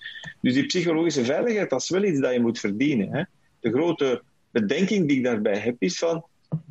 Dus 0.41 0.55
die 0.55 0.67
psychologische 0.67 1.25
veiligheid, 1.25 1.71
dat 1.71 1.83
is 1.83 1.91
wel 1.91 2.05
iets 2.05 2.21
dat 2.21 2.33
je 2.33 2.41
moet 2.41 2.59
verdienen. 2.59 3.13
Hè? 3.13 3.23
De 3.61 3.71
grote 3.71 4.23
bedenking 4.51 5.09
die 5.09 5.17
ik 5.17 5.25
daarbij 5.25 5.59
heb 5.59 5.77
is 5.79 5.99
van, 5.99 6.25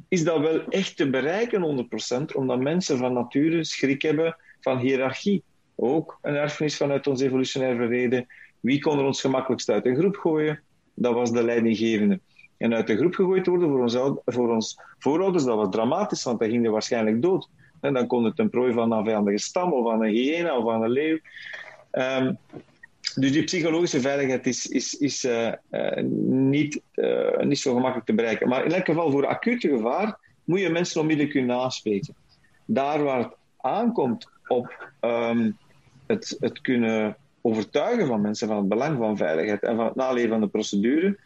is 0.08 0.24
dat 0.24 0.40
wel 0.40 0.68
echt 0.68 0.98
te 0.98 1.10
bereiken 1.10 1.88
100%, 2.32 2.36
omdat 2.36 2.60
mensen 2.60 2.98
van 2.98 3.14
nature 3.14 3.64
schrik 3.64 4.02
hebben 4.02 4.36
van 4.60 4.78
hiërarchie. 4.78 5.44
Ook 5.76 6.18
een 6.22 6.36
erfenis 6.36 6.78
vanuit 6.78 7.08
ons 7.08 7.22
evolutionair 7.22 7.76
verleden. 7.76 8.28
Wie 8.60 8.80
kon 8.80 9.00
er 9.00 9.06
ons 9.06 9.22
gemakkelijkst 9.22 9.70
uit 9.70 9.86
een 9.86 9.96
groep 9.96 10.16
gooien? 10.16 10.62
Dat 10.94 11.14
was 11.14 11.32
de 11.32 11.44
leidinggevende. 11.44 12.20
En 12.58 12.74
uit 12.74 12.88
de 12.88 12.98
groep 12.98 13.14
gegooid 13.14 13.48
worden 13.48 13.70
voor 13.70 13.82
ons, 13.82 13.98
voor 14.26 14.54
ons 14.54 14.80
voorouders, 15.00 15.44
dat 15.44 15.56
was 15.56 15.70
dramatisch, 15.70 16.24
want 16.24 16.40
dan 16.40 16.50
ging 16.50 16.66
er 16.66 16.72
waarschijnlijk 16.72 17.22
dood. 17.22 17.50
En 17.84 17.94
dan 17.94 18.08
kon 18.08 18.24
het 18.24 18.40
een 18.40 18.50
prooi 18.50 18.74
van 18.74 18.92
een 18.92 19.04
vijandige 19.04 19.38
stam, 19.38 19.74
of 19.74 19.84
van 19.84 20.04
een 20.04 20.12
hyena, 20.12 20.58
of 20.58 20.64
van 20.64 20.84
een 20.84 20.90
leeuw. 20.90 21.18
Um, 21.92 22.38
Dus 23.16 23.32
die 23.32 23.44
psychologische 23.44 24.02
veiligheid 24.02 24.48
is, 24.48 24.68
is, 24.68 24.94
is 24.94 25.24
uh, 25.24 25.54
uh, 25.72 26.04
niet, 26.28 26.82
uh, 26.96 27.38
niet 27.38 27.60
zo 27.60 27.74
gemakkelijk 27.74 28.06
te 28.06 28.14
bereiken. 28.14 28.48
Maar 28.48 28.66
in 28.66 28.72
elk 28.72 28.86
geval, 28.86 29.12
voor 29.12 29.28
acute 29.28 29.70
gevaar 29.70 30.18
moet 30.44 30.60
je 30.60 30.70
mensen 30.70 31.02
onmiddellijk 31.02 31.36
kunnen 31.36 31.56
aanspreken. 31.56 32.16
Daar 32.66 33.04
waar 33.04 33.20
het 33.20 33.36
aankomt 33.58 34.30
op 34.48 34.90
um, 35.02 35.58
het, 36.08 36.38
het 36.40 36.62
kunnen 36.62 37.16
overtuigen 37.42 38.08
van 38.08 38.22
mensen 38.22 38.48
van 38.48 38.58
het 38.58 38.70
belang 38.70 38.98
van 38.98 39.18
veiligheid 39.18 39.64
en 39.64 39.76
van 39.76 39.86
het 39.86 39.96
naleven 39.96 40.30
van 40.30 40.42
de 40.42 40.48
procedure, 40.48 41.18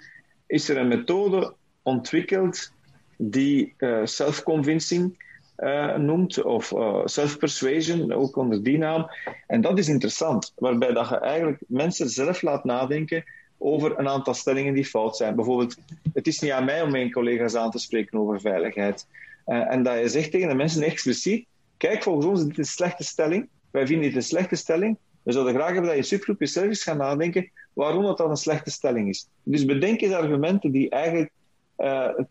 is 0.47 0.69
er 0.69 0.77
een 0.77 0.87
methode 0.87 1.53
ontwikkeld 1.81 2.71
die 3.17 3.75
self-convincing 4.03 5.25
uh, 5.57 5.95
noemt, 5.95 6.43
of 6.43 6.71
uh, 6.71 7.01
self-persuasion, 7.05 8.11
ook 8.11 8.35
onder 8.35 8.63
die 8.63 8.77
naam. 8.77 9.09
En 9.47 9.61
dat 9.61 9.77
is 9.77 9.87
interessant, 9.87 10.53
waarbij 10.55 10.93
dat 10.93 11.09
je 11.09 11.17
eigenlijk 11.17 11.63
mensen 11.67 12.09
zelf 12.09 12.41
laat 12.41 12.63
nadenken 12.63 13.23
over 13.57 13.99
een 13.99 14.07
aantal 14.07 14.33
stellingen 14.33 14.73
die 14.73 14.85
fout 14.85 15.17
zijn. 15.17 15.35
Bijvoorbeeld, 15.35 15.77
het 16.13 16.27
is 16.27 16.39
niet 16.39 16.51
aan 16.51 16.65
mij 16.65 16.81
om 16.81 16.91
mijn 16.91 17.11
collega's 17.11 17.55
aan 17.55 17.71
te 17.71 17.79
spreken 17.79 18.19
over 18.19 18.41
veiligheid. 18.41 19.07
Uh, 19.47 19.71
en 19.71 19.83
dat 19.83 19.99
je 19.99 20.09
zegt 20.09 20.31
tegen 20.31 20.47
de 20.47 20.55
mensen 20.55 20.83
expliciet, 20.83 21.45
kijk, 21.77 22.03
volgens 22.03 22.25
ons 22.25 22.39
is 22.39 22.45
dit 22.45 22.57
een 22.57 22.65
slechte 22.65 23.03
stelling. 23.03 23.47
Wij 23.71 23.87
vinden 23.87 24.05
dit 24.05 24.15
een 24.15 24.23
slechte 24.23 24.55
stelling. 24.55 24.97
We 25.23 25.31
zouden 25.31 25.53
graag 25.53 25.71
hebben 25.71 25.85
dat 25.85 25.95
je 25.95 26.03
subgroep 26.03 26.39
jezelf 26.39 26.65
eens 26.65 26.83
gaat 26.83 26.97
nadenken 26.97 27.51
waarom 27.73 28.03
dat 28.03 28.17
dan 28.17 28.29
een 28.29 28.37
slechte 28.37 28.71
stelling 28.71 29.09
is. 29.09 29.27
Dus 29.43 29.65
bedenk 29.65 30.01
eens 30.01 30.13
argumenten 30.13 30.71
die 30.71 30.89
eigenlijk 30.89 31.31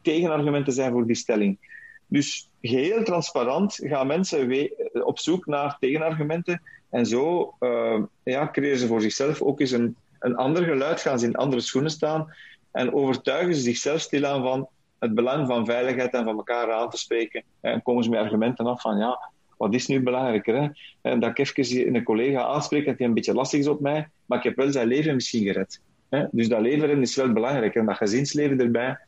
tegenargumenten 0.03 0.73
zijn 0.73 0.93
voor 0.93 1.07
die 1.07 1.17
stelling. 1.17 1.59
Dus 2.07 2.51
geheel 2.61 3.03
transparant 3.05 3.79
gaan 3.83 4.07
mensen 4.07 4.71
op 4.93 5.19
zoek 5.19 5.47
naar 5.47 5.77
tegenargumenten. 5.81 6.63
En 6.91 7.07
zo 7.07 7.55
uh, 7.61 8.03
ja, 8.23 8.49
creëren 8.53 8.79
ze 8.79 8.87
voor 8.87 9.01
zichzelf 9.01 9.43
ook 9.43 9.61
eens 9.61 9.71
een, 9.71 9.97
een 10.19 10.37
ander 10.37 10.65
geluid, 10.65 11.01
gaan 11.01 11.19
ze 11.19 11.27
in 11.27 11.37
andere 11.37 11.61
schoenen 11.61 11.91
staan 11.91 12.35
en 12.71 12.93
overtuigen 12.93 13.55
ze 13.55 13.61
zichzelf 13.61 14.01
stilaan 14.01 14.43
van 14.43 14.69
het 14.99 15.15
belang 15.15 15.47
van 15.47 15.67
veiligheid 15.67 16.15
en 16.15 16.25
van 16.25 16.37
elkaar 16.37 16.73
aan 16.73 16.91
te 16.91 16.97
spreken. 16.97 17.43
En 17.61 17.83
komen 17.83 18.05
ze 18.05 18.11
met 18.11 18.19
argumenten 18.19 18.67
af 18.67 18.81
van 18.81 18.99
ja, 18.99 19.31
wat 19.57 19.75
is 19.75 19.87
nu 19.87 20.03
belangrijker? 20.03 20.63
Hè? 20.63 20.69
En 21.01 21.21
dat 21.21 21.39
ik 21.39 21.57
even 21.57 21.95
een 21.95 22.03
collega 22.03 22.43
aanspreek 22.43 22.87
dat 22.87 22.99
hij 22.99 23.07
een 23.07 23.15
beetje 23.15 23.35
lastig 23.35 23.61
is 23.61 23.67
op 23.67 23.81
mij, 23.81 24.09
maar 24.27 24.39
ik 24.39 24.45
heb 24.45 24.57
wel 24.57 24.73
zijn 24.73 24.87
leven 24.87 25.15
misschien 25.15 25.43
gered. 25.43 25.81
Hè? 26.09 26.25
Dus 26.31 26.49
dat 26.49 26.61
leven 26.61 27.01
is 27.01 27.17
wel 27.17 27.33
belangrijk 27.33 27.75
en 27.75 27.87
dat 27.87 27.97
gezinsleven 27.97 28.61
erbij. 28.61 28.99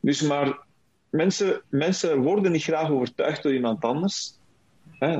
Dus 0.00 0.22
maar 0.22 0.58
mensen, 1.10 1.62
mensen 1.68 2.22
worden 2.22 2.52
niet 2.52 2.62
graag 2.62 2.90
overtuigd 2.90 3.42
door 3.42 3.54
iemand 3.54 3.84
anders. 3.84 4.36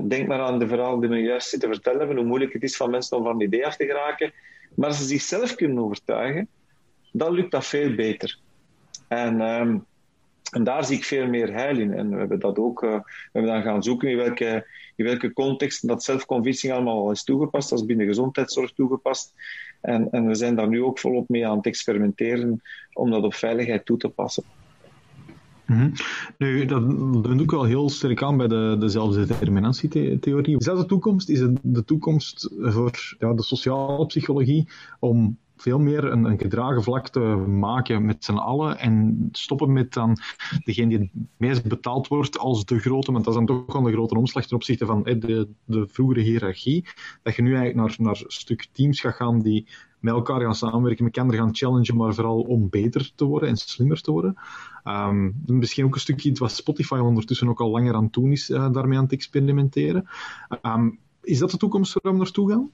Denk 0.02 0.26
maar 0.26 0.40
aan 0.40 0.58
de 0.58 0.68
verhaal 0.68 1.00
die 1.00 1.08
we 1.08 1.18
juist 1.18 1.48
zitten 1.48 1.68
vertellen 1.68 2.16
hoe 2.16 2.24
moeilijk 2.24 2.52
het 2.52 2.62
is 2.62 2.76
van 2.76 2.90
mensen 2.90 3.16
om 3.16 3.22
van 3.22 3.34
een 3.34 3.46
idee 3.46 3.66
af 3.66 3.76
te 3.76 3.86
geraken. 3.86 4.32
Maar 4.74 4.88
als 4.88 4.98
ze 4.98 5.04
zichzelf 5.04 5.54
kunnen 5.54 5.84
overtuigen, 5.84 6.48
dan 7.12 7.32
lukt 7.32 7.50
dat 7.50 7.66
veel 7.66 7.94
beter. 7.94 8.38
En, 9.08 9.40
um, 9.40 9.84
en 10.52 10.64
daar 10.64 10.84
zie 10.84 10.96
ik 10.96 11.04
veel 11.04 11.26
meer 11.26 11.52
heil 11.52 11.78
in. 11.78 11.92
En 11.92 12.10
we 12.10 12.16
hebben 12.16 12.40
dat 12.40 12.58
ook 12.58 12.82
uh, 12.82 12.94
we 13.32 13.40
hebben 13.40 13.62
gaan 13.62 13.82
zoeken 13.82 14.08
in 14.08 14.16
welke, 14.16 14.66
welke 14.96 15.32
context 15.32 15.88
dat 15.88 16.02
zelfconvincing 16.02 16.72
allemaal 16.72 16.98
al 16.98 17.10
is 17.10 17.24
toegepast. 17.24 17.70
Dat 17.70 17.78
is 17.78 17.86
binnen 17.86 18.06
gezondheidszorg 18.06 18.72
toegepast. 18.72 19.34
En, 19.80 20.10
en 20.10 20.26
we 20.26 20.34
zijn 20.34 20.56
daar 20.56 20.68
nu 20.68 20.82
ook 20.82 20.98
volop 20.98 21.28
mee 21.28 21.46
aan 21.46 21.56
het 21.56 21.66
experimenteren 21.66 22.62
om 22.92 23.10
dat 23.10 23.22
op 23.22 23.34
veiligheid 23.34 23.84
toe 23.84 23.96
te 23.96 24.08
passen. 24.08 24.44
Mm 25.68 25.92
Nu, 26.38 26.64
dat 26.64 26.90
doet 27.22 27.40
ook 27.40 27.50
wel 27.50 27.64
heel 27.64 27.90
sterk 27.90 28.22
aan 28.22 28.36
bij 28.36 28.48
de, 28.48 28.76
de 28.78 28.88
zelfdeterminatietheorie. 28.88 30.58
Is 30.58 30.64
de 30.64 30.84
toekomst? 30.86 31.28
Is 31.28 31.40
het 31.40 31.58
de 31.62 31.84
toekomst 31.84 32.50
voor 32.60 33.16
ja, 33.18 33.34
de 33.34 33.42
sociale 33.42 34.06
psychologie 34.06 34.68
om 34.98 35.38
veel 35.62 35.78
meer 35.78 36.04
een, 36.04 36.24
een 36.24 36.38
gedragen 36.38 36.82
vlak 36.82 37.08
te 37.08 37.20
maken 37.46 38.04
met 38.04 38.24
z'n 38.24 38.32
allen 38.32 38.78
en 38.78 39.28
stoppen 39.32 39.72
met 39.72 39.92
dan 39.92 40.16
degene 40.64 40.88
die 40.88 40.98
het 40.98 41.10
meest 41.36 41.68
betaald 41.68 42.08
wordt 42.08 42.38
als 42.38 42.64
de 42.64 42.78
grote, 42.78 43.12
want 43.12 43.24
dat 43.24 43.34
is 43.34 43.46
dan 43.46 43.56
toch 43.56 43.72
wel 43.72 43.86
een 43.86 43.92
grote 43.92 44.18
omslag 44.18 44.46
ten 44.46 44.56
opzichte 44.56 44.86
van 44.86 45.02
de, 45.02 45.48
de 45.64 45.86
vroegere 45.88 46.20
hiërarchie, 46.20 46.84
dat 47.22 47.34
je 47.34 47.42
nu 47.42 47.54
eigenlijk 47.54 47.98
naar, 47.98 48.06
naar 48.06 48.22
stuk 48.26 48.68
teams 48.72 49.00
gaat 49.00 49.14
gaan 49.14 49.40
die 49.40 49.66
met 50.00 50.14
elkaar 50.14 50.40
gaan 50.40 50.54
samenwerken, 50.54 51.04
met 51.04 51.16
elkaar 51.16 51.34
gaan 51.34 51.54
challengen, 51.54 51.96
maar 51.96 52.14
vooral 52.14 52.40
om 52.40 52.68
beter 52.68 53.12
te 53.14 53.24
worden 53.24 53.48
en 53.48 53.56
slimmer 53.56 54.00
te 54.00 54.10
worden. 54.10 54.36
Um, 54.84 55.34
misschien 55.46 55.84
ook 55.84 55.94
een 55.94 56.00
stukje 56.00 56.32
wat 56.32 56.52
Spotify 56.52 56.94
ondertussen 56.94 57.48
ook 57.48 57.60
al 57.60 57.70
langer 57.70 57.94
aan 57.94 58.08
doen 58.10 58.32
is, 58.32 58.50
uh, 58.50 58.72
daarmee 58.72 58.96
aan 58.96 59.04
het 59.04 59.12
experimenteren. 59.12 60.08
Um, 60.62 60.98
is 61.22 61.38
dat 61.38 61.50
de 61.50 61.56
toekomst 61.56 61.92
waar 62.02 62.12
we 62.12 62.18
naartoe 62.18 62.50
gaan? 62.50 62.70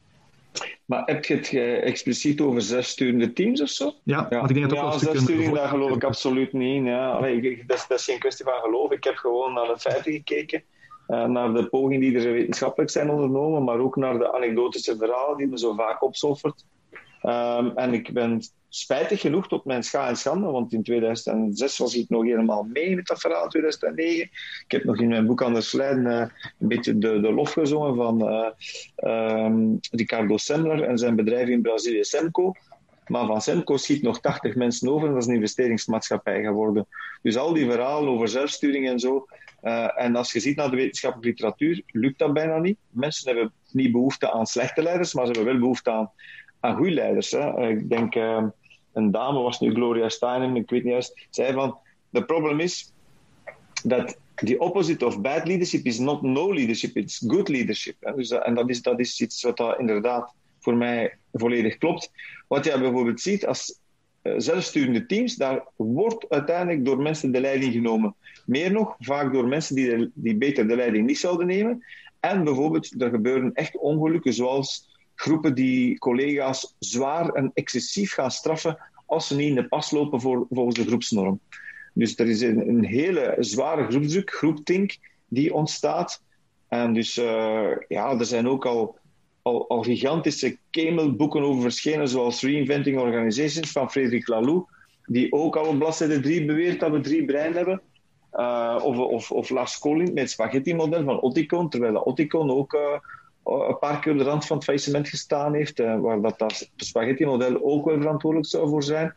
Maar 0.84 1.02
heb 1.04 1.24
je 1.24 1.34
het 1.34 1.48
expliciet 1.82 2.40
over 2.40 2.62
zes 2.62 2.88
sturende 2.88 3.32
teams 3.32 3.62
of 3.62 3.68
zo? 3.68 3.92
Ja, 4.02 4.26
ja. 4.30 4.48
ik 4.48 4.54
denk 4.54 4.70
dat 4.70 4.78
ook 4.78 4.92
ja, 4.92 4.98
zes 4.98 5.22
sturing, 5.22 5.54
daar 5.54 5.68
geloof 5.68 5.90
ik 5.90 6.04
absoluut 6.04 6.52
niet 6.52 6.74
in. 6.74 6.84
Ja. 6.84 7.10
Allee, 7.10 7.64
dat, 7.66 7.76
is, 7.76 7.86
dat 7.86 7.98
is 7.98 8.04
geen 8.04 8.18
kwestie 8.18 8.44
van 8.44 8.60
geloof. 8.60 8.90
Ik 8.90 9.04
heb 9.04 9.16
gewoon 9.16 9.52
naar 9.52 9.66
de 9.66 9.78
feiten 9.78 10.12
gekeken. 10.12 10.62
Uh, 11.08 11.24
naar 11.24 11.52
de 11.54 11.68
pogingen 11.68 12.00
die 12.00 12.18
er 12.18 12.32
wetenschappelijk 12.32 12.90
zijn 12.90 13.10
ondernomen, 13.10 13.64
maar 13.64 13.78
ook 13.78 13.96
naar 13.96 14.18
de 14.18 14.32
anekdotische 14.32 14.96
verhalen 14.96 15.36
die 15.36 15.46
me 15.46 15.58
zo 15.58 15.74
vaak 15.74 16.02
opzoffert. 16.02 16.64
Um, 17.24 17.76
en 17.76 17.92
ik 17.92 18.12
ben 18.12 18.42
spijtig 18.68 19.20
genoeg 19.20 19.48
tot 19.48 19.64
mijn 19.64 19.82
scha 19.82 20.08
en 20.08 20.16
schande, 20.16 20.46
want 20.46 20.72
in 20.72 20.82
2006 20.82 21.78
was 21.78 21.96
ik 21.96 22.08
nog 22.08 22.24
helemaal 22.24 22.62
mee 22.62 22.94
met 22.94 23.06
dat 23.06 23.20
verhaal, 23.20 23.48
2009. 23.48 24.22
Ik 24.64 24.64
heb 24.66 24.84
nog 24.84 25.00
in 25.00 25.08
mijn 25.08 25.26
boek 25.26 25.42
Anders 25.42 25.72
Leiden 25.72 26.04
uh, 26.04 26.18
een 26.58 26.68
beetje 26.68 26.98
de, 26.98 27.20
de 27.20 27.32
lof 27.32 27.52
gezongen 27.52 27.94
van 27.94 28.28
uh, 28.28 29.44
um, 29.44 29.78
Ricardo 29.90 30.36
Semler 30.36 30.82
en 30.82 30.98
zijn 30.98 31.16
bedrijf 31.16 31.48
in 31.48 31.62
Brazilië, 31.62 32.04
Semco. 32.04 32.52
Maar 33.06 33.26
van 33.26 33.40
Semco 33.40 33.76
schiet 33.76 34.02
nog 34.02 34.20
80 34.20 34.54
mensen 34.54 34.88
over 34.88 35.06
en 35.08 35.14
dat 35.14 35.22
is 35.22 35.28
een 35.28 35.34
investeringsmaatschappij 35.34 36.42
geworden. 36.42 36.86
Dus 37.22 37.36
al 37.36 37.52
die 37.52 37.70
verhalen 37.70 38.10
over 38.10 38.28
zelfsturing 38.28 38.88
en 38.88 38.98
zo. 38.98 39.26
Uh, 39.62 40.00
en 40.00 40.16
als 40.16 40.32
je 40.32 40.40
ziet 40.40 40.56
naar 40.56 40.70
de 40.70 40.76
wetenschappelijke 40.76 41.28
literatuur, 41.28 41.82
lukt 41.86 42.18
dat 42.18 42.32
bijna 42.32 42.58
niet. 42.58 42.78
Mensen 42.90 43.26
hebben 43.26 43.52
niet 43.70 43.92
behoefte 43.92 44.32
aan 44.32 44.46
slechte 44.46 44.82
leiders, 44.82 45.14
maar 45.14 45.26
ze 45.26 45.32
hebben 45.32 45.52
wel 45.52 45.60
behoefte 45.60 45.90
aan 45.90 46.10
aan 46.64 46.76
goede 46.76 46.90
leiders. 46.90 47.30
Hè. 47.30 47.68
Ik 47.68 47.88
denk, 47.88 48.14
uh, 48.14 48.44
een 48.92 49.10
dame 49.10 49.40
was 49.40 49.60
nu 49.60 49.74
Gloria 49.74 50.08
Steinem, 50.08 50.56
ik 50.56 50.70
weet 50.70 50.82
niet 50.82 50.92
juist, 50.92 51.26
zei 51.30 51.52
van, 51.52 51.78
de 52.10 52.24
probleem 52.24 52.60
is 52.60 52.92
dat 53.82 54.18
the 54.34 54.58
opposite 54.58 55.06
of 55.06 55.20
bad 55.20 55.46
leadership 55.46 55.84
is 55.84 55.98
not 55.98 56.22
no 56.22 56.52
leadership, 56.52 56.96
it's 56.96 57.24
good 57.26 57.48
leadership. 57.48 58.12
Dus 58.16 58.30
en 58.30 58.54
dat 58.54 58.70
is, 58.70 58.82
dat 58.82 59.00
is 59.00 59.20
iets 59.20 59.42
wat 59.42 59.74
inderdaad 59.78 60.32
voor 60.60 60.76
mij 60.76 61.16
volledig 61.32 61.78
klopt. 61.78 62.10
Wat 62.48 62.64
je 62.64 62.78
bijvoorbeeld 62.78 63.20
ziet 63.20 63.46
als 63.46 63.78
uh, 64.22 64.34
zelfsturende 64.36 65.06
teams, 65.06 65.36
daar 65.36 65.64
wordt 65.76 66.28
uiteindelijk 66.28 66.84
door 66.84 67.02
mensen 67.02 67.32
de 67.32 67.40
leiding 67.40 67.72
genomen. 67.72 68.14
Meer 68.46 68.72
nog, 68.72 68.96
vaak 68.98 69.32
door 69.32 69.48
mensen 69.48 69.74
die, 69.74 70.10
die 70.14 70.36
beter 70.36 70.68
de 70.68 70.76
leiding 70.76 71.06
niet 71.06 71.18
zouden 71.18 71.46
nemen. 71.46 71.84
En 72.20 72.44
bijvoorbeeld, 72.44 73.02
er 73.02 73.10
gebeuren 73.10 73.52
echt 73.54 73.76
ongelukken, 73.76 74.32
zoals 74.32 74.93
groepen 75.14 75.54
die 75.54 75.98
collega's 75.98 76.74
zwaar 76.78 77.28
en 77.28 77.50
excessief 77.54 78.12
gaan 78.12 78.30
straffen 78.30 78.78
als 79.06 79.26
ze 79.26 79.36
niet 79.36 79.48
in 79.48 79.54
de 79.54 79.68
pas 79.68 79.90
lopen 79.90 80.20
voor, 80.20 80.46
volgens 80.50 80.76
de 80.76 80.86
groepsnorm. 80.86 81.40
Dus 81.92 82.18
er 82.18 82.28
is 82.28 82.40
een, 82.40 82.68
een 82.68 82.84
hele 82.84 83.36
zware 83.38 83.86
groepsdruk, 83.90 84.30
groeptink, 84.30 84.96
die 85.28 85.54
ontstaat. 85.54 86.22
En 86.68 86.92
dus 86.92 87.18
uh, 87.18 87.70
ja, 87.88 88.18
er 88.18 88.24
zijn 88.24 88.48
ook 88.48 88.66
al, 88.66 88.98
al, 89.42 89.68
al 89.68 89.82
gigantische 89.82 90.56
kemelboeken 90.70 91.42
over 91.42 91.62
verschenen, 91.62 92.08
zoals 92.08 92.42
Reinventing 92.42 92.98
Organizations 92.98 93.72
van 93.72 93.90
Frederik 93.90 94.28
Laloux, 94.28 94.70
die 95.06 95.32
ook 95.32 95.56
al 95.56 95.66
op 95.66 95.78
bladzijde 95.78 96.20
3 96.20 96.44
beweert 96.44 96.80
dat 96.80 96.90
we 96.90 97.00
drie 97.00 97.24
breinen 97.24 97.56
hebben. 97.56 97.82
Uh, 98.32 98.80
of, 98.82 98.98
of, 98.98 99.30
of 99.30 99.50
Lars 99.50 99.78
Collins 99.78 100.10
met 100.10 100.18
het 100.18 100.30
spaghetti-model 100.30 101.04
van 101.04 101.22
Oticon, 101.22 101.68
terwijl 101.68 102.06
Oticon 102.06 102.50
ook 102.50 102.72
uh, 102.72 102.80
een 103.44 103.78
paar 103.78 104.00
keer 104.00 104.12
op 104.12 104.18
de 104.18 104.24
rand 104.24 104.46
van 104.46 104.56
het 104.56 104.64
faillissement 104.64 105.08
gestaan 105.08 105.54
heeft, 105.54 105.80
uh, 105.80 106.00
waar 106.00 106.20
dat, 106.20 106.38
dat 106.38 106.68
spaghetti-model 106.76 107.62
ook 107.62 107.84
wel 107.84 108.00
verantwoordelijk 108.00 108.50
zou 108.50 108.68
voor 108.68 108.82
zijn. 108.82 109.14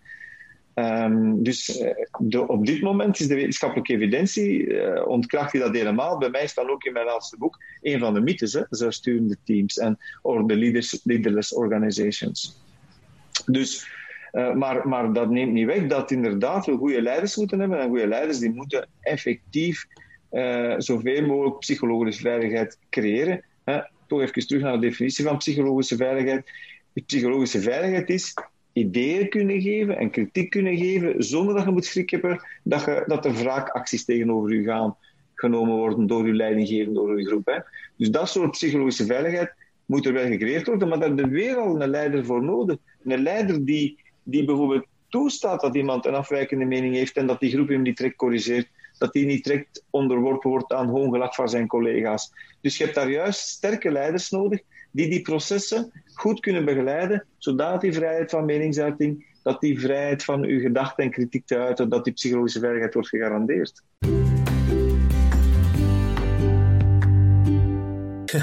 Um, 0.76 1.44
dus 1.44 1.82
uh, 1.82 1.92
de, 2.18 2.48
op 2.48 2.66
dit 2.66 2.82
moment 2.82 3.20
is 3.20 3.28
de 3.28 3.36
wetenschappelijke 3.36 3.94
evidentie, 3.94 5.06
ontkracht 5.06 5.52
hij 5.52 5.62
dat 5.62 5.76
helemaal. 5.76 6.18
Bij 6.18 6.30
mij 6.30 6.48
staat 6.48 6.70
ook 6.70 6.84
in 6.84 6.94
mijn 6.94 7.06
laatste 7.06 7.38
boek 7.38 7.58
een 7.82 8.00
van 8.00 8.14
de 8.14 8.22
mythes, 8.22 8.54
hè, 8.54 8.62
zelfsturende 8.70 9.38
teams 9.44 9.78
en 9.78 9.98
de 10.22 10.78
leaderless 11.04 11.54
organizations. 11.54 12.62
Dus, 13.46 13.90
maar, 14.32 14.88
maar 14.88 15.14
dat 15.14 15.30
neemt 15.30 15.54
niet 15.54 15.66
weg 15.66 15.88
dat 15.88 16.12
inderdaad 16.12 16.66
we 16.66 16.78
goede 16.78 17.02
leiders 17.02 17.36
moeten 17.36 17.60
hebben 17.60 17.80
en 17.80 17.88
goede 17.88 18.08
leiders 18.08 18.40
die 18.40 18.54
moeten 18.54 18.88
effectief 19.02 19.86
zoveel 20.78 21.26
mogelijk 21.26 21.60
psychologische 21.60 22.22
veiligheid 22.22 22.78
creëren. 22.90 23.44
Hè 23.64 23.80
toch 24.08 24.22
even 24.22 24.48
terug 24.48 24.62
naar 24.62 24.74
de 24.74 24.88
definitie 24.88 25.26
van 25.26 25.38
psychologische 25.38 25.96
veiligheid. 25.96 26.52
Psychologische 27.06 27.62
veiligheid 27.62 28.10
is 28.10 28.34
ideeën 28.74 29.30
kunnen 29.30 29.62
geven 29.62 29.98
en 29.98 30.10
kritiek 30.10 30.50
kunnen 30.50 30.78
geven 30.78 31.24
zonder 31.24 31.56
dat 31.56 31.64
je 31.64 31.72
moet 31.72 31.86
schrik 31.86 32.10
hebben 32.10 32.42
dat, 32.64 32.86
je, 32.86 33.04
dat 33.08 33.26
er 33.26 33.34
wraakacties 33.34 34.06
tegenover 34.06 34.54
je 34.54 34.64
gaan 34.64 34.96
genomen 35.34 35.76
worden 35.76 36.08
door 36.08 36.28
je 36.28 36.34
leidinggever, 36.34 36.94
door 36.94 37.20
je 37.20 37.28
groep. 37.28 37.46
Hè. 37.46 37.60
Dus 37.98 38.12
dat 38.12 38.30
soort 38.30 38.52
psychologische 38.52 39.06
veiligheid 39.06 39.54
moet 39.86 40.06
er 40.06 40.14
wel 40.14 40.26
gecreëerd 40.26 40.68
worden, 40.68 40.88
maar 40.88 41.00
daar 41.00 41.08
hebben 41.08 41.26
we 41.26 41.32
weer 41.32 41.58
een 41.58 41.90
leider 41.90 42.26
voor 42.26 42.44
nodig. 42.44 42.78
Een 43.04 43.22
leider 43.22 43.66
die, 43.66 44.00
die 44.24 44.46
bijvoorbeeld 44.46 44.86
toestaat 45.10 45.62
dat 45.62 45.76
iemand 45.76 46.06
een 46.06 46.16
afwijkende 46.16 46.66
mening 46.66 46.96
heeft 46.96 47.18
en 47.18 47.28
dat 47.28 47.40
die 47.40 47.52
groep 47.52 47.68
hem 47.68 47.82
niet 47.82 47.98
direct 47.98 48.16
corrigeert, 48.16 48.68
dat 48.98 49.14
die 49.14 49.26
niet 49.26 49.44
direct 49.44 49.84
onderworpen 49.90 50.50
wordt 50.50 50.74
aan 50.74 50.90
hoongelak 50.90 51.36
van 51.36 51.50
zijn 51.50 51.68
collega's. 51.68 52.32
Dus 52.62 52.78
je 52.78 52.84
hebt 52.84 52.96
daar 52.96 53.10
juist 53.10 53.40
sterke 53.40 53.92
leiders 53.92 54.30
nodig 54.30 54.62
die 54.92 55.10
die 55.10 55.22
processen 55.22 55.92
goed 56.14 56.40
kunnen 56.40 56.66
begeleiden, 56.66 57.26
zodat 57.38 57.82
die 57.82 57.94
vrijheid 57.94 58.30
van 58.30 58.46
meningsuiting, 58.46 59.26
dat 59.44 59.62
die 59.62 59.80
vrijheid 59.80 60.24
van 60.24 60.44
uw 60.44 60.60
gedachten 60.60 61.04
en 61.04 61.12
kritiek 61.12 61.46
te 61.46 61.58
uiten, 61.58 61.90
dat 61.90 62.04
die 62.04 62.14
psychologische 62.14 62.60
veiligheid 62.60 62.94
wordt 62.94 63.10
gegarandeerd. 63.10 63.84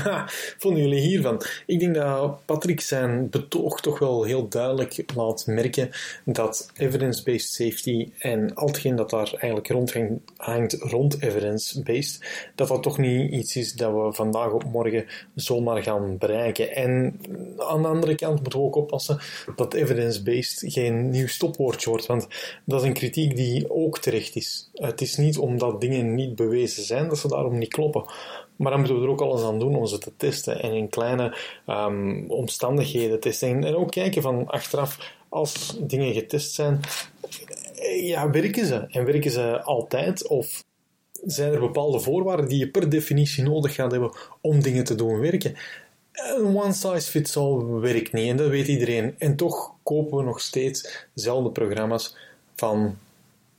vonden 0.59 0.82
jullie 0.82 1.01
hiervan? 1.01 1.42
Ik 1.66 1.80
denk 1.80 1.95
dat 1.95 2.45
Patrick 2.45 2.80
zijn 2.80 3.30
betoog 3.30 3.80
toch 3.80 3.99
wel 3.99 4.24
heel 4.24 4.49
duidelijk 4.49 5.05
laat 5.14 5.47
merken 5.47 5.90
dat 6.24 6.70
evidence-based 6.76 7.49
safety 7.49 8.12
en 8.18 8.55
al 8.55 8.66
hetgeen 8.66 8.97
dat 8.97 9.11
daar 9.11 9.28
eigenlijk 9.30 9.68
rond 9.68 9.95
hangt 10.36 10.72
rond 10.72 11.22
evidence-based, 11.22 12.51
dat 12.55 12.68
dat 12.68 12.82
toch 12.82 12.99
niet 12.99 13.32
iets 13.32 13.57
is 13.57 13.72
dat 13.72 13.92
we 13.92 14.12
vandaag 14.12 14.51
op 14.51 14.64
morgen 14.64 15.07
zomaar 15.34 15.82
gaan 15.82 16.18
bereiken. 16.18 16.74
En 16.74 17.20
aan 17.59 17.82
de 17.82 17.88
andere 17.88 18.14
kant 18.14 18.40
moeten 18.40 18.59
we 18.59 18.64
ook 18.64 18.76
oppassen 18.76 19.18
dat 19.57 19.74
evidence-based 19.74 20.72
geen 20.72 21.11
nieuw 21.11 21.26
stopwoordje 21.26 21.90
wordt, 21.90 22.07
want 22.07 22.28
dat 22.64 22.80
is 22.80 22.86
een 22.86 22.95
kritiek 22.95 23.36
die 23.36 23.70
ook 23.70 23.99
terecht 23.99 24.36
is. 24.36 24.70
Het 24.74 25.01
is 25.01 25.16
niet 25.16 25.38
omdat 25.38 25.80
dingen 25.80 26.14
niet 26.14 26.36
bewezen 26.36 26.82
zijn 26.82 27.09
dat 27.09 27.18
ze 27.18 27.28
daarom 27.28 27.59
niet 27.59 27.72
kloppen. 27.72 28.05
Maar 28.57 28.70
dan 28.70 28.80
moeten 28.80 28.98
we 28.98 29.05
er 29.05 29.11
ook 29.11 29.20
alles 29.20 29.42
aan 29.42 29.59
doen 29.59 29.76
om 29.76 29.86
ze 29.86 29.98
te 29.98 30.12
testen 30.16 30.62
en 30.62 30.72
in 30.72 30.88
kleine 30.88 31.36
um, 31.66 32.30
omstandigheden 32.30 33.20
testen. 33.20 33.64
En 33.64 33.74
ook 33.74 33.90
kijken 33.90 34.22
van 34.22 34.46
achteraf, 34.46 35.14
als 35.28 35.76
dingen 35.80 36.12
getest 36.12 36.55
zijn, 36.55 36.80
ja, 38.00 38.30
werken 38.30 38.66
ze? 38.66 38.86
En 38.88 39.05
werken 39.05 39.30
ze 39.30 39.62
altijd? 39.62 40.28
Of 40.28 40.64
zijn 41.24 41.52
er 41.52 41.61
bepaalde 41.61 42.00
voorwaarden 42.00 42.48
die 42.48 42.59
je 42.59 42.68
per 42.68 42.88
definitie 42.88 43.42
nodig 43.42 43.74
gaat 43.74 43.90
hebben 43.90 44.12
om 44.40 44.62
dingen 44.62 44.84
te 44.84 44.94
doen 44.94 45.20
werken? 45.20 45.55
Een 46.12 46.57
one 46.57 46.72
size 46.72 47.11
fits 47.11 47.36
all 47.36 47.64
werkt 47.64 48.12
niet 48.12 48.30
en 48.30 48.36
dat 48.36 48.48
weet 48.48 48.68
iedereen. 48.68 49.14
En 49.18 49.36
toch 49.36 49.72
kopen 49.82 50.16
we 50.18 50.24
nog 50.24 50.40
steeds 50.40 51.07
dezelfde 51.14 51.50
programma's 51.50 52.16
van 52.55 52.98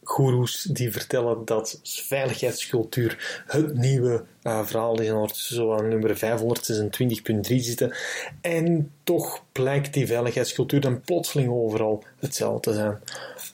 goeroes 0.05 0.61
die 0.61 0.91
vertellen 0.91 1.45
dat 1.45 1.79
veiligheidscultuur 1.83 3.43
het 3.47 3.77
nieuwe 3.77 4.23
uh, 4.43 4.65
verhaal 4.65 5.01
is 5.01 5.07
en 5.07 5.13
ondertussen 5.13 5.55
zo 5.55 5.73
aan 5.73 5.87
nummer 5.87 6.15
526.3 6.15 7.55
zitten. 7.55 7.95
En 8.41 8.91
toch 9.03 9.43
blijkt 9.51 9.93
die 9.93 10.07
veiligheidscultuur 10.07 10.81
dan 10.81 11.01
plotseling 11.01 11.49
overal 11.49 12.03
hetzelfde 12.19 12.71
te 12.71 12.73
zijn. 12.73 12.99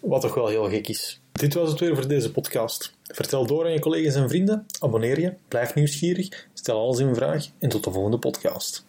Wat 0.01 0.21
toch 0.21 0.33
wel 0.33 0.47
heel 0.47 0.69
gek 0.69 0.87
is. 0.87 1.21
Dit 1.31 1.53
was 1.53 1.69
het 1.69 1.79
weer 1.79 1.95
voor 1.95 2.07
deze 2.07 2.31
podcast. 2.31 2.93
Vertel 3.03 3.45
door 3.45 3.65
aan 3.65 3.71
je 3.71 3.79
collega's 3.79 4.15
en 4.15 4.29
vrienden, 4.29 4.65
abonneer 4.79 5.19
je, 5.19 5.33
blijf 5.47 5.75
nieuwsgierig, 5.75 6.47
stel 6.53 6.79
alles 6.79 6.99
in 6.99 7.15
vraag 7.15 7.45
en 7.59 7.69
tot 7.69 7.83
de 7.83 7.91
volgende 7.91 8.17
podcast. 8.17 8.85